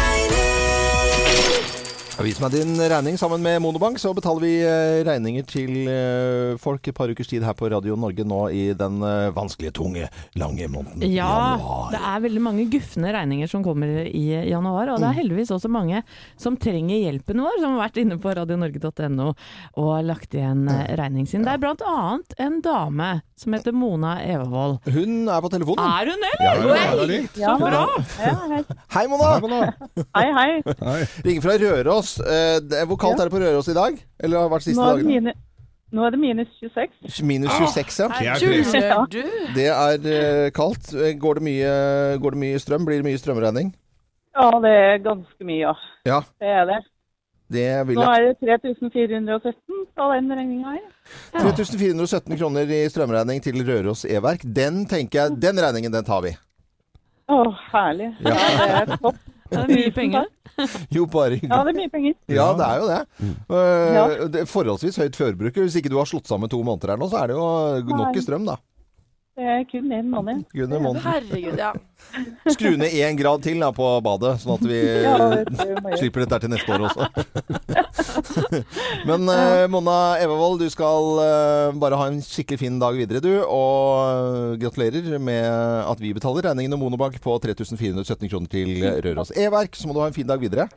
Vis 2.23 2.39
meg 2.41 2.53
din 2.55 2.77
regning. 2.79 3.17
Sammen 3.19 3.43
med 3.43 3.59
Monobank 3.61 3.99
så 3.99 4.13
betaler 4.15 4.41
vi 4.45 4.51
eh, 4.63 5.01
regninger 5.05 5.43
til 5.51 5.71
eh, 5.91 6.53
folk 6.63 6.87
et 6.89 6.95
par 6.97 7.11
ukers 7.11 7.27
tid 7.29 7.43
her 7.45 7.57
på 7.59 7.67
Radio 7.73 7.97
Norge 7.99 8.23
nå 8.25 8.39
i 8.55 8.69
den 8.79 9.01
eh, 9.05 9.33
vanskelige, 9.35 9.73
tunge, 9.77 10.07
lange 10.39 10.69
måneden 10.71 11.03
Ja, 11.11 11.27
januar. 11.59 11.89
det 11.93 12.01
er 12.13 12.23
veldig 12.25 12.43
mange 12.47 12.67
gufne 12.73 13.11
regninger 13.17 13.51
som 13.51 13.65
kommer 13.67 14.07
i 14.07 14.23
januar, 14.49 14.93
og 14.95 15.03
det 15.03 15.05
Mm. 15.05 15.11
er 15.11 15.19
heldigvis 15.19 15.51
også 15.53 15.69
mange 15.69 16.01
som 16.41 16.55
trenger 16.57 17.03
hjelpen 17.03 17.43
vår, 17.43 17.59
som 17.61 17.75
har 17.75 17.83
vært 17.89 17.99
inne 18.05 18.17
på 18.23 18.33
radionorge.no 18.39 19.27
og 19.83 19.93
lagt 20.07 20.33
igjen 20.39 20.65
regningen 20.71 21.29
sin. 21.29 21.43
Det 21.45 21.53
er 21.57 21.61
blant 21.61 21.83
annet 21.85 22.39
en 22.41 22.61
dame 22.65 23.11
som 23.37 23.53
heter 23.59 23.75
Mona 23.77 24.15
Evevold. 24.23 24.79
Hun 24.95 25.27
er 25.29 25.43
på 25.45 25.51
telefonen. 25.53 25.83
Er 25.83 26.13
hun 26.15 26.25
det? 26.25 26.33
Eller? 26.47 26.77
ja, 26.79 26.87
ja, 26.95 27.19
ja, 27.43 27.51
Så 27.51 27.59
bra! 27.61 28.73
Hei, 28.95 29.05
Mona! 29.11 29.75
Hei, 30.15 30.27
hei. 30.39 30.51
Hei. 30.81 30.99
Ringer 31.27 31.45
fra 31.49 31.59
Røros. 31.61 32.04
Eh, 32.21 32.85
Hvor 32.89 32.99
kaldt 33.01 33.21
er 33.21 33.29
det 33.29 33.35
på 33.35 33.41
Røros 33.43 33.69
i 33.73 33.75
dag? 33.77 33.99
Eller 34.21 34.39
har 34.41 34.49
det 34.49 34.55
vært 34.55 34.67
siste 34.69 34.81
Nå 34.81 34.87
det 34.91 35.05
dagene? 35.05 35.13
mine, 35.15 35.35
nå 35.95 36.05
er 36.07 36.11
det 36.15 36.21
minus 36.23 36.49
26. 36.61 37.23
Minus 37.23 37.53
26, 37.55 38.01
ja. 38.01 38.09
Det 38.35 38.79
er? 38.85 39.53
Det 39.55 39.69
er 39.71 40.09
eh, 40.47 40.51
kaldt. 40.57 40.91
Eh, 40.95 41.13
Går 41.23 41.39
det, 41.41 41.45
mye, 41.51 41.75
går 42.23 42.35
det 42.37 42.41
mye 42.45 42.59
strøm? 42.63 42.87
Blir 42.89 43.03
det 43.03 43.07
mye 43.07 43.21
strømregning? 43.23 43.71
Ja, 44.35 44.49
det 44.65 44.73
er 44.75 44.99
ganske 45.05 45.47
mye, 45.47 45.61
ja. 45.63 45.75
Ja, 46.09 46.21
Det 46.43 46.49
er 46.51 46.65
det. 46.73 46.81
det 47.55 47.67
vil 47.87 48.01
Nå 48.01 48.07
er 48.11 48.25
det 48.33 48.33
3417 48.43 49.85
på 49.95 50.09
den 50.17 50.33
regninga 50.35 50.73
her. 50.75 50.89
3417 51.39 52.39
kroner 52.41 52.67
i 52.75 52.81
strømregning 52.91 53.43
til 53.45 53.61
Røros 53.69 54.03
E-verk. 54.09 54.43
Den 54.43 54.83
tenker 54.91 55.21
jeg, 55.29 55.37
den 55.45 55.61
regningen 55.63 55.93
den 55.95 56.05
tar 56.09 56.25
vi. 56.27 56.35
Å, 57.31 57.39
herlig. 57.71 58.11
Ja. 58.27 58.35
Ja, 58.35 58.51
det 58.59 58.75
er 58.81 58.99
topp. 58.99 59.23
Det 59.55 59.63
er 59.65 59.73
mye 59.79 59.95
penger. 59.97 60.27
Jo, 60.95 61.07
bare 61.11 61.39
Ja, 61.43 61.63
det 61.67 61.73
er 61.73 61.79
mye 61.81 61.91
penger. 61.91 62.15
Ja, 62.31 62.45
det 62.59 62.67
er 62.69 62.77
jo 62.83 62.91
det. 62.91 63.01
Eh, 63.25 63.95
Ja. 63.95 64.05
det 64.37 64.43
er 64.45 64.51
forholdsvis 64.51 64.99
høyt 65.03 65.17
førbruk. 65.19 65.57
Hvis 65.65 65.79
ikke 65.81 65.91
du 65.91 65.99
har 65.99 66.07
slått 66.11 66.31
sammen 66.31 66.51
to 66.53 66.61
måneder 66.67 66.95
her 66.95 67.01
nå, 67.01 67.09
så 67.11 67.23
er 67.25 67.33
det 67.33 67.39
jo 67.41 67.97
nok 67.99 68.15
i 68.21 68.23
strøm, 68.23 68.47
da. 68.47 68.59
Det 69.35 69.43
er 69.51 69.65
kun 69.67 69.89
én 69.91 70.07
måned. 70.13 70.45
Kun 70.55 70.71
en 70.77 70.83
måned. 70.85 71.03
Herregud, 71.03 71.59
ja. 71.59 71.73
Skru 72.55 72.77
ned 72.79 72.93
én 72.95 73.17
grad 73.19 73.43
til 73.43 73.59
da, 73.59 73.73
på 73.75 73.89
badet, 74.07 74.37
sånn 74.45 74.55
at 74.61 74.69
vi 74.71 74.79
Ja, 75.03 75.17
det 75.43 75.99
slipper 75.99 76.23
dette 76.23 76.39
til 76.45 76.55
neste 76.55 76.71
år 76.77 76.87
også. 76.87 77.09
Men 79.09 79.29
uh, 79.29 79.65
Mona 79.73 79.99
Evervold, 80.23 80.63
du 80.63 80.71
skal 80.73 81.11
uh, 81.21 81.75
bare 81.81 81.99
ha 82.01 82.09
en 82.11 82.23
skikkelig 82.25 82.61
fin 82.63 82.79
dag 82.83 82.97
videre, 82.99 83.23
du. 83.25 83.33
Og 83.43 84.57
gratulerer 84.63 85.19
med 85.19 85.47
at 85.85 86.01
vi 86.03 86.15
betaler 86.17 86.51
regningen 86.51 86.77
om 86.77 86.85
Monobank 86.87 87.21
på 87.23 87.37
3417 87.47 88.31
kroner 88.31 88.51
til 88.51 88.89
Røros 89.07 89.35
E-verk. 89.37 89.77
Så 89.79 89.89
må 89.89 89.97
du 89.97 90.03
ha 90.05 90.11
en 90.11 90.17
fin 90.17 90.29
dag 90.29 90.43
videre. 90.43 90.69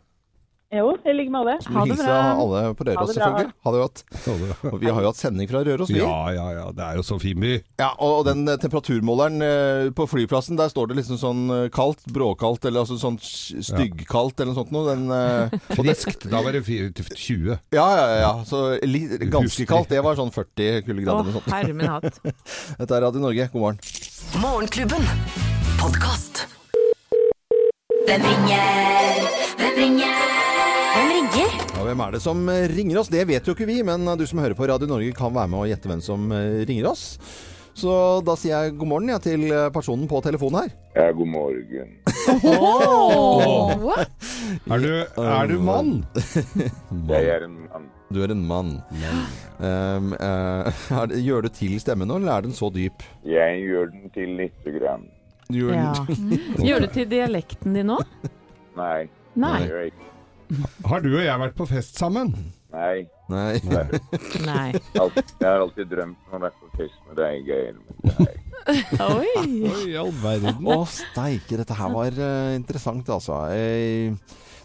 Jo, 0.67 0.89
i 1.07 1.13
like 1.15 1.31
måte. 1.31 1.53
Du 1.63 1.77
hilse 1.79 2.03
alle 2.11 2.73
på 2.75 2.83
Ha 2.83 2.91
Røros, 2.91 3.13
det 3.13 3.21
bra. 3.21 3.27
selvfølgelig. 3.29 3.51
Ha 3.63 3.71
det 3.71 3.79
godt. 3.79 4.01
Og 4.73 4.81
vi 4.81 4.89
har 4.91 4.97
jo 5.05 5.07
hatt 5.13 5.19
sending 5.21 5.47
fra 5.47 5.61
Røros, 5.63 5.87
vi. 5.93 6.01
Ja, 6.01 6.15
ja, 6.35 6.47
ja. 6.57 6.65
Det 6.75 6.83
er 6.83 6.97
jo 6.99 7.05
så 7.07 7.15
fin 7.23 7.39
by. 7.39 7.53
Ja, 7.79 7.87
og 8.03 8.25
den 8.27 8.41
eh, 8.51 8.57
temperaturmåleren 8.59 9.45
eh, 9.47 9.91
på 9.95 10.07
flyplassen, 10.11 10.59
der 10.59 10.67
står 10.73 10.89
det 10.91 10.97
liksom 10.99 11.21
sånn 11.21 11.45
eh, 11.55 11.63
kaldt, 11.71 12.03
bråkaldt, 12.11 12.67
eller 12.67 12.83
altså 12.83 12.97
sånn 12.99 13.15
styggkaldt 13.23 14.43
eller 14.43 14.51
noe 14.51 14.59
sånt 14.59 14.75
noe. 14.75 14.91
Den, 14.91 15.07
og 15.07 15.55
det, 15.87 15.95
Friskt. 15.95 16.27
Da 16.35 16.43
var 16.43 16.51
det 16.57 16.65
fire- 16.67 16.91
20. 16.91 17.55
ja, 17.71 17.87
ja, 17.87 18.05
ja. 18.25 18.33
Så 18.43 18.65
ganske 19.31 19.69
kaldt, 19.71 19.87
det 19.95 20.03
var 20.03 20.19
sånn 20.19 20.35
40 20.35 20.83
kuldegrader 20.83 21.29
eller 21.29 21.31
noe 21.31 21.39
sånt. 21.39 21.51
herre 21.55 21.79
min 21.79 21.87
hatt. 21.95 22.19
Dette 22.83 22.91
er 22.99 23.07
Radio 23.07 23.23
Norge, 23.23 23.47
god 23.55 23.63
morgen. 23.69 23.79
Morgenklubben. 24.43 25.07
Podkast. 25.79 26.43
Hvem 28.03 28.27
ringer? 28.33 29.29
Hvem 29.63 29.79
ringer? 29.85 30.26
Hvem 30.97 31.11
ringer? 31.13 31.51
Ja, 31.75 31.83
hvem 31.85 31.99
er 32.01 32.15
det 32.15 32.19
som 32.23 32.39
eh, 32.49 32.63
ringer 32.71 32.97
oss? 32.97 33.09
Det 33.13 33.21
vet 33.29 33.45
jo 33.45 33.53
ikke 33.53 33.67
vi, 33.69 33.75
men 33.85 34.07
du 34.17 34.23
som 34.25 34.39
hører 34.41 34.57
på 34.57 34.65
Radio 34.65 34.87
Norge 34.89 35.13
kan 35.13 35.29
være 35.35 35.51
med 35.51 35.59
og 35.59 35.67
gjette 35.69 35.91
hvem 35.91 35.99
som 36.01 36.31
eh, 36.33 36.63
ringer 36.65 36.87
oss. 36.89 37.03
Så 37.77 37.91
da 38.25 38.33
sier 38.33 38.63
jeg 38.65 38.73
god 38.79 38.89
morgen 38.89 39.11
ja, 39.13 39.19
til 39.21 39.43
eh, 39.51 39.67
personen 39.75 40.09
på 40.09 40.17
telefonen 40.25 40.63
her. 40.63 40.71
Ja, 40.95 41.11
god 41.13 41.29
morgen. 41.35 41.91
What? 43.83 44.09
Er 44.73 44.81
du, 44.81 44.89
er 45.21 45.51
du 45.51 45.55
mann? 45.61 45.93
Jeg 47.11 47.29
er 47.35 47.45
en 47.45 47.59
mann. 47.67 47.87
Du 48.09 48.21
er 48.23 48.33
en 48.33 48.43
mann. 48.47 48.73
Um, 49.59 50.13
uh, 50.17 50.71
er 51.01 51.11
det, 51.11 51.21
gjør 51.27 51.45
du 51.45 51.51
til 51.53 51.77
stemmen 51.83 52.09
nå, 52.09 52.17
eller 52.23 52.39
er 52.39 52.47
den 52.47 52.57
så 52.57 52.71
dyp? 52.73 53.05
Jeg 53.27 53.61
gjør 53.67 53.91
den 53.93 54.09
til 54.17 54.33
lite 54.41 54.73
grann. 54.79 55.05
Gjør 55.53 55.77
Ja. 55.77 55.93
Gjør 56.57 56.87
du 56.87 56.91
til 56.97 57.09
dialekten 57.11 57.77
din 57.77 57.91
nå? 57.93 58.01
Nei. 58.79 59.09
Nei. 59.35 59.57
Nei. 59.67 59.89
Har 60.87 61.01
du 61.03 61.09
og 61.17 61.23
jeg 61.25 61.39
vært 61.41 61.55
på 61.57 61.65
fest 61.69 61.97
sammen? 61.99 62.31
Nei. 62.71 63.07
Nei. 63.31 63.57
Nei. 63.67 63.83
Nei. 64.45 64.67
Jeg 64.95 65.43
har 65.43 65.61
alltid 65.63 65.89
drømt 65.91 66.17
om 66.29 66.35
å 66.37 66.41
være 66.45 66.55
på 66.61 66.69
fest 66.77 66.97
med 67.07 67.17
deg, 67.19 67.47
Geir. 67.47 67.77
Er. 68.11 68.35
Oi. 69.07 69.29
Oi, 69.39 69.83
i 69.91 69.95
all 69.99 70.11
verden. 70.21 70.59
Å, 70.67 70.81
steike. 70.91 71.57
Dette 71.61 71.77
her 71.79 71.93
var 71.95 72.11
uh, 72.19 72.51
interessant, 72.55 73.07
altså. 73.11 73.39
Eh, 73.55 74.11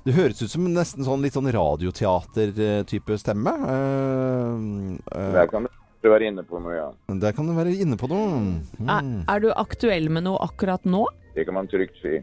det 0.02 0.16
høres 0.16 0.42
ut 0.42 0.50
som 0.50 0.66
nesten 0.74 1.06
sånn 1.06 1.22
litt 1.22 1.36
sånn 1.38 1.50
radioteater-type 1.54 3.18
stemme. 3.22 3.52
Eh, 3.70 5.32
Der 5.38 5.46
kan 5.52 5.68
du 6.02 6.08
være 6.10 6.26
inne 6.32 6.42
på 6.46 6.58
noe, 6.58 6.74
ja. 6.74 6.88
der 7.22 7.34
kan 7.36 7.46
du 7.46 7.54
være 7.54 7.74
inne 7.78 7.94
på 8.00 8.08
noe. 8.10 8.40
Er, 8.82 9.02
Mm. 9.06 9.20
er 9.30 9.40
du 9.44 9.52
aktuell 9.54 10.08
med 10.10 10.24
noe 10.26 10.38
akkurat 10.42 10.82
nå? 10.84 11.04
Det 11.34 11.44
kan 11.44 11.54
man 11.54 11.68
trygt 11.68 11.96
si. 12.02 12.22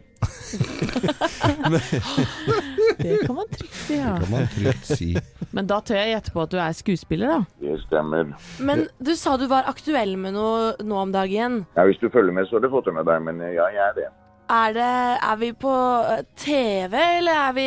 Det 2.98 3.26
kan 3.26 3.34
man 3.34 3.48
trygt 3.48 3.74
si, 3.74 3.96
ja. 3.96 4.18
Kan 4.20 4.30
man 4.30 4.46
trygt 4.54 4.86
si. 4.86 5.16
Men 5.50 5.66
da 5.66 5.80
tør 5.82 5.98
jeg 5.98 6.12
gjette 6.14 6.34
på 6.34 6.42
at 6.44 6.52
du 6.52 6.58
er 6.62 6.72
skuespiller, 6.78 7.26
da. 7.32 7.40
Det 7.62 7.78
stemmer. 7.86 8.32
Men 8.62 8.86
du 9.02 9.12
sa 9.18 9.34
du 9.40 9.46
var 9.50 9.66
aktuell 9.70 10.14
med 10.20 10.36
noe 10.36 10.74
nå 10.86 10.96
om 11.02 11.12
dagen. 11.14 11.64
Ja, 11.74 11.86
Hvis 11.88 11.98
du 11.98 12.08
følger 12.12 12.32
med, 12.36 12.46
så 12.46 12.58
har 12.58 12.62
du 12.66 12.70
fått 12.70 12.86
det 12.90 12.94
med 13.00 13.08
deg, 13.10 13.22
men 13.26 13.42
ja, 13.42 13.66
jeg 13.74 13.82
er 13.88 13.96
det. 13.98 14.08
Er, 14.50 14.74
det, 14.74 14.92
er 15.30 15.36
vi 15.38 15.52
på 15.54 15.74
eh, 16.10 16.22
TV, 16.42 16.94
eller 17.20 17.34
er 17.38 17.52
vi 17.54 17.66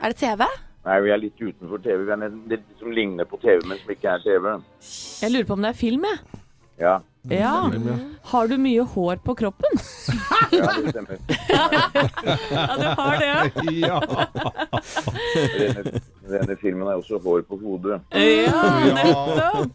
Er 0.00 0.08
det 0.08 0.16
TV? 0.16 0.46
Nei, 0.88 0.96
vi 1.04 1.10
er 1.12 1.20
litt 1.20 1.40
utenfor 1.40 1.82
TV. 1.84 2.04
Vi 2.08 2.12
er 2.14 2.22
litt 2.24 2.48
det 2.52 2.80
som 2.80 2.92
ligner 2.96 3.28
på 3.28 3.36
TV, 3.42 3.60
men 3.68 3.80
som 3.80 3.92
ikke 3.92 4.14
er 4.14 4.24
TV. 4.24 4.44
Jeg 5.20 5.32
lurer 5.34 5.48
på 5.48 5.56
om 5.58 5.64
det 5.64 5.72
er 5.74 5.80
film, 5.80 6.06
jeg. 6.08 6.40
Ja, 6.80 6.94
Ja. 7.28 7.70
Har 8.30 8.46
du 8.48 8.54
mye 8.56 8.80
hår 8.94 9.16
på 9.24 9.34
kroppen? 9.36 9.80
ja 10.56 10.70
det 10.80 10.92
stemmer. 10.94 11.18
Ja, 11.50 12.76
du 12.80 12.86
har 12.96 13.18
det, 13.20 13.74
Ja. 13.76 13.98
Denne, 15.34 16.00
denne 16.30 16.56
filmen 16.62 16.86
har 16.88 16.96
også 17.00 17.18
hår 17.20 17.42
på 17.48 17.58
hodet. 17.60 18.00
Ja, 18.14 18.62
Ja. 18.86 18.94
nettopp. 18.96 19.68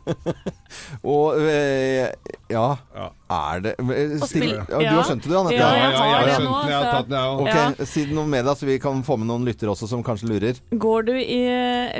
Og 1.05 1.37
eh, 1.39 2.09
ja, 2.51 2.65
Ja. 2.95 3.09
er 3.31 3.59
det 3.63 3.75
eh, 3.79 4.15
still, 4.25 4.49
ja, 4.55 4.65
Du 4.79 4.85
har 4.95 5.03
skjønt 5.07 5.23
det, 5.29 5.37
Anette? 5.37 5.59
Ja, 5.59 5.69
jeg 5.75 5.99
har 6.01 6.25
det 6.25 6.39
nå, 6.43 6.55
jeg 6.65 6.75
har 6.79 6.89
tatt 6.97 7.13
jeg 7.13 7.25
Ok, 7.45 7.85
Si 7.93 8.05
noe 8.11 8.25
med 8.27 8.45
deg, 8.49 8.57
så 8.57 8.65
vi 8.67 8.79
kan 8.81 9.03
få 9.05 9.17
med 9.21 9.29
noen 9.29 9.45
lyttere 9.47 9.69
også 9.75 9.87
som 9.91 10.01
kanskje 10.03 10.31
lurer. 10.33 10.59
Går 10.73 11.05
du 11.11 11.13
i 11.19 11.43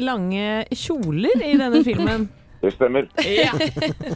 lange 0.02 0.66
kjoler 0.74 1.46
i 1.46 1.54
denne 1.62 1.84
filmen? 1.86 2.28
Det 2.66 2.74
stemmer. 2.74 3.08
Ja. 3.36 3.52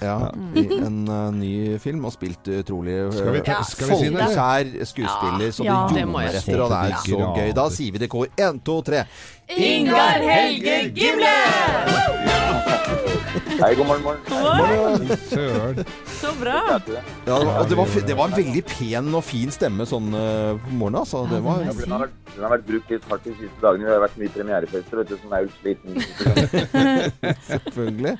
Ja, 0.02 0.16
I 0.58 0.64
en 0.80 1.00
uh, 1.10 1.30
ny 1.36 1.78
film 1.82 2.06
og 2.10 2.14
spilt 2.16 2.48
utrolig 2.60 2.96
uh, 3.06 3.12
Skal 3.14 3.36
vi 3.36 3.42
ta- 3.46 3.60
skal 3.68 3.92
vi 3.92 3.98
si 4.00 4.10
det, 4.10 4.16
folkeskjær 4.24 4.90
skuespiller, 4.90 5.52
Ja, 5.68 5.80
det 5.90 6.00
det 6.00 6.08
må 6.10 6.24
jeg 6.24 6.34
ljomer 6.34 6.40
etter, 6.42 6.64
og 6.66 6.72
det 6.74 6.80
er 6.80 7.04
så 7.06 7.34
gøy. 7.38 7.52
Da 7.60 7.68
sier 7.78 7.94
vi 7.96 8.02
det 8.02 8.10
i 8.10 8.14
kor. 8.16 8.32
Én, 8.40 8.62
to, 8.66 8.80
tre. 8.90 9.04
Ingar 9.50 10.22
Helge 10.26 10.80
Gimle! 10.98 11.36
Hei, 13.60 13.76
god 13.76 13.88
morgen, 13.89 14.04
morgen. 14.04 15.17
Søren. 15.28 15.80
Så 16.19 16.30
bra. 16.39 16.60
Ja, 16.69 16.78
det. 16.86 17.02
Det, 17.26 17.32
var, 17.32 17.65
det, 17.67 17.76
var, 17.76 17.88
det 18.08 18.15
en 18.15 18.36
veldig 18.38 18.62
pen 18.69 19.10
og 19.17 19.24
fin 19.28 19.52
stemme 19.52 19.84
sånn 19.89 20.13
eh, 20.15 20.54
på 20.63 20.76
morgenen, 20.80 21.02
altså. 21.02 21.26
Det 21.28 21.41
var 21.43 21.65
Ja, 21.65 21.74
for 21.76 21.84
Den 21.84 21.95
har, 21.95 22.06
vært, 22.06 22.30
den 22.36 22.45
har 22.45 22.54
vært 22.54 22.67
brukt 22.69 22.93
litt 22.93 23.08
hardt 23.10 23.28
de 23.28 23.34
siste 23.36 23.63
dagene. 23.63 23.89
Vi 23.89 23.91
har 23.91 24.04
vært 24.06 24.19
mye 24.22 24.34
premierefester, 24.36 25.02
vet 25.02 25.12
du, 25.12 25.17
som 25.19 25.36
er 25.36 25.50
utsliten. 25.50 26.00
Selvfølgelig. 27.50 28.15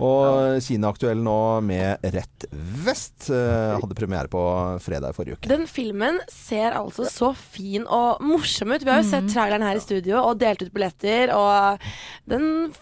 Og 0.00 0.58
Kina-aktuell 0.66 1.22
nå 1.22 1.38
med 1.66 2.10
Rett 2.16 2.48
vest. 2.86 3.30
eh, 3.30 3.76
hadde 3.78 3.98
premiere 3.98 4.32
på 4.32 4.42
fredag 4.82 5.14
i 5.14 5.18
forrige 5.20 5.38
uke. 5.38 5.52
Den 5.54 5.68
filmen 5.70 6.18
ser 6.32 6.74
altså 6.78 7.06
så 7.10 7.30
fin 7.38 7.86
og 7.86 8.18
morsom 8.26 8.74
ut. 8.74 8.82
Vi 8.82 8.90
har 8.90 9.04
jo 9.04 9.10
sett 9.12 9.30
traileren 9.30 9.66
her 9.66 9.78
i 9.78 9.86
studio 9.86 10.18
og 10.24 10.42
delt 10.42 10.66
ut 10.66 10.74
billetter, 10.74 11.30
og 11.36 11.78
den, 12.30 12.72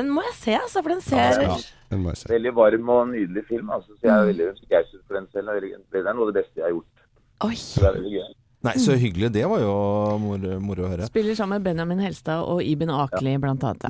den 0.00 0.12
må 0.12 0.24
jeg 0.30 0.36
se, 0.40 0.56
altså, 0.64 0.80
for 0.80 0.96
den 0.96 1.04
ser 1.04 1.57
Ja. 1.90 2.14
Veldig 2.28 2.52
varm 2.54 2.90
og 2.92 3.08
nydelig 3.12 3.44
film. 3.48 3.70
Altså, 3.70 3.94
så 3.96 4.08
jeg 4.08 4.12
er 4.14 4.26
veldig 4.32 4.48
begeistret 4.60 5.02
for 5.06 5.16
den 5.18 5.28
selv. 5.32 5.48
Det 5.92 6.02
er 6.04 6.12
noe 6.12 6.26
av 6.28 6.32
det 6.32 6.42
beste 6.42 6.60
jeg 6.60 6.66
har 6.66 6.74
gjort. 6.76 7.06
Oi. 7.48 7.54
Så 7.54 7.80
det 7.80 7.88
er 7.88 7.96
veldig 8.00 8.12
gøy. 8.18 8.34
Nei, 8.66 8.74
så 8.82 8.96
hyggelig. 8.98 9.30
Det 9.32 9.44
var 9.46 9.60
jo 9.62 9.74
moro, 10.18 10.58
mor 10.60 10.80
å 10.82 10.90
høre. 10.90 11.06
Spiller 11.06 11.36
sammen 11.38 11.60
med 11.60 11.68
Benjamin 11.70 12.00
Helstad 12.02 12.42
og 12.42 12.58
Iben 12.66 12.90
Akeli, 12.90 13.36
blant 13.38 13.62
annet. 13.64 13.86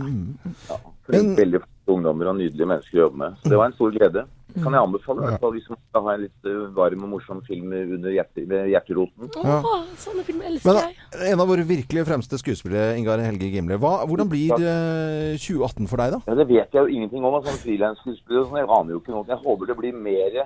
Ja, 0.68 0.76
Men- 1.08 1.32
er 1.32 1.44
veldig 1.44 1.62
flotte 1.88 1.96
ungdommer 1.96 2.28
og 2.30 2.36
nydelige 2.38 2.68
mennesker 2.68 2.98
å 2.98 3.06
jobbe 3.06 3.18
med. 3.22 3.38
Så 3.40 3.50
det 3.50 3.58
var 3.58 3.70
en 3.70 3.76
stor 3.76 3.94
glede. 3.94 4.24
Kan 4.58 4.74
jeg 4.74 4.82
anbefale, 4.82 5.22
i 5.22 5.26
hvert 5.28 5.42
fall 5.42 5.52
hvis 5.54 5.68
man 5.68 5.78
skal 5.78 6.04
ha 6.04 6.12
en 6.14 6.22
litt 6.24 6.46
eh, 6.48 6.60
varm 6.74 7.02
og 7.04 7.10
morsom 7.12 7.40
film 7.46 7.72
under 7.78 8.10
hjerte, 8.14 8.44
ved 8.48 8.70
hjerteroten. 8.72 9.30
Ja. 9.36 9.58
Åh, 9.60 9.82
sånne 10.00 10.24
filmer 10.26 10.48
elsker 10.50 10.68
Men 10.72 10.80
jeg. 10.80 11.32
en 11.32 11.42
av 11.44 11.50
våre 11.52 11.66
virkelig 11.68 12.06
fremste 12.08 12.40
skuespillere, 12.40 12.96
Ingar 12.98 13.22
Helge 13.22 13.50
Gimle. 13.52 13.78
Hva, 13.80 14.04
hvordan 14.08 14.30
blir 14.30 14.54
eh, 14.56 15.36
2018 15.36 15.90
for 15.90 16.00
deg, 16.02 16.16
da? 16.16 16.22
Ja, 16.26 16.38
Det 16.40 16.48
vet 16.48 16.78
jeg 16.78 16.80
jo 16.80 16.96
ingenting 16.96 17.24
om. 17.24 17.36
Altså, 17.38 17.58
Frilansskuespiller 17.64 18.44
og 18.44 18.48
sånn, 18.48 18.62
jeg 18.62 18.72
aner 18.78 18.96
jo 18.96 19.02
ikke 19.02 19.14
noe. 19.14 19.28
Jeg 19.28 19.44
håper 19.44 19.72
det 19.72 19.78
blir 19.82 20.00
mer 20.08 20.40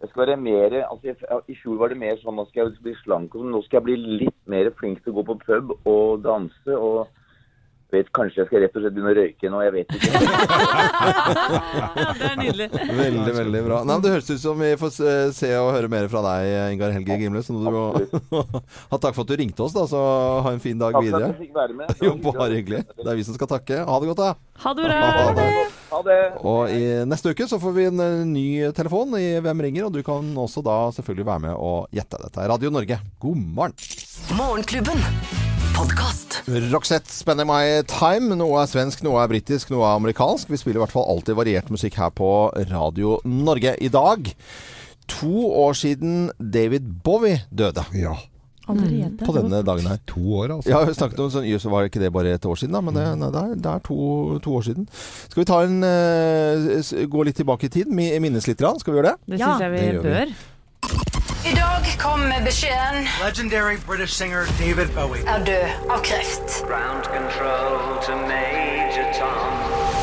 jeg 0.00 0.08
skal 0.08 0.22
være 0.22 0.34
mer, 0.40 0.74
altså 0.88 1.10
jeg, 1.10 1.16
I 1.52 1.54
fjor 1.60 1.74
var 1.76 1.90
det 1.92 1.98
mer 2.00 2.14
sånn 2.22 2.38
nå 2.40 2.46
skal 2.48 2.70
jeg 2.70 2.78
bli 2.86 2.94
slank, 3.02 3.34
og 3.36 3.50
nå 3.52 3.58
skal 3.66 3.82
jeg 3.82 3.84
bli 3.84 3.96
litt 4.22 4.38
mer 4.48 4.70
flink 4.78 5.02
til 5.04 5.12
å 5.12 5.18
gå 5.18 5.24
på 5.28 5.34
pub 5.42 5.74
og 5.76 6.22
danse. 6.24 6.72
og 6.72 7.10
vet 7.94 8.10
Kanskje 8.16 8.42
jeg 8.42 8.48
skal 8.50 8.62
rett 8.64 8.76
og 8.76 8.84
slett 8.84 8.94
begynne 8.96 9.12
å 9.12 9.16
røyke 9.18 9.50
nå, 9.52 9.60
jeg 9.64 9.72
vet 9.74 9.94
ikke. 9.96 10.10
Det 12.20 12.28
er 12.30 12.36
nydelig. 12.40 12.68
Veldig, 13.00 13.34
veldig 13.36 13.62
bra. 13.66 13.80
Nei, 13.84 13.94
men 13.96 14.04
Det 14.04 14.12
høres 14.14 14.30
ut 14.30 14.42
som 14.42 14.60
vi 14.60 14.70
får 14.80 14.94
se, 15.36 15.50
og 15.60 15.72
høre 15.76 15.90
mer 15.92 16.08
fra 16.12 16.22
deg, 16.26 16.50
Ingar 16.76 16.94
Helge 16.96 17.18
Gimle. 17.20 17.42
Så 17.46 17.56
du 17.56 17.66
må 17.70 17.84
ha 18.92 19.00
takk 19.00 19.16
for 19.16 19.24
at 19.24 19.32
du 19.32 19.36
ringte 19.40 19.64
oss, 19.66 19.74
da. 19.76 19.86
Så 19.90 20.00
ha 20.46 20.54
en 20.54 20.62
fin 20.62 20.78
dag 20.80 20.96
Takk 20.96 21.08
for 21.10 21.18
at 21.18 21.26
du 21.26 21.28
jeg 21.28 21.40
fikk 21.46 21.58
være 21.60 21.78
med. 21.82 21.94
Jo, 22.06 22.14
bare 22.24 22.56
hyggelig. 22.56 22.84
Det 22.96 23.06
er 23.06 23.18
vi 23.18 23.26
som 23.26 23.36
skal 23.36 23.50
takke. 23.56 23.82
Ha 23.86 24.00
det 24.00 24.10
godt, 24.12 24.22
da. 24.22 24.32
Ha 24.64 24.74
det 24.76 24.88
bra. 24.88 25.00
Ha 25.00 25.34
det. 25.36 25.48
Ha 25.90 26.02
det. 26.06 26.18
Og 26.46 26.72
i 26.74 26.82
neste 27.08 27.34
uke 27.34 27.48
så 27.50 27.60
får 27.62 27.76
vi 27.76 27.86
en 27.90 28.02
eh, 28.04 28.24
ny 28.28 28.46
telefon 28.76 29.16
i 29.18 29.26
Hvem 29.42 29.64
ringer? 29.66 29.88
Og 29.88 29.94
du 29.96 30.02
kan 30.06 30.32
også 30.38 30.62
da 30.66 30.80
selvfølgelig 30.96 31.28
være 31.32 31.46
med 31.48 31.54
og 31.58 31.88
gjette. 31.96 32.20
Dette 32.26 32.44
er 32.44 32.52
Radio 32.54 32.72
Norge. 32.74 33.00
God 33.22 33.46
morgen. 33.60 33.78
Morgenklubben. 34.38 35.49
Podkast. 35.80 36.42
Roxette, 36.72 37.08
'Spending 37.08 37.46
My 37.48 37.80
Time'. 37.88 38.34
Noe 38.36 38.58
er 38.60 38.66
svensk, 38.68 39.00
noe 39.06 39.16
er 39.22 39.30
britisk, 39.32 39.70
noe 39.72 39.86
er 39.88 39.94
amerikansk. 39.96 40.50
Vi 40.52 40.58
spiller 40.60 40.76
i 40.76 40.82
hvert 40.82 40.92
fall 40.92 41.06
alltid 41.08 41.38
variert 41.38 41.70
musikk 41.72 41.94
her 41.96 42.10
på 42.12 42.28
Radio 42.68 43.14
Norge. 43.24 43.72
I 43.80 43.88
dag, 43.88 44.28
to 45.08 45.32
år 45.62 45.72
siden 45.80 46.28
David 46.36 46.84
Bowie 47.02 47.40
døde. 47.48 47.86
Ja. 47.96 48.12
Allerede. 48.68 49.24
På 49.24 49.32
denne 49.32 49.62
dagen 49.64 49.88
her. 49.88 49.96
To 50.12 50.20
år, 50.42 50.52
altså. 50.58 50.68
Ja, 50.68 50.84
vi 50.84 50.92
snakket 50.92 51.18
om 51.24 51.30
sånn, 51.32 51.48
jøss, 51.48 51.64
var 51.72 51.88
ikke 51.88 52.04
det 52.04 52.12
bare 52.12 52.34
et 52.36 52.44
år 52.44 52.60
siden, 52.60 52.76
da? 52.76 52.84
Men 52.84 52.94
det, 53.00 53.06
nei, 53.18 53.30
det 53.32 53.40
er, 53.40 53.56
det 53.56 53.72
er 53.72 53.80
to, 53.88 54.38
to 54.44 54.52
år 54.60 54.68
siden. 54.68 54.84
Skal 55.32 55.40
vi 55.40 55.48
ta 55.48 55.62
en 55.64 55.80
uh, 55.80 57.08
gå 57.08 57.24
litt 57.24 57.40
tilbake 57.40 57.70
i 57.70 57.72
tid? 57.80 57.88
mi- 57.88 58.12
Minnes 58.20 58.46
litt? 58.46 58.60
Skal 58.60 58.92
vi 58.92 59.00
gjøre 59.00 59.14
det? 59.16 59.18
Det 59.32 59.40
Ja, 59.40 59.54
syns 59.56 59.64
jeg 59.64 59.72
det 59.72 59.80
vi 59.80 59.92
gjør 59.96 60.26
vi. 60.28 60.34
Bør. 61.44 61.50
I 61.50 61.54
dag 61.54 62.44
beskjeden 62.44 63.08
Legendary 63.24 63.76
British 63.86 64.12
singer 64.14 64.42
David 64.58 64.88
Bowie. 64.94 65.22
er 65.26 65.44
død 65.44 65.90
av 65.90 66.02
kreft. 66.02 66.48
Ground 66.66 67.04
control 67.04 68.02
to 68.06 68.12
Major 68.16 69.06
Tom. 69.18 69.52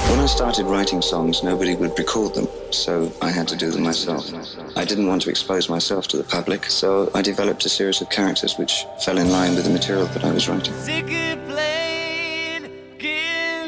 When 0.09 0.19
I 0.25 0.27
started 0.27 0.65
writing 0.65 1.03
songs, 1.03 1.43
nobody 1.43 1.75
would 1.75 1.99
record 1.99 2.33
them, 2.33 2.47
so 2.71 2.91
I 3.21 3.29
had 3.37 3.47
to 3.47 3.55
do 3.55 3.71
them 3.71 3.83
myself. 3.83 4.23
I 4.75 4.85
didn't 4.85 5.07
want 5.07 5.21
to 5.23 5.29
expose 5.29 5.69
myself 5.69 6.07
to 6.07 6.17
the 6.17 6.27
public, 6.37 6.65
so 6.69 7.09
I 7.15 7.21
developed 7.21 7.65
a 7.65 7.69
series 7.69 8.01
of 8.01 8.09
characters 8.09 8.57
which 8.59 8.73
fell 9.05 9.17
in 9.17 9.29
line 9.31 9.55
with 9.55 9.65
the 9.65 9.73
material 9.79 10.07
that 10.13 10.23
I 10.23 10.31
was 10.31 10.47
writing. 10.47 10.73
Ziggy. 10.73 11.27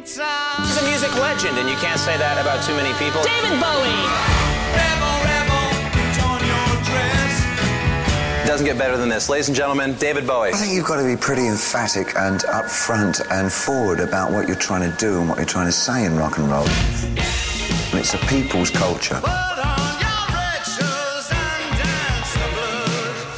He's 0.10 0.78
a 0.82 0.86
music 0.92 1.14
legend, 1.16 1.58
and 1.60 1.70
you 1.70 1.76
can't 1.76 2.00
say 2.00 2.18
that 2.18 2.42
about 2.42 2.60
too 2.68 2.76
many 2.76 2.94
people. 2.98 3.22
David 3.24 3.60
Bowie! 3.62 4.59
Doesn't 8.50 8.66
get 8.66 8.80
better 8.80 8.98
than 8.98 9.10
this. 9.10 9.30
Ladies 9.30 9.48
and 9.48 9.56
gentlemen, 9.56 9.94
David 10.00 10.26
Bowie. 10.26 10.50
I 10.50 10.54
think 10.54 10.74
you've 10.74 10.88
got 10.88 11.00
to 11.00 11.06
be 11.06 11.16
pretty 11.16 11.46
emphatic 11.46 12.16
and 12.16 12.40
upfront 12.46 13.22
and 13.30 13.54
forward 13.54 14.00
about 14.00 14.32
what 14.32 14.48
you're 14.48 14.58
trying 14.58 14.90
to 14.90 14.98
do 14.98 15.20
and 15.20 15.30
what 15.30 15.38
you're 15.38 15.46
trying 15.46 15.68
to 15.68 15.72
say 15.72 16.04
in 16.04 16.16
rock 16.16 16.40
and 16.40 16.50
roll. 16.50 16.68
And 16.68 18.00
It's 18.00 18.16
a 18.16 18.18
people's 18.26 18.72
culture. 18.72 19.22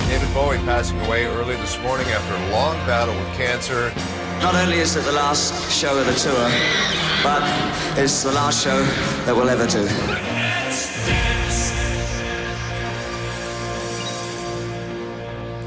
David 0.08 0.34
Bowie 0.34 0.64
passing 0.64 0.98
away 1.02 1.26
early 1.26 1.58
this 1.58 1.78
morning 1.82 2.08
after 2.08 2.34
a 2.34 2.50
long 2.52 2.78
battle 2.88 3.14
with 3.14 3.34
cancer. 3.36 3.92
Not 4.40 4.56
only 4.56 4.78
is 4.78 4.96
it 4.96 5.04
the 5.04 5.12
last 5.12 5.70
show 5.70 6.00
of 6.00 6.06
the 6.06 6.14
tour, 6.14 6.50
but 7.22 7.44
it's 8.00 8.24
the 8.24 8.32
last 8.32 8.64
show 8.64 8.82
that 9.26 9.36
we'll 9.36 9.50
ever 9.50 9.68
do. 9.68 10.31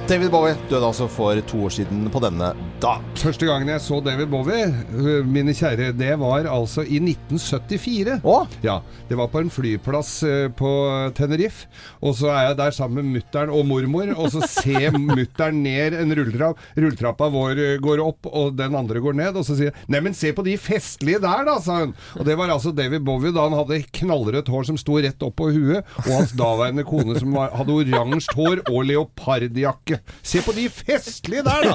David 0.05 0.29
Bowie 0.29 0.53
døde 0.69 0.85
altså 0.85 1.07
for 1.09 1.39
to 1.49 1.63
år 1.65 1.73
siden 1.73 2.03
på 2.13 2.21
denne 2.21 2.51
dag. 2.83 3.05
Første 3.17 3.47
gangen 3.49 3.71
jeg 3.73 3.81
så 3.81 4.03
David 4.05 4.29
Bowie, 4.29 4.67
øh, 4.93 5.25
mine 5.25 5.55
kjære, 5.57 5.95
det 5.97 6.11
var 6.21 6.45
altså 6.45 6.83
i 6.85 6.99
1974. 7.01 8.21
Åh? 8.21 8.51
Ja, 8.63 8.83
Det 9.09 9.17
var 9.17 9.31
på 9.33 9.41
en 9.41 9.49
flyplass 9.51 10.23
øh, 10.23 10.51
på 10.53 10.73
Tenerife. 11.17 11.71
Og 12.03 12.15
så 12.19 12.29
er 12.35 12.51
jeg 12.51 12.59
der 12.59 12.71
sammen 12.71 13.01
med 13.01 13.23
mutter'n 13.23 13.49
og 13.49 13.65
mormor, 13.67 14.13
og 14.17 14.29
så 14.31 14.43
ser 14.45 14.91
mutter'n 15.17 15.63
ned 15.65 15.97
en 15.97 16.13
rulletrapp. 16.13 16.61
Rulletrappa 16.77 17.31
vår 17.33 17.57
øh, 17.57 17.81
går 17.81 18.05
opp, 18.05 18.29
og 18.29 18.59
den 18.59 18.77
andre 18.77 19.01
går 19.01 19.17
ned. 19.17 19.41
Og 19.41 19.45
så 19.49 19.57
sier 19.57 19.73
jeg 19.73 19.89
'Neimen, 19.89 20.13
se 20.13 20.35
på 20.37 20.45
de 20.45 20.59
festlige 20.59 21.23
der, 21.25 21.49
da', 21.49 21.63
sa 21.65 21.79
hun. 21.81 21.97
Og 22.21 22.27
det 22.29 22.37
var 22.37 22.53
altså 22.53 22.77
David 22.77 23.01
Bowie 23.01 23.33
da 23.33 23.49
han 23.49 23.57
hadde 23.57 23.81
knallrødt 23.89 24.53
hår 24.53 24.69
som 24.69 24.77
sto 24.77 25.01
rett 25.01 25.23
opp 25.25 25.37
på 25.41 25.49
huet, 25.49 25.81
og 26.05 26.13
hans 26.13 26.37
daværende 26.37 26.85
kone 26.85 27.17
som 27.17 27.33
var, 27.33 27.57
hadde 27.57 27.73
oransje 27.73 28.37
hår 28.37 28.67
og 28.69 28.85
leopardjakke. 28.85 29.94
Se 30.23 30.43
på 30.45 30.53
de 30.57 30.69
festlige 30.73 31.43
der, 31.47 31.71
da! 31.71 31.75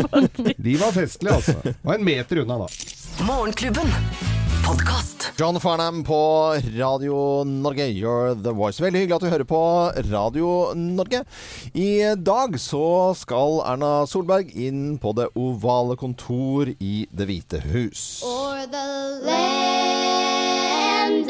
De 0.66 0.74
var 0.80 0.92
festlige, 0.96 1.34
altså. 1.38 1.54
Og 1.84 1.94
en 1.94 2.04
meter 2.04 2.42
unna, 2.44 2.56
da. 2.64 2.68
Morgenklubben. 3.26 3.88
Podcast. 4.66 5.30
John 5.40 5.56
Farnham 5.60 6.02
på 6.04 6.18
Radio 6.78 7.44
Norge, 7.44 7.86
You're 7.88 8.34
the 8.42 8.52
voice. 8.52 8.80
Veldig 8.82 9.00
hyggelig 9.00 9.16
at 9.16 9.22
du 9.24 9.28
hører 9.32 9.44
på 9.48 9.60
Radio 10.12 10.50
Norge. 10.76 11.22
I 11.74 12.14
dag 12.16 12.58
så 12.60 13.14
skal 13.18 13.62
Erna 13.72 14.06
Solberg 14.06 14.52
inn 14.54 14.98
på 15.02 15.12
det 15.16 15.26
ovale 15.34 15.96
kontor 15.98 16.68
i 16.78 17.06
Det 17.10 17.26
hvite 17.30 17.60
hus. 17.72 18.20
For 18.22 18.66
the 18.70 18.86
land 19.26 21.26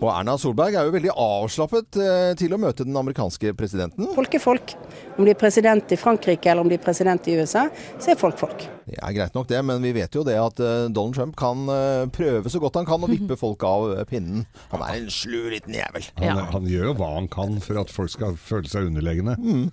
Og 0.00 0.08
Erna 0.08 0.36
Solberg 0.40 0.76
er 0.78 0.86
jo 0.88 0.94
veldig 0.94 1.12
avslappet 1.12 1.98
eh, 2.00 2.30
til 2.40 2.54
å 2.56 2.58
møte 2.60 2.86
den 2.88 2.96
amerikanske 2.96 3.52
presidenten. 3.56 4.08
Folk 4.16 4.32
er 4.36 4.40
folk. 4.40 4.72
Om 5.18 5.26
de 5.26 5.34
er 5.34 5.38
president 5.38 5.92
i 5.92 5.98
Frankrike 6.00 6.48
eller 6.48 6.64
om 6.64 6.70
de 6.70 6.78
er 6.78 6.82
president 6.82 7.28
i 7.28 7.34
USA, 7.36 7.66
så 8.00 8.14
er 8.14 8.20
folk 8.20 8.38
folk. 8.40 8.64
Det 8.88 8.96
er 8.96 9.16
greit 9.18 9.36
nok 9.36 9.50
det, 9.50 9.60
men 9.68 9.84
vi 9.84 9.92
vet 9.98 10.16
jo 10.16 10.24
det 10.24 10.38
at 10.40 10.62
eh, 10.64 10.86
Donald 10.88 11.18
Trump 11.18 11.36
kan 11.40 11.68
eh, 11.74 12.06
prøve 12.16 12.52
så 12.52 12.62
godt 12.62 12.80
han 12.80 12.88
kan 12.88 13.04
å 13.04 13.10
vippe 13.16 13.36
folk 13.40 13.66
av 13.68 13.92
pinnen. 14.08 14.46
Han 14.72 14.86
er 14.86 15.02
en 15.02 15.12
slu 15.12 15.42
liten 15.52 15.76
jævel. 15.76 16.08
Han, 16.22 16.46
han 16.54 16.70
gjør 16.72 16.90
jo 16.90 16.96
hva 17.02 17.12
han 17.18 17.28
kan 17.32 17.60
for 17.64 17.82
at 17.82 17.92
folk 17.92 18.14
skal 18.16 18.40
føle 18.40 18.72
seg 18.72 18.88
underlegne. 18.88 19.36
Mm. 19.36 19.68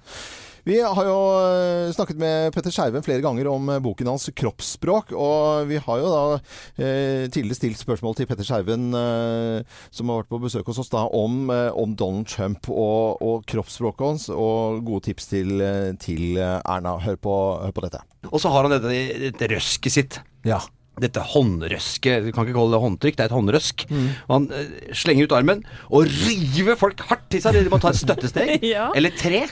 Vi 0.68 0.82
har 0.84 1.06
jo 1.08 1.20
eh, 1.40 1.94
snakket 1.96 2.18
med 2.20 2.52
Petter 2.52 2.74
Skjerven 2.76 3.04
flere 3.06 3.24
ganger 3.24 3.48
om 3.48 3.70
eh, 3.72 3.80
boken 3.80 4.10
hans 4.12 4.28
'Kroppsspråk'. 4.28 5.14
Og 5.16 5.70
vi 5.70 5.80
har 5.80 6.02
jo 6.02 6.10
da 6.12 6.24
eh, 6.36 7.30
tidligere 7.32 7.56
stilt 7.56 7.80
spørsmål 7.80 8.18
til 8.18 8.28
Petter 8.28 8.44
Skjerven, 8.44 8.90
eh, 8.92 9.80
som 9.96 10.12
har 10.12 10.26
vært 10.26 10.34
på 10.34 10.42
besøk 10.44 10.68
hos 10.68 10.82
oss, 10.84 10.92
da, 10.92 11.06
om, 11.08 11.48
eh, 11.56 11.72
om 11.72 11.96
Donald 11.96 12.28
Trump 12.28 12.68
og, 12.68 13.24
og 13.24 13.48
kroppsspråket 13.48 14.08
hans, 14.10 14.28
og 14.34 14.84
gode 14.88 15.08
tips 15.08 15.32
til, 15.32 15.64
til 16.04 16.42
Erna. 16.44 16.98
Hør 17.00 17.16
på, 17.16 17.38
hør 17.64 17.78
på 17.78 17.88
dette. 17.88 18.04
Og 18.28 18.42
så 18.44 18.52
har 18.52 18.68
han 18.68 18.76
dette, 18.76 18.92
dette 19.24 19.54
røsket 19.56 20.02
sitt. 20.02 20.20
Dette 21.02 21.22
håndrøsket. 21.34 22.26
Du 22.26 22.32
kan 22.34 22.48
ikke 22.48 22.56
kalle 22.58 22.74
det 22.74 22.82
håndtrykk, 22.82 23.18
det 23.18 23.24
er 23.26 23.30
et 23.30 23.36
håndrøsk. 23.36 23.84
Og 24.28 24.32
han 24.34 24.48
uh, 24.50 24.94
slenger 24.98 25.28
ut 25.30 25.36
armen 25.38 25.64
og 25.94 26.08
river 26.10 26.78
folk 26.80 27.04
hardt 27.10 27.28
til 27.34 27.44
seg. 27.44 27.58
De 27.62 27.70
må 27.74 27.80
ta 27.84 27.92
et 27.94 28.00
støttesteg. 28.02 28.56
Ja. 28.68 28.90
Eller 28.98 29.14
tre. 29.16 29.44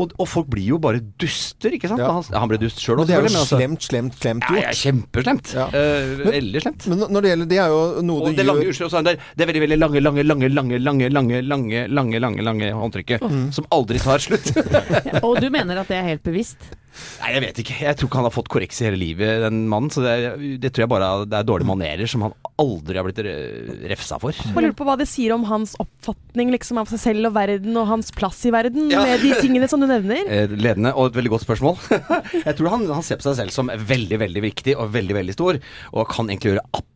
Og, 0.00 0.10
og 0.18 0.26
folk 0.28 0.48
blir 0.50 0.64
jo 0.72 0.78
bare 0.82 0.98
duster, 1.20 1.70
ikke 1.76 1.90
sant? 1.90 2.00
Ja. 2.02 2.08
Han, 2.16 2.24
han 2.32 2.50
ble 2.50 2.58
dust 2.62 2.80
sjøl 2.82 2.98
Men 2.98 3.06
det 3.10 3.14
er 3.14 3.22
jo 3.22 3.28
altså- 3.30 3.58
slemt, 3.58 3.84
slemt, 3.86 4.16
slemt 4.18 4.46
Ja, 4.48 4.54
gjort. 4.54 4.64
ja, 4.64 4.72
kjempeslemt. 4.80 5.52
Eh, 5.68 6.14
veldig 6.26 6.62
slemt. 6.64 6.88
Men 6.90 7.04
når 7.12 7.24
det 7.26 7.32
gjelder 7.32 7.50
Det 7.52 7.60
er 7.62 7.72
jo 7.74 7.80
noe 8.08 8.24
Og 8.24 8.32
du 8.32 8.40
det 8.40 8.46
lange, 8.48 8.64
gjør 8.66 8.72
unnskyld, 8.72 8.88
og 8.88 8.98
er 8.98 9.06
det, 9.10 9.14
det 9.38 9.44
er 9.46 9.50
veldig 9.52 9.62
veldig 9.66 9.78
lange, 9.78 10.02
lange, 10.02 10.24
lange, 10.26 10.50
lange, 10.54 10.80
lange, 10.88 11.08
lange, 11.12 11.40
lange, 11.52 11.84
lange, 12.00 12.20
lange, 12.24 12.44
lange 12.48 12.72
håndtrykket. 12.80 13.28
Som 13.54 13.68
aldri 13.74 14.00
tar 14.02 14.22
slutt. 14.24 14.50
Og 15.26 15.38
du 15.42 15.48
mener 15.54 15.82
at 15.84 15.90
det 15.92 16.00
er 16.00 16.10
helt 16.14 16.24
bevisst? 16.26 16.70
Nei, 17.20 17.32
jeg 17.34 17.42
vet 17.44 17.60
ikke. 17.62 17.76
Jeg 17.84 17.96
tror 17.98 18.08
ikke 18.10 18.20
han 18.20 18.26
har 18.28 18.34
fått 18.34 18.48
korreks 18.52 18.80
i 18.82 18.86
hele 18.88 18.98
livet, 19.00 19.42
den 19.44 19.64
mannen. 19.70 19.90
Så 19.94 20.02
det, 20.04 20.12
er- 20.16 20.36
det 20.62 20.70
tror 20.72 20.84
jeg 20.86 20.92
bare 20.92 21.10
det 21.28 21.38
er 21.40 21.46
dårlige 21.48 21.68
manerer 21.70 22.10
som 22.10 22.24
han 22.26 22.34
aldri 22.58 22.98
har 22.98 23.06
blitt 23.06 23.20
refsa 23.90 24.18
for. 24.22 24.34
Jeg 24.34 24.54
lurer 24.56 24.74
på 24.78 24.86
hva 24.88 24.96
det 24.98 25.06
sier 25.10 25.34
om 25.36 25.44
hans 25.48 25.74
oppfatning 25.82 26.50
liksom, 26.54 26.80
av 26.82 26.90
seg 26.90 27.00
selv 27.02 27.30
og 27.30 27.36
verden, 27.36 27.76
og 27.78 27.86
hans 27.90 28.10
plass 28.14 28.40
i 28.48 28.52
verden, 28.54 28.90
Ja. 28.90 29.04
med 29.06 29.22
de 29.22 29.32
tingene 29.40 29.68
som 29.70 29.80
du 29.82 29.86
nevner. 29.90 30.24
Eh, 30.38 30.50
Ledende 30.50 30.90
og 30.94 31.08
et 31.10 31.16
veldig 31.18 31.30
godt 31.32 31.44
spørsmål. 31.46 31.78
jeg 32.46 32.54
tror 32.58 32.68
han, 32.74 32.84
han 32.92 33.02
ser 33.06 33.16
på 33.20 33.28
seg 33.30 33.38
selv 33.40 33.54
som 33.54 33.70
veldig, 33.70 34.18
veldig 34.20 34.42
viktig 34.44 34.74
og 34.78 34.90
veldig, 34.94 35.14
veldig 35.16 35.34
stor, 35.36 35.58
og 35.94 36.08
kan 36.12 36.28
egentlig 36.28 36.52
gjøre 36.56 36.66
absolutt 36.68 36.87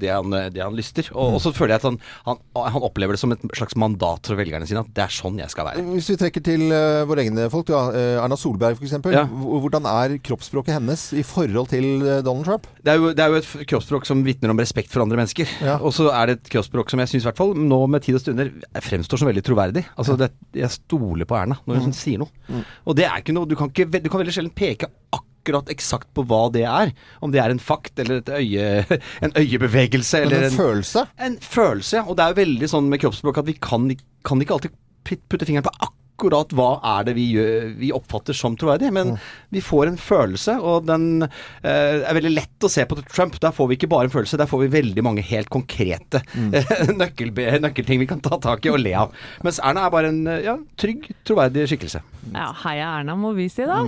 det 0.00 0.10
han, 0.10 0.30
det 0.54 0.62
han 0.62 0.76
lyster. 0.76 1.10
Og, 1.14 1.36
og 1.36 1.40
så 1.44 1.52
føler 1.56 1.74
jeg 1.76 1.82
at 1.82 1.88
han, 1.88 1.98
han, 2.26 2.40
han 2.74 2.86
opplever 2.86 3.16
det 3.16 3.20
som 3.22 3.32
et 3.34 3.42
slags 3.56 3.76
mandat 3.80 4.30
fra 4.30 4.38
velgerne 4.38 4.68
sine, 4.68 4.82
at 4.84 4.92
det 4.96 5.04
er 5.04 5.14
sånn 5.14 5.38
jeg 5.40 5.52
skal 5.52 5.68
være. 5.68 5.84
Hvis 5.94 6.10
vi 6.12 6.18
trekker 6.20 6.44
til 6.46 6.66
uh, 6.72 7.04
våre 7.08 7.24
egne 7.24 7.48
folk, 7.52 7.68
da, 7.70 7.82
eh, 7.96 8.16
Erna 8.22 8.38
Solberg 8.40 8.78
f.eks. 8.78 8.96
Ja. 9.12 9.24
Hvordan 9.28 9.86
er 9.90 10.16
kroppsspråket 10.24 10.76
hennes 10.78 11.06
i 11.16 11.24
forhold 11.26 11.70
til 11.72 11.88
eh, 12.00 12.22
Donald 12.26 12.48
Trump? 12.48 12.68
Det 12.80 12.94
er, 12.94 13.00
jo, 13.00 13.12
det 13.16 13.24
er 13.24 13.34
jo 13.34 13.40
et 13.40 13.68
kroppsspråk 13.70 14.08
som 14.08 14.24
vitner 14.26 14.52
om 14.52 14.60
respekt 14.60 14.92
for 14.92 15.04
andre 15.04 15.20
mennesker. 15.20 15.50
Og 15.80 15.92
så 15.96 16.08
er 16.14 16.30
det 16.32 16.38
et 16.38 16.52
kroppsspråk 16.56 16.92
som 16.92 17.02
jeg 17.04 17.12
syns 17.14 17.28
nå 17.60 17.80
med 17.90 18.04
tid 18.04 18.18
og 18.18 18.22
stunder 18.24 18.52
fremstår 18.84 19.20
som 19.20 19.30
veldig 19.30 19.44
troverdig. 19.46 19.84
Altså 20.00 20.16
det, 20.20 20.30
Jeg 20.56 20.70
stoler 20.74 21.28
på 21.28 21.36
Erna 21.38 21.58
når 21.66 21.82
hun 21.84 21.90
Mm. 21.90 21.96
sier 21.96 22.20
noe. 22.22 22.30
Mm. 22.48 22.62
Og 22.86 22.96
det 22.96 23.06
er 23.08 23.18
ikke 23.22 23.34
noe 23.34 23.48
Du 23.50 23.56
kan, 23.58 23.70
ikke, 23.72 23.88
du 23.90 24.08
kan 24.08 24.20
veldig 24.22 24.34
sjelden 24.34 24.54
peke 24.54 24.86
akkurat 25.10 25.29
eksakt 25.48 26.10
på 26.14 26.24
hva 26.28 26.50
det 26.52 26.64
er. 26.68 26.92
Om 27.20 27.32
det 27.32 27.40
er 27.40 27.50
en 27.50 27.58
fakt 27.62 27.98
eller 27.98 28.20
et 28.20 28.28
øye, 28.28 28.84
en 29.24 29.32
øyebevegelse. 29.36 30.24
Eller 30.24 30.48
en 30.48 30.56
følelse? 30.56 31.06
En 31.18 31.38
følelse, 31.40 31.96
ja. 31.96 32.04
Og 32.04 32.16
det 32.16 32.24
er 32.24 32.34
jo 32.34 32.42
veldig 32.42 32.68
sånn 32.68 32.90
med 32.90 33.00
kroppsspråk 33.00 33.38
at 33.38 33.46
vi 33.46 33.56
kan, 33.60 33.88
kan 34.24 34.40
ikke 34.40 34.54
alltid 34.54 34.76
putte 35.04 35.46
fingeren 35.46 35.64
på 35.64 35.72
akkurat 35.78 35.96
hva 36.28 36.70
er 36.98 37.04
det 37.08 37.14
vi, 37.16 37.24
gjør, 37.34 37.70
vi 37.80 37.92
oppfatter 37.96 38.36
som 38.36 38.56
troverdig. 38.60 38.92
Men 38.92 39.14
vi 39.50 39.60
får 39.64 39.86
en 39.90 39.96
følelse, 40.00 40.58
og 40.60 40.86
den 40.86 41.22
eh, 41.24 42.02
er 42.04 42.14
veldig 42.16 42.34
lett 42.34 42.66
å 42.66 42.70
se 42.70 42.84
på 42.84 42.98
Trump. 43.08 43.38
Der 43.40 43.54
får 43.56 43.68
vi 43.70 43.78
ikke 43.78 43.88
bare 43.90 44.08
en 44.08 44.14
følelse, 44.14 44.36
der 44.40 44.50
får 44.50 44.64
vi 44.66 44.72
veldig 44.74 45.02
mange 45.06 45.22
helt 45.22 45.48
konkrete 45.52 46.22
nøkkelbe- 47.00 47.60
nøkkelting 47.64 48.00
vi 48.02 48.08
kan 48.10 48.20
ta 48.24 48.38
tak 48.42 48.66
i 48.66 48.72
og 48.72 48.80
le 48.82 48.94
av. 49.06 49.14
Mens 49.46 49.60
Erna 49.62 49.86
er 49.86 49.94
bare 49.94 50.10
en 50.12 50.22
eh, 50.26 50.42
ja, 50.46 50.56
trygg, 50.80 51.10
troverdig 51.26 51.66
skikkelse. 51.70 52.02
Ja, 52.34 52.50
heia 52.64 52.90
Erna, 52.98 53.14
må 53.16 53.32
vi 53.36 53.48
si 53.50 53.64
da. 53.66 53.80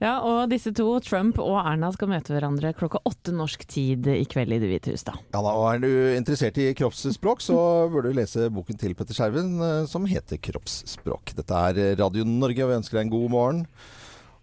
Ja, 0.00 0.18
og 0.24 0.50
disse 0.52 0.72
to, 0.76 0.86
Trump 1.04 1.38
og 1.42 1.56
Erna, 1.62 1.90
skal 1.94 2.10
møte 2.12 2.34
hverandre 2.34 2.72
klokka 2.76 3.00
åtte 3.08 3.32
norsk 3.34 3.64
tid 3.68 4.06
i 4.12 4.24
kveld 4.28 4.52
i 4.56 4.58
Det 4.60 4.68
hvite 4.70 4.92
hus, 4.94 5.04
da. 5.06 5.14
Ja, 5.32 5.40
da, 5.40 5.52
og 5.54 5.66
Er 5.70 5.80
du 5.82 5.88
interessert 6.16 6.58
i 6.60 6.70
kroppsspråk, 6.76 7.40
så 7.44 7.56
burde 7.92 8.10
du 8.12 8.18
lese 8.18 8.48
boken 8.52 8.78
til 8.80 8.94
Petter 8.98 9.16
Skjerven 9.16 9.50
eh, 9.64 9.84
som 9.90 10.06
heter 10.08 10.36
'Kroppsspråk'. 10.40 11.34
Dette 11.36 11.54
er 11.54 11.69
Radio 12.00 12.24
Norge, 12.26 12.64
og 12.64 12.70
vi 12.70 12.78
ønsker 12.80 12.98
deg 12.98 13.06
en 13.06 13.12
god 13.14 13.30
morgen. 13.32 13.64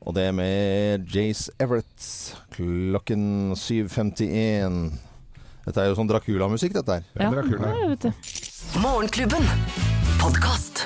Og 0.07 0.15
det 0.15 0.27
er 0.29 0.35
med 0.35 1.07
Jace 1.11 1.51
Everett 1.59 2.05
klokken 2.55 3.55
7.51. 3.57 4.77
Dette 5.67 5.83
er 5.83 5.89
jo 5.89 5.97
sånn 5.97 6.07
Dracula-musikk, 6.07 6.77
dette 6.77 6.99
her. 6.99 7.09
Ja, 7.19 7.31
ja, 7.33 7.89
vet 7.91 8.07
du. 8.07 8.79
Morgenklubben. 8.79 9.43
Podkast. 10.21 10.85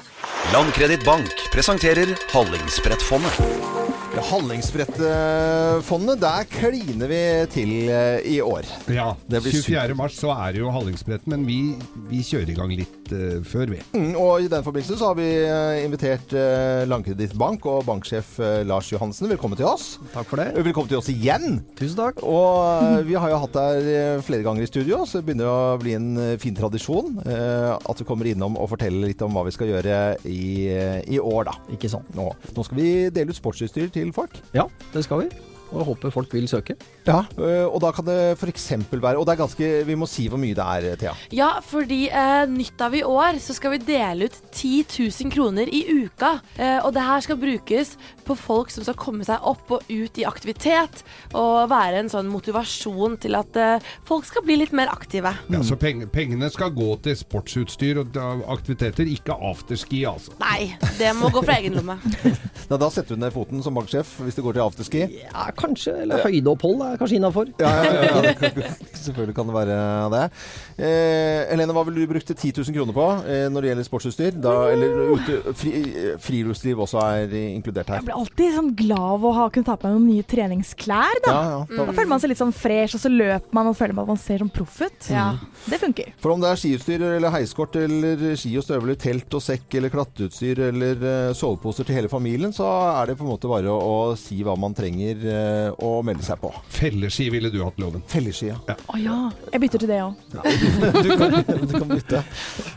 Landkredittbank 0.55 1.45
presenterer 1.53 2.15
Hallingsbrettfondet. 2.33 3.80
Ja, 4.11 4.19
Hallingsbrettfondet, 4.27 6.17
der 6.19 6.47
kliner 6.51 7.07
vi 7.07 7.19
til 7.53 7.69
eh, 7.87 8.19
i 8.27 8.41
år. 8.43 8.67
Ja. 8.91 9.13
Det 9.23 9.39
24. 9.45 9.95
mars 9.95 10.17
så 10.19 10.33
er 10.33 10.51
det 10.51 10.59
jo 10.59 10.71
Hallingsbretten, 10.73 11.31
men 11.31 11.45
vi, 11.47 11.77
vi 12.09 12.19
kjører 12.19 12.51
i 12.51 12.55
gang 12.57 12.73
litt 12.75 13.13
uh, 13.15 13.39
før, 13.47 13.71
vi. 13.71 13.79
Mm, 13.95 14.17
og 14.19 14.43
I 14.43 14.49
den 14.51 14.65
forbindelse 14.65 14.97
så 14.99 15.13
har 15.13 15.15
vi 15.15 15.27
eh, 15.45 15.85
invitert 15.85 16.35
uh, 16.35 16.83
Landkreditt 16.91 17.37
Bank 17.39 17.63
og 17.71 17.85
banksjef 17.87 18.33
uh, 18.43 18.59
Lars 18.67 18.89
Johansen. 18.91 19.29
Velkommen 19.31 19.55
til 19.59 19.69
oss. 19.69 19.93
Takk 20.11 20.27
for 20.27 20.43
det. 20.43 20.49
Velkommen 20.59 20.91
til 20.91 20.99
oss 20.99 21.07
igjen. 21.13 21.61
Tusen 21.79 22.01
takk. 22.01 22.19
Og 22.19 23.07
vi 23.07 23.15
har 23.15 23.31
jo 23.31 23.39
hatt 23.45 23.55
deg 23.55 23.89
flere 24.27 24.43
ganger 24.43 24.67
i 24.67 24.71
studio, 24.73 25.05
så 25.07 25.21
det 25.21 25.29
begynner 25.29 25.47
å 25.47 25.79
bli 25.79 25.95
en 25.95 26.11
fin 26.41 26.57
tradisjon 26.57 27.21
at 27.23 27.99
du 27.99 28.03
kommer 28.07 28.27
innom 28.27 28.59
og 28.59 28.73
forteller 28.73 29.07
litt 29.07 29.23
om 29.23 29.31
hva 29.35 29.45
vi 29.47 29.55
skal 29.55 29.71
gjøre 29.71 29.97
i, 30.27 30.67
i 31.07 31.19
år, 31.21 31.47
da. 31.47 31.55
Ikke 31.77 31.91
sant. 31.91 32.11
Nå, 32.17 32.27
nå 32.27 32.67
skal 32.67 32.79
vi 32.81 32.91
dele 33.13 33.31
ut 33.31 33.39
sportsutstyr 33.39 33.87
til 33.87 34.00
folk. 34.09 34.41
Ja, 34.57 34.65
det 34.95 35.05
skal 35.05 35.21
vi. 35.21 35.29
og 35.71 35.85
håper 35.87 36.11
folk 36.11 36.33
vil 36.35 36.47
søke. 36.51 36.75
Ja, 37.07 37.21
øh, 37.39 37.67
og 37.71 37.79
da 37.83 37.91
kan 37.95 38.05
det 38.07 38.17
f.eks. 38.37 38.65
være 38.91 39.17
Og 39.17 39.25
det 39.25 39.33
er 39.33 39.39
ganske 39.39 39.69
Vi 39.87 39.95
må 39.95 40.07
si 40.09 40.27
hvor 40.27 40.39
mye 40.41 40.55
det 40.57 40.65
er, 40.65 40.95
Thea. 40.99 41.13
Ja, 41.31 41.51
fordi 41.63 42.09
eh, 42.09 42.43
nytt 42.51 42.81
av 42.81 42.95
i 42.97 43.03
år 43.07 43.39
så 43.39 43.55
skal 43.55 43.77
vi 43.77 43.81
dele 43.87 44.27
ut 44.27 44.35
10 44.51 44.85
000 45.23 45.31
kroner 45.31 45.71
i 45.71 45.85
uka. 46.03 46.33
Eh, 46.57 46.79
og 46.83 46.93
det 46.93 47.05
her 47.07 47.23
skal 47.23 47.39
brukes 47.39 47.95
på 48.25 48.35
folk 48.39 48.71
som 48.73 48.85
skal 48.85 48.97
komme 48.99 49.25
seg 49.27 49.43
opp 49.47 49.71
og 49.77 49.87
ut 49.89 50.19
i 50.21 50.25
aktivitet. 50.27 51.03
Og 51.37 51.69
være 51.71 52.01
en 52.03 52.11
sånn 52.11 52.29
motivasjon 52.31 53.17
til 53.23 53.35
at 53.39 53.57
uh, 53.59 53.91
folk 54.07 54.25
skal 54.29 54.45
bli 54.47 54.59
litt 54.61 54.73
mer 54.77 54.91
aktive. 54.93 55.33
Ja, 55.51 55.61
så 55.65 55.77
peng 55.79 56.03
pengene 56.11 56.49
skal 56.53 56.73
gå 56.75 56.89
til 57.05 57.15
sportsutstyr 57.19 58.01
og 58.03 58.17
aktiviteter, 58.51 59.07
ikke 59.11 59.35
afterski, 59.51 60.03
altså. 60.09 60.33
Nei, 60.41 60.73
det 60.99 61.11
må 61.19 61.29
gå 61.33 61.43
fra 61.45 61.59
egen 61.61 61.77
lomme. 61.79 61.99
Da, 62.71 62.77
da 62.79 62.87
setter 62.87 63.17
du 63.17 63.19
ned 63.19 63.33
foten 63.35 63.59
som 63.65 63.75
banksjef 63.75 64.13
hvis 64.23 64.37
det 64.37 64.43
går 64.45 64.55
til 64.55 64.61
afterski. 64.63 64.99
Ja, 65.25 65.49
kanskje. 65.59 65.91
Eller 66.05 66.21
høydeopphold 66.23 66.79
er 66.85 66.93
kanskje 67.01 67.17
innafor. 67.17 67.49
Ja, 67.59 67.67
ja, 67.83 67.89
ja, 67.97 68.21
ja. 68.29 68.31
kan- 68.39 68.77
Selvfølgelig 69.01 69.35
kan 69.35 69.49
det 69.49 69.55
være 69.57 69.79
det. 70.13 70.21
Eh, 70.77 71.49
Helene, 71.51 71.75
hva 71.75 71.83
ville 71.89 72.05
du 72.05 72.11
brukt 72.13 72.31
10 72.31 72.53
000 72.61 72.77
kroner 72.77 72.95
på 72.95 73.07
eh, 73.27 73.47
når 73.51 73.65
det 73.65 73.71
gjelder 73.73 73.87
sportsutstyr? 73.89 74.37
Da, 74.45 74.53
eller 74.71 75.01
ute, 75.17 75.39
fri, 75.59 75.73
eh, 75.89 76.15
friluftsliv 76.23 76.79
også 76.85 77.01
er 77.03 77.35
inkludert 77.41 77.91
her. 77.91 78.07
Blir 78.11 78.19
alltid 78.19 78.55
sånn 78.57 78.71
glad 78.75 78.99
av 79.15 79.23
å 79.23 79.29
ha 79.31 79.43
kunnet 79.53 79.69
ta 79.69 79.77
på 79.79 79.87
meg 79.87 79.93
noen 79.95 80.07
nye 80.09 80.23
treningsklær. 80.27 81.19
Da, 81.23 81.31
Ja, 81.31 81.43
ja. 81.63 81.85
da 81.85 81.93
føler 81.95 82.09
man 82.11 82.19
seg 82.19 82.31
litt 82.33 82.39
sånn 82.41 82.51
fresh, 82.51 82.97
og 82.97 82.99
så 82.99 83.07
løper 83.11 83.55
man 83.55 83.69
og 83.69 83.77
føler 83.77 83.95
man 83.95 84.03
at 84.03 84.11
man 84.11 84.19
ser 84.19 84.41
sånn 84.43 84.49
proff 84.51 84.81
ut. 84.83 85.07
Ja. 85.07 85.29
Det 85.71 85.79
funker. 85.79 86.09
For 86.19 86.33
om 86.33 86.41
det 86.43 86.49
er 86.51 86.59
skiutstyr 86.59 87.05
eller 87.07 87.31
heiskort 87.31 87.77
eller 87.79 88.25
ski 88.35 88.51
og 88.59 88.65
støvler, 88.65 88.97
telt 88.99 89.31
og 89.37 89.43
sekk 89.45 89.77
eller 89.79 89.93
klatreutstyr 89.93 90.59
eller 90.67 91.05
eh, 91.07 91.29
soveposer 91.37 91.87
til 91.87 91.95
hele 92.01 92.11
familien, 92.11 92.51
så 92.55 92.67
er 92.97 93.11
det 93.13 93.15
på 93.21 93.23
en 93.23 93.31
måte 93.31 93.47
bare 93.51 93.71
å, 93.71 93.77
å 93.79 94.17
si 94.19 94.41
hva 94.43 94.57
man 94.59 94.75
trenger 94.75 95.23
eh, 95.31 95.69
å 95.79 95.93
melde 96.03 96.27
seg 96.27 96.41
på. 96.43 96.51
Felleski 96.75 97.29
ville 97.31 97.53
du 97.53 97.61
hatt, 97.63 97.79
Loven. 97.79 98.03
Felleski, 98.11 98.51
ja. 98.51 98.59
Å 98.91 98.99
ja. 98.99 99.21
Jeg 99.53 99.63
bytter 99.63 99.85
til 99.85 99.93
det 99.93 100.01
òg. 100.03 100.19
du, 100.35 101.11
du 101.63 101.77
kan 101.77 101.87
bytte. 101.95 102.23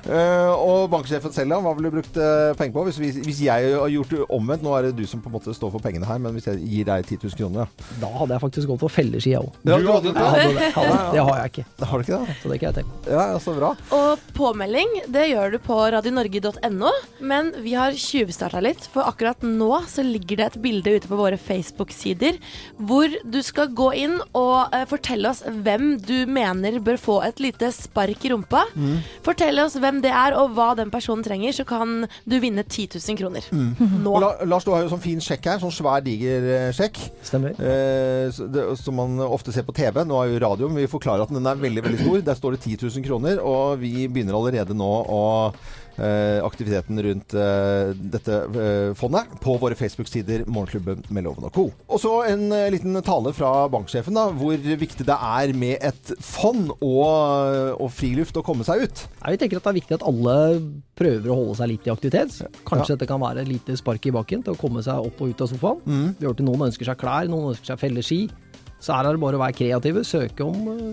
Uh, 0.05 0.53
og 0.55 0.87
banksjefen 0.95 1.35
selv, 1.35 1.57
da, 1.57 1.59
hva 1.65 1.75
ville 1.75 1.91
du 1.91 1.99
brukt 1.99 2.23
penger 2.61 2.77
på? 2.79 2.87
Hvis, 2.93 3.21
hvis 3.25 3.45
jeg 3.49 3.75
har 3.75 3.91
gjort 3.91 4.15
det 4.15 4.23
omvendt, 4.29 4.63
nå 4.63 4.79
er 4.79 4.91
det 4.91 4.97
du 5.01 5.05
som 5.09 5.24
på 5.25 5.31
en 5.33 5.37
måte 5.39 5.55
stå 5.57 5.71
for 5.73 5.83
pengene 5.83 6.09
her, 6.09 6.21
men 6.23 6.37
hvis 6.37 6.49
jeg 6.51 6.61
gir 6.63 6.89
deg 6.89 7.07
10 7.09 7.19
000 7.25 7.39
kroner, 7.41 7.65
ja. 7.65 7.89
Da 8.03 8.11
hadde 8.19 8.37
jeg 8.37 8.45
faktisk 8.45 8.71
gått 8.71 8.83
for 8.85 8.93
felleski, 8.93 9.35
jeg 9.35 9.43
òg. 9.43 9.57
Ja, 9.65 9.79
du 9.81 9.89
hadde 9.91 10.13
det? 10.13 10.25
Hadde 10.35 10.51
det. 10.59 10.71
Hadde, 10.77 10.99
det 11.15 11.25
har 11.29 11.41
jeg 11.41 11.53
ikke. 11.53 11.65
Har 11.85 11.95
du 12.01 12.05
ikke 12.07 12.19
det? 12.21 12.37
Så 12.43 12.51
det 12.51 12.59
kan 12.61 12.69
jeg 12.69 12.77
tenke 12.79 12.95
på. 12.95 13.15
Ja, 13.15 13.27
så 13.43 13.55
bra. 13.57 13.71
Og 13.99 14.25
påmelding 14.37 14.95
det 15.15 15.27
gjør 15.31 15.55
du 15.55 15.59
på 15.63 15.79
radionorge.no, 15.95 16.93
men 17.25 17.51
vi 17.65 17.75
har 17.79 17.97
tjuvstarta 17.99 18.63
litt. 18.65 18.89
For 18.95 19.07
akkurat 19.07 19.45
nå 19.47 19.71
så 19.91 20.05
ligger 20.07 20.41
det 20.41 20.49
et 20.51 20.61
bilde 20.65 20.97
ute 20.97 21.11
på 21.11 21.19
våre 21.19 21.39
Facebook-sider 21.41 22.39
hvor 22.79 23.13
du 23.25 23.41
skal 23.45 23.73
gå 23.77 23.91
inn 24.05 24.19
og 24.37 24.75
uh, 24.75 24.85
fortelle 24.91 25.31
oss 25.31 25.43
hvem 25.45 25.95
du 26.05 26.17
mener 26.31 26.81
bør 26.85 27.01
få 27.01 27.19
et 27.27 27.43
lite 27.43 27.71
spark 27.75 28.25
i 28.25 28.33
rumpa. 28.35 28.65
Mm. 28.75 28.99
Fortell 29.27 29.63
oss 29.63 29.79
hvem 29.81 30.01
det 30.05 30.13
er 30.15 30.37
og 30.39 30.55
hva 30.57 30.73
den 30.79 30.93
personen 30.95 31.25
trenger, 31.27 31.55
så 31.57 31.67
kan 31.69 32.05
du 32.25 32.39
vinne 32.43 32.65
10 32.67 32.99
000 32.99 33.21
kroner. 33.21 33.49
Mm. 33.55 34.03
Nå. 34.05 34.17
La, 34.23 34.35
Lars, 34.49 34.67
du 34.67 34.73
har 34.75 34.85
jo 34.85 34.93
sånn 34.93 35.03
fin 35.15 35.25
sjekk 35.25 35.49
her. 35.51 35.63
Sånn 35.63 35.75
svær, 35.75 36.03
diger 36.05 36.49
eh, 36.51 36.69
sjekk. 36.75 37.01
Stemmer. 37.25 37.55
Eh, 37.59 38.43
det, 38.55 38.67
som 38.81 38.99
man 38.99 39.23
ofte 39.27 39.55
ser 39.55 39.67
på 39.67 39.75
TV. 39.77 40.03
Nå 40.07 40.19
er 40.21 40.33
jo 40.33 40.43
radio, 40.45 40.71
men 40.71 40.83
vi 40.85 40.91
forklarer 40.91 41.27
at 41.27 41.33
den 41.35 41.47
er 41.47 41.61
veldig 41.61 41.87
veldig 41.87 42.03
stor. 42.03 42.21
Der 42.27 42.39
står 42.39 42.57
det 42.57 42.65
10 42.65 42.79
000 42.83 43.07
kroner, 43.07 43.41
og 43.43 43.81
vi 43.83 44.09
begynner 44.09 44.39
allerede 44.39 44.77
nå 44.77 44.93
å 45.05 45.25
aktiviteten 46.45 46.99
rundt 47.07 47.35
eh, 47.39 47.93
dette 47.95 48.39
eh, 48.51 48.95
fondet 48.99 49.37
på 49.43 49.57
våre 49.63 49.77
Facebook-sider 49.79 50.45
Morgenklubben 50.51 51.05
med 51.15 51.27
Loven 51.27 51.47
og 51.47 51.55
Co. 51.55 51.67
Og 51.87 52.01
så 52.03 52.13
en 52.33 52.49
eh, 52.53 52.71
liten 52.75 52.99
tale 53.07 53.33
fra 53.37 53.53
banksjefen, 53.73 54.17
da, 54.17 54.27
hvor 54.35 54.59
viktig 54.59 55.07
det 55.07 55.15
er 55.15 55.55
med 55.59 55.79
et 55.85 56.15
fond 56.25 56.73
og, 56.81 57.79
og 57.79 57.93
friluft 57.95 58.39
å 58.41 58.45
komme 58.47 58.67
seg 58.67 58.87
ut. 58.87 59.05
Jeg 59.25 59.41
tenker 59.43 59.61
at 59.61 59.69
det 59.69 59.75
er 59.75 59.81
viktig 59.81 59.99
at 59.99 60.07
alle 60.09 60.37
prøver 60.99 61.31
å 61.31 61.39
holde 61.41 61.59
seg 61.61 61.73
litt 61.75 61.89
i 61.89 61.95
aktivitet. 61.95 62.41
Kanskje 62.67 62.95
dette 62.95 63.11
kan 63.11 63.23
være 63.23 63.45
et 63.45 63.51
lite 63.51 63.79
spark 63.79 64.07
i 64.11 64.15
bakken 64.15 64.45
til 64.47 64.55
å 64.55 64.61
komme 64.61 64.83
seg 64.85 65.07
opp 65.11 65.23
og 65.23 65.35
ut 65.35 65.45
av 65.45 65.51
sofaen. 65.51 65.85
Mm. 65.87 66.09
Vi 66.19 66.29
hørte 66.29 66.47
noen 66.47 66.69
ønsker 66.71 66.91
seg 66.91 67.01
klær, 67.01 67.31
noen 67.31 67.53
ønsker 67.53 67.73
seg 67.75 67.83
felleski. 67.83 68.23
Så 68.85 68.93
her 68.93 69.07
er 69.09 69.17
det 69.17 69.23
bare 69.23 69.39
å 69.39 69.41
være 69.41 69.57
kreative, 69.57 70.05
søke 70.05 70.45
om 70.45 70.71
eh, 70.75 70.89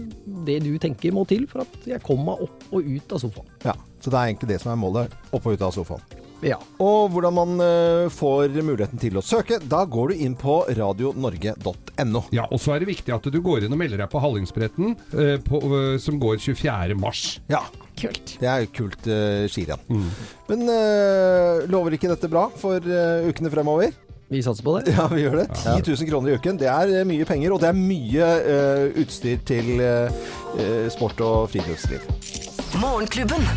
det 0.48 0.62
du 0.64 0.72
tenker 0.80 1.12
må 1.16 1.26
til 1.28 1.48
for 1.52 1.66
at 1.66 1.90
jeg 1.90 2.04
kommer 2.06 2.32
meg 2.32 2.46
opp 2.48 2.68
og 2.72 2.88
ut 2.88 3.16
av 3.18 3.24
sofaen. 3.26 3.50
Ja, 3.66 3.76
Så 4.02 4.10
det 4.10 4.18
er 4.18 4.34
egentlig 4.34 4.54
det 4.56 4.60
som 4.64 4.74
er 4.74 4.82
målet. 4.82 5.22
Opp 5.32 5.46
og 5.46 5.56
ut 5.56 5.70
av 5.70 5.76
sofaen. 5.78 6.22
Ja. 6.42 6.58
Og 6.82 7.12
hvordan 7.14 7.36
man 7.36 7.62
uh, 7.62 8.10
får 8.12 8.56
muligheten 8.66 9.02
til 9.02 9.20
å 9.20 9.24
søke, 9.26 9.60
da 9.62 9.84
går 9.86 10.12
du 10.12 10.24
inn 10.26 10.36
på 10.38 10.62
radionorge.no. 10.74 12.24
Ja, 12.34 12.48
og 12.50 12.62
så 12.62 12.76
er 12.76 12.82
det 12.82 12.90
viktig 12.90 13.14
at 13.14 13.30
du 13.30 13.40
går 13.44 13.68
inn 13.68 13.76
og 13.76 13.82
melder 13.82 14.02
deg 14.04 14.12
på 14.12 14.22
Hallingsbretten, 14.24 14.96
uh, 15.14 15.36
på, 15.46 15.62
uh, 15.70 15.96
som 16.02 16.18
går 16.22 16.42
24. 16.42 16.98
mars. 17.00 17.26
Ja. 17.52 17.64
Kult. 18.02 18.38
Det 18.42 18.48
er 18.50 18.64
jo 18.64 18.72
kult 18.74 19.10
uh, 19.12 19.44
skirenn. 19.52 19.84
Men 20.50 20.64
eh, 20.74 21.68
lover 21.70 21.94
ikke 21.96 22.10
dette 22.10 22.28
bra 22.32 22.48
for 22.58 22.82
ukene 22.82 23.52
fremover? 23.54 23.94
Vi 24.32 24.42
satser 24.44 24.66
på 24.66 24.74
det. 24.80 24.96
Ja, 24.96 25.06
vi 25.12 25.22
gjør 25.22 25.38
det. 25.44 25.46
10 25.60 25.86
000 25.86 26.10
kroner 26.10 26.32
i 26.32 26.40
uken. 26.40 26.58
Det 26.60 26.72
er 26.72 27.06
mye 27.08 27.28
penger, 27.28 27.54
og 27.54 27.62
det 27.62 27.70
er 27.70 27.78
mye 27.78 28.32
utstyr 29.04 29.44
til 29.48 29.84
sport 30.96 31.24
og 31.28 31.52
friluftsliv. 31.54 32.08
Morgenklubben. 32.82 33.48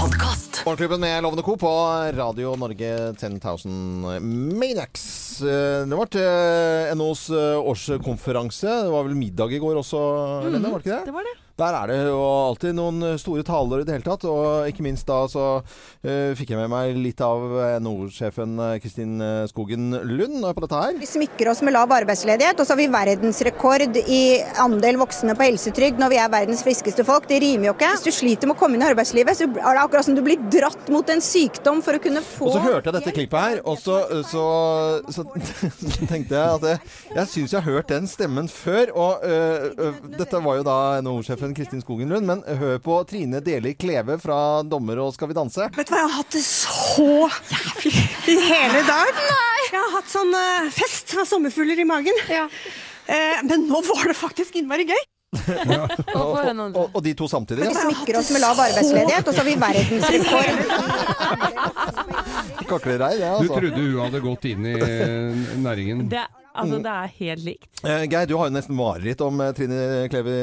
Podkast. 0.00 0.62
Morgenklubben 0.64 1.00
med 1.00 1.22
Lovende 1.22 1.42
Co. 1.42 1.56
på 1.56 1.68
Radio 2.16 2.56
Norge 2.56 3.12
10.000 3.12 4.20
Maniacs. 4.58 5.40
Eh, 5.42 5.86
Det 5.88 5.96
var 5.98 6.06
til 6.08 6.96
NHOs 6.96 7.26
eh, 7.30 7.58
årskonferanse. 7.60 8.68
Det 8.84 8.90
var 8.94 9.04
vel 9.04 9.14
middag 9.18 9.52
i 9.52 9.60
går 9.60 9.76
også, 9.82 10.00
Lene? 10.48 10.70
Var 10.72 10.80
det 10.80 10.86
ikke 10.86 10.96
det? 10.96 11.04
Det 11.10 11.14
var 11.18 11.28
det. 11.28 11.36
Der 11.60 11.76
er 11.76 11.90
det 11.90 11.98
jo 12.08 12.20
alltid 12.24 12.76
noen 12.76 13.18
store 13.20 13.44
taler 13.44 13.82
i 13.82 13.86
det 13.88 13.98
hele 13.98 14.06
tatt, 14.06 14.24
og 14.28 14.68
ikke 14.70 14.84
minst 14.86 15.04
da 15.08 15.18
så 15.28 15.46
uh, 15.60 16.30
fikk 16.38 16.54
jeg 16.54 16.60
med 16.60 16.70
meg 16.72 16.96
litt 16.96 17.20
av 17.24 17.42
NHO-sjefen 17.84 18.54
eh, 18.64 18.76
Kristin 18.80 19.20
eh, 19.20 19.48
Skogen 19.50 19.90
Lund 20.08 20.40
på 20.40 20.62
dette 20.64 20.80
her. 20.80 20.96
Vi 21.00 21.08
smykker 21.08 21.50
oss 21.52 21.60
med 21.66 21.74
lav 21.74 21.90
arbeidsledighet, 21.92 22.60
og 22.60 22.66
så 22.66 22.74
har 22.74 22.80
vi 22.80 22.88
verdensrekord 22.92 23.98
i 24.00 24.22
andel 24.62 24.98
voksne 25.00 25.34
på 25.36 25.46
helsetrygd 25.48 26.00
når 26.00 26.12
vi 26.14 26.20
er 26.22 26.32
verdens 26.32 26.62
friskeste 26.64 27.04
folk. 27.06 27.28
Det 27.30 27.40
rimer 27.42 27.70
jo 27.70 27.74
ikke. 27.76 27.92
Hvis 27.96 28.06
du 28.06 28.12
sliter 28.14 28.50
med 28.50 28.56
å 28.56 28.60
komme 28.60 28.78
inn 28.78 28.84
i 28.84 28.88
arbeidslivet, 28.88 29.38
så 29.38 29.48
er 29.48 29.52
det 29.52 29.84
akkurat 29.84 30.08
som 30.08 30.16
du 30.16 30.22
blir 30.24 30.40
dratt 30.52 30.90
mot 30.92 31.12
en 31.12 31.24
sykdom 31.24 31.82
for 31.84 31.98
å 31.98 32.02
kunne 32.02 32.24
få 32.24 32.48
Og 32.48 32.56
så 32.56 32.64
hørte 32.64 32.90
jeg 32.90 32.98
dette 32.98 33.14
klippet 33.16 33.44
her, 33.44 33.62
og 33.68 33.80
så, 33.82 34.00
så, 34.30 34.46
så, 35.12 35.26
tenkte 36.12 36.36
jeg 36.36 36.44
at 36.44 36.68
jeg, 36.72 36.82
jeg 37.16 37.32
syns 37.34 37.56
jeg 37.56 37.60
har 37.60 37.76
hørt 37.76 37.92
den 37.92 38.08
stemmen 38.10 38.50
før. 38.52 38.94
Og 38.94 39.26
uh, 39.26 39.68
uh, 39.76 40.02
dette 40.16 40.44
var 40.44 40.60
jo 40.60 40.66
da 40.66 40.78
NHO-sjefen 41.04 41.49
Kristin 41.56 41.82
Skogen 41.82 42.10
Lund, 42.12 42.26
men 42.28 42.42
hør 42.60 42.78
på 42.82 42.96
Trine 43.08 43.40
Deli 43.44 43.74
Kleve 43.78 44.18
fra 44.22 44.62
Dommer 44.66 45.00
og 45.04 45.14
Skal 45.16 45.30
vi 45.30 45.36
danse. 45.36 45.68
Vet 45.76 45.88
du 45.88 45.94
hva, 45.94 46.00
jeg 46.02 46.08
har 46.08 46.16
hatt 46.18 46.32
det 46.34 46.42
så 46.46 47.28
jævlig 47.52 47.94
i 48.32 48.36
hele 48.48 48.82
dag. 48.88 49.22
Jeg 49.70 49.78
har 49.78 49.94
hatt 49.98 50.10
sånn 50.10 50.34
eh, 50.34 50.68
fest 50.74 51.14
av 51.18 51.28
sommerfugler 51.30 51.78
i 51.82 51.86
magen. 51.88 52.16
Eh, 52.30 53.40
men 53.46 53.68
nå 53.68 53.80
var 53.86 54.04
det 54.10 54.16
faktisk 54.18 54.60
innmari 54.60 54.84
gøy. 54.90 55.02
og, 55.38 55.90
og, 56.16 56.42
og, 56.74 56.86
og 56.90 57.02
de 57.06 57.12
to 57.14 57.28
samtidig. 57.30 57.68
Vi 57.70 57.74
smykker 57.76 58.18
oss 58.18 58.32
med 58.34 58.42
lav 58.42 58.58
arbeidsledighet, 58.58 59.28
og 59.30 59.32
så 59.34 59.40
har 59.44 59.46
vi 59.46 59.54
verdensrekord. 59.62 60.50
Kaklerei, 62.70 63.14
det, 63.18 63.20
Du 63.20 63.30
altså. 63.30 63.54
trodde 63.54 63.78
hun 63.78 64.00
hadde 64.04 64.20
gått 64.24 64.44
inn 64.50 64.66
i 64.66 64.74
eh, 64.74 65.54
næringen? 65.62 66.08
Det, 66.10 66.26
altså, 66.54 66.80
det 66.84 66.92
er 66.92 67.12
helt 67.18 67.44
likt. 67.46 67.68
Eh, 67.84 68.04
Geir, 68.10 68.26
du 68.28 68.36
har 68.38 68.50
jo 68.50 68.54
nesten 68.54 68.76
mareritt 68.78 69.22
om 69.24 69.40
eh, 69.44 69.52
Trine 69.56 70.08
Kleve 70.12 70.34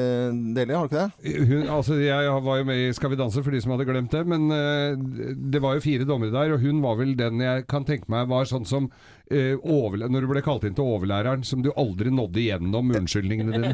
Deli, 0.55 0.75
har 0.75 0.87
du 0.87 0.93
ikke 0.93 1.03
det? 1.03 1.35
Hun, 1.49 1.67
altså, 1.77 1.97
jeg 2.01 2.37
var 2.47 2.61
jo 2.61 2.67
med 2.69 2.81
i 2.83 2.87
Skal 2.95 3.13
vi 3.13 3.19
danse 3.19 3.43
for 3.43 3.55
de 3.55 3.61
som 3.63 3.75
hadde 3.75 3.87
glemt 3.89 4.15
det, 4.15 4.23
men 4.29 4.47
eh, 4.53 5.35
det 5.53 5.61
var 5.63 5.77
jo 5.77 5.85
fire 5.85 6.07
dommere 6.07 6.33
der, 6.35 6.55
og 6.55 6.63
hun 6.63 6.81
var 6.85 6.99
vel 7.01 7.15
den 7.19 7.43
jeg 7.43 7.67
kan 7.69 7.87
tenke 7.87 8.09
meg 8.11 8.29
var 8.31 8.49
sånn 8.49 8.67
som 8.67 8.91
overle- 9.31 10.07
når 10.11 10.23
du 10.23 10.27
ble 10.31 10.41
kalt 10.45 10.63
inn 10.67 10.75
til 10.77 10.85
overlæreren, 10.87 11.43
som 11.45 11.61
du 11.65 11.71
aldri 11.75 12.11
nådde 12.13 12.39
igjennom 12.45 12.87
med 12.87 13.01
unnskyldningene 13.01 13.51
dine. 13.57 13.73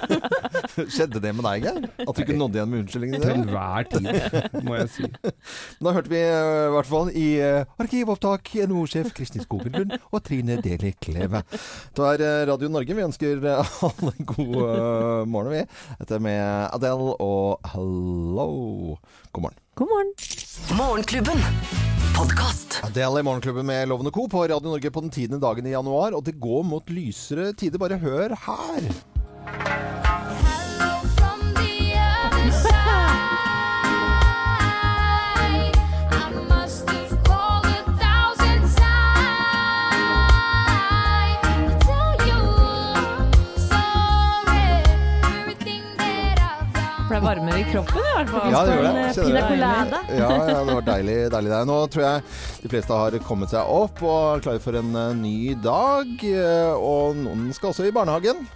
Skjedde 0.90 1.20
det 1.22 1.32
med 1.34 1.44
deg, 1.44 1.64
Geir? 1.66 1.88
At 2.06 2.14
du 2.16 2.20
ikke 2.22 2.36
nådde 2.38 2.58
igjen 2.60 2.70
med 2.70 2.82
unnskyldningene 2.84 3.20
Til 3.24 3.32
dine? 3.32 3.44
enhver 3.48 3.88
tid, 3.90 4.62
må 4.66 4.76
jeg 4.78 4.90
si. 4.94 5.08
Da 5.84 5.94
hørte 5.96 6.12
vi 6.12 6.20
eh, 6.20 6.66
i 6.68 6.72
hvert 6.76 6.90
fall 6.90 7.10
i 7.16 7.26
eh, 7.42 7.64
arkivopptak 7.82 8.52
NHO-sjef 8.70 9.10
Kristin 9.16 9.42
Skogen 9.44 9.74
Lund 9.76 9.96
og 10.10 10.22
Trine 10.26 10.60
Deli 10.62 10.92
Kleve. 11.02 11.42
Da 11.96 12.12
er 12.14 12.46
Radio 12.50 12.70
Norge. 12.70 12.94
Vi 12.96 13.06
ønsker 13.08 13.42
alle 13.50 14.12
en 14.14 14.28
god 14.30 15.26
morgen, 15.30 15.52
vi. 15.56 15.64
Dette 16.04 16.20
med 16.22 16.40
Adele 16.70 17.16
og 17.20 17.72
Hello. 17.74 18.48
God 19.32 19.42
morgen. 19.48 19.58
God 19.80 19.88
morgen. 19.88 20.14
Morgenklubben. 20.78 21.38
Podkast. 22.16 22.80
Adele 22.84 23.20
i 23.20 23.22
Morgenklubben 23.22 23.66
med 23.66 23.88
Lovende 23.88 24.10
Co. 24.10 24.28
på 24.28 24.42
Radio 24.42 24.68
Norge 24.68 24.90
på 24.90 25.00
den 25.00 25.10
tiende 25.10 25.38
dagen 25.40 25.66
i 25.66 25.70
januar. 25.72 26.12
Og 26.12 26.24
det 26.24 26.36
går 26.36 26.62
mot 26.68 26.90
lysere 26.90 27.54
tider. 27.56 27.80
Bare 27.80 27.96
hør 27.96 28.36
her. 28.44 28.90
Kroppen 47.70 48.00
i 48.04 48.12
hvert 48.16 48.30
fall. 48.34 48.52
Ja, 48.52 48.60
det 48.66 48.76
gjør 48.76 48.86
det. 48.86 48.92
En, 48.92 49.36
eh, 49.40 49.50
Pina. 49.50 50.00
Ja, 50.18 50.30
ja, 50.50 50.60
det 50.66 50.74
var 50.74 50.86
deilig, 50.88 51.16
deilig 51.34 51.52
der. 51.54 51.68
Nå 51.70 51.76
tror 51.94 52.04
jeg 52.06 52.22
de 52.64 52.72
fleste 52.72 52.98
har 53.02 53.18
kommet 53.26 53.52
seg 53.54 53.70
opp 53.80 54.02
og 54.02 54.16
er 54.36 54.44
klare 54.46 54.62
for 54.64 54.78
en 54.80 54.90
eh, 54.96 55.12
ny 55.18 55.54
dag. 55.64 56.10
eh, 56.24 56.72
Og 56.76 57.16
noen 57.20 57.50
skal 57.56 57.70
også 57.72 57.86
i 57.88 57.94
barnehagen. 57.94 58.46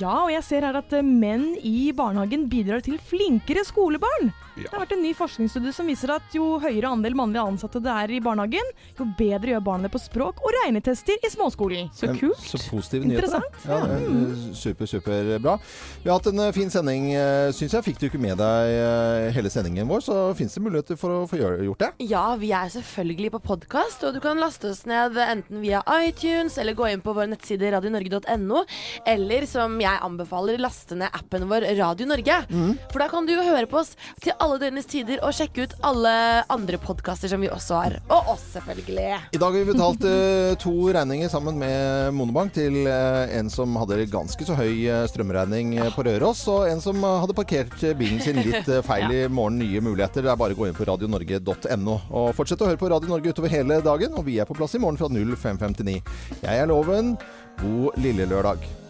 Ja, 0.00 0.24
og 0.24 0.32
jeg 0.34 0.42
ser 0.42 0.66
her 0.66 0.76
at 0.80 0.90
menn 1.06 1.52
i 1.62 1.92
barnehagen 1.96 2.48
bidrar 2.50 2.82
til 2.82 2.98
flinkere 2.98 3.62
skolebarn. 3.64 4.32
Det 4.56 4.70
har 4.72 4.80
vært 4.80 4.94
en 4.96 5.02
ny 5.04 5.10
forskningsstudie 5.16 5.72
som 5.76 5.88
viser 5.90 6.10
at 6.14 6.32
jo 6.34 6.56
høyere 6.62 6.88
andel 6.88 7.16
mannlige 7.18 7.44
ansatte 7.44 7.80
det 7.84 7.92
er 7.92 8.12
i 8.16 8.20
barnehagen, 8.24 8.70
jo 8.96 9.06
bedre 9.18 9.52
gjør 9.52 9.64
barna 9.66 9.86
det 9.86 9.92
på 9.92 10.00
språk 10.00 10.40
og 10.40 10.54
regnetester 10.62 11.20
i 11.20 11.30
småskolen. 11.32 11.90
Så 11.92 12.08
kult. 12.16 12.40
Så 12.40 12.60
positive 12.70 13.04
nyheter. 13.04 13.26
Interessant. 13.28 13.66
Ja, 13.68 13.80
det 13.84 13.98
er 13.98 14.06
eh, 14.14 14.46
super, 14.56 14.88
superbra. 14.88 15.56
Vi 16.02 16.08
har 16.08 16.16
hatt 16.16 16.30
en 16.30 16.40
eh, 16.46 16.52
fin 16.56 16.72
sending, 16.72 17.10
syns 17.56 17.76
jeg. 17.76 17.86
Fikk 17.90 18.00
du 18.00 18.06
ikke 18.08 18.20
med 18.22 18.40
deg 18.40 18.72
eh, 18.78 19.26
hele 19.36 19.52
sendingen 19.52 19.90
vår, 19.90 20.06
så 20.06 20.16
fins 20.38 20.56
det 20.56 20.64
muligheter 20.64 21.00
for 21.00 21.18
å 21.18 21.20
få 21.28 21.40
gjort 21.42 21.84
det. 21.84 21.90
Ja, 22.08 22.24
vi 22.40 22.54
er 22.56 22.72
selvfølgelig 22.72 23.34
på 23.36 23.42
podkast, 23.50 24.06
og 24.08 24.16
du 24.16 24.22
kan 24.24 24.40
laste 24.40 24.72
oss 24.72 24.86
ned 24.88 25.20
enten 25.20 25.60
via 25.60 25.82
iTunes 26.00 26.56
eller 26.62 26.76
gå 26.78 26.88
inn 26.94 27.04
på 27.04 27.12
vår 27.16 27.28
nettside 27.34 27.74
radionorge.no, 27.76 28.64
eller 29.12 29.46
som 29.50 29.76
jeg 29.84 30.04
anbefaler, 30.08 30.60
laste 30.64 30.96
ned 30.96 31.12
appen 31.12 31.44
vår 31.52 31.68
Radio 31.76 32.08
Norge. 32.08 32.40
For 32.88 33.04
da 33.04 33.10
kan 33.12 33.28
du 33.28 33.36
jo 33.36 33.44
høre 33.44 33.68
på 33.68 33.82
oss 33.82 33.92
til 34.24 34.32
alle 34.32 34.45
døgnets 34.60 34.88
tider 34.90 35.20
og 35.26 35.34
sjekke 35.36 35.66
ut 35.66 35.74
alle 35.86 36.12
andre 36.52 36.78
podkaster 36.80 37.30
som 37.30 37.42
vi 37.42 37.50
også 37.52 37.80
har. 37.80 37.96
Og 38.06 38.30
oss, 38.34 38.44
selvfølgelig. 38.54 39.08
I 39.36 39.40
dag 39.40 39.46
har 39.46 39.56
vi 39.56 39.72
betalt 39.72 40.06
eh, 40.08 40.54
to 40.62 40.74
regninger 40.94 41.30
sammen 41.32 41.58
med 41.60 42.14
Monobank 42.16 42.54
til 42.56 42.86
eh, 42.86 43.34
en 43.38 43.50
som 43.52 43.74
hadde 43.80 44.06
ganske 44.12 44.46
så 44.46 44.56
høy 44.58 44.86
eh, 44.86 45.02
strømregning 45.10 45.74
på 45.96 46.06
Røros, 46.06 46.46
og 46.52 46.70
en 46.70 46.82
som 46.84 47.02
hadde 47.06 47.36
parkert 47.36 47.76
bilen 47.98 48.22
sin 48.22 48.40
litt 48.44 48.70
feil 48.86 49.10
i 49.10 49.26
morgen. 49.26 49.56
Nye 49.56 49.80
muligheter. 49.80 50.24
Det 50.24 50.32
er 50.32 50.38
bare 50.38 50.56
å 50.56 50.58
gå 50.58 50.66
inn 50.68 50.76
på 50.76 50.86
radionorge.no. 50.86 51.98
Og 52.12 52.32
fortsett 52.36 52.62
å 52.62 52.70
høre 52.70 52.80
på 52.80 52.90
Radio 52.92 53.10
Norge 53.10 53.32
utover 53.32 53.52
hele 53.52 53.80
dagen, 53.84 54.16
og 54.18 54.26
vi 54.28 54.40
er 54.42 54.48
på 54.48 54.56
plass 54.58 54.76
i 54.76 54.82
morgen 54.82 55.00
fra 55.00 55.10
0559. 55.10 56.00
Jeg 56.42 56.64
er 56.64 56.68
Loven. 56.70 57.16
God 57.62 57.96
lille 58.02 58.28
lørdag. 58.28 58.85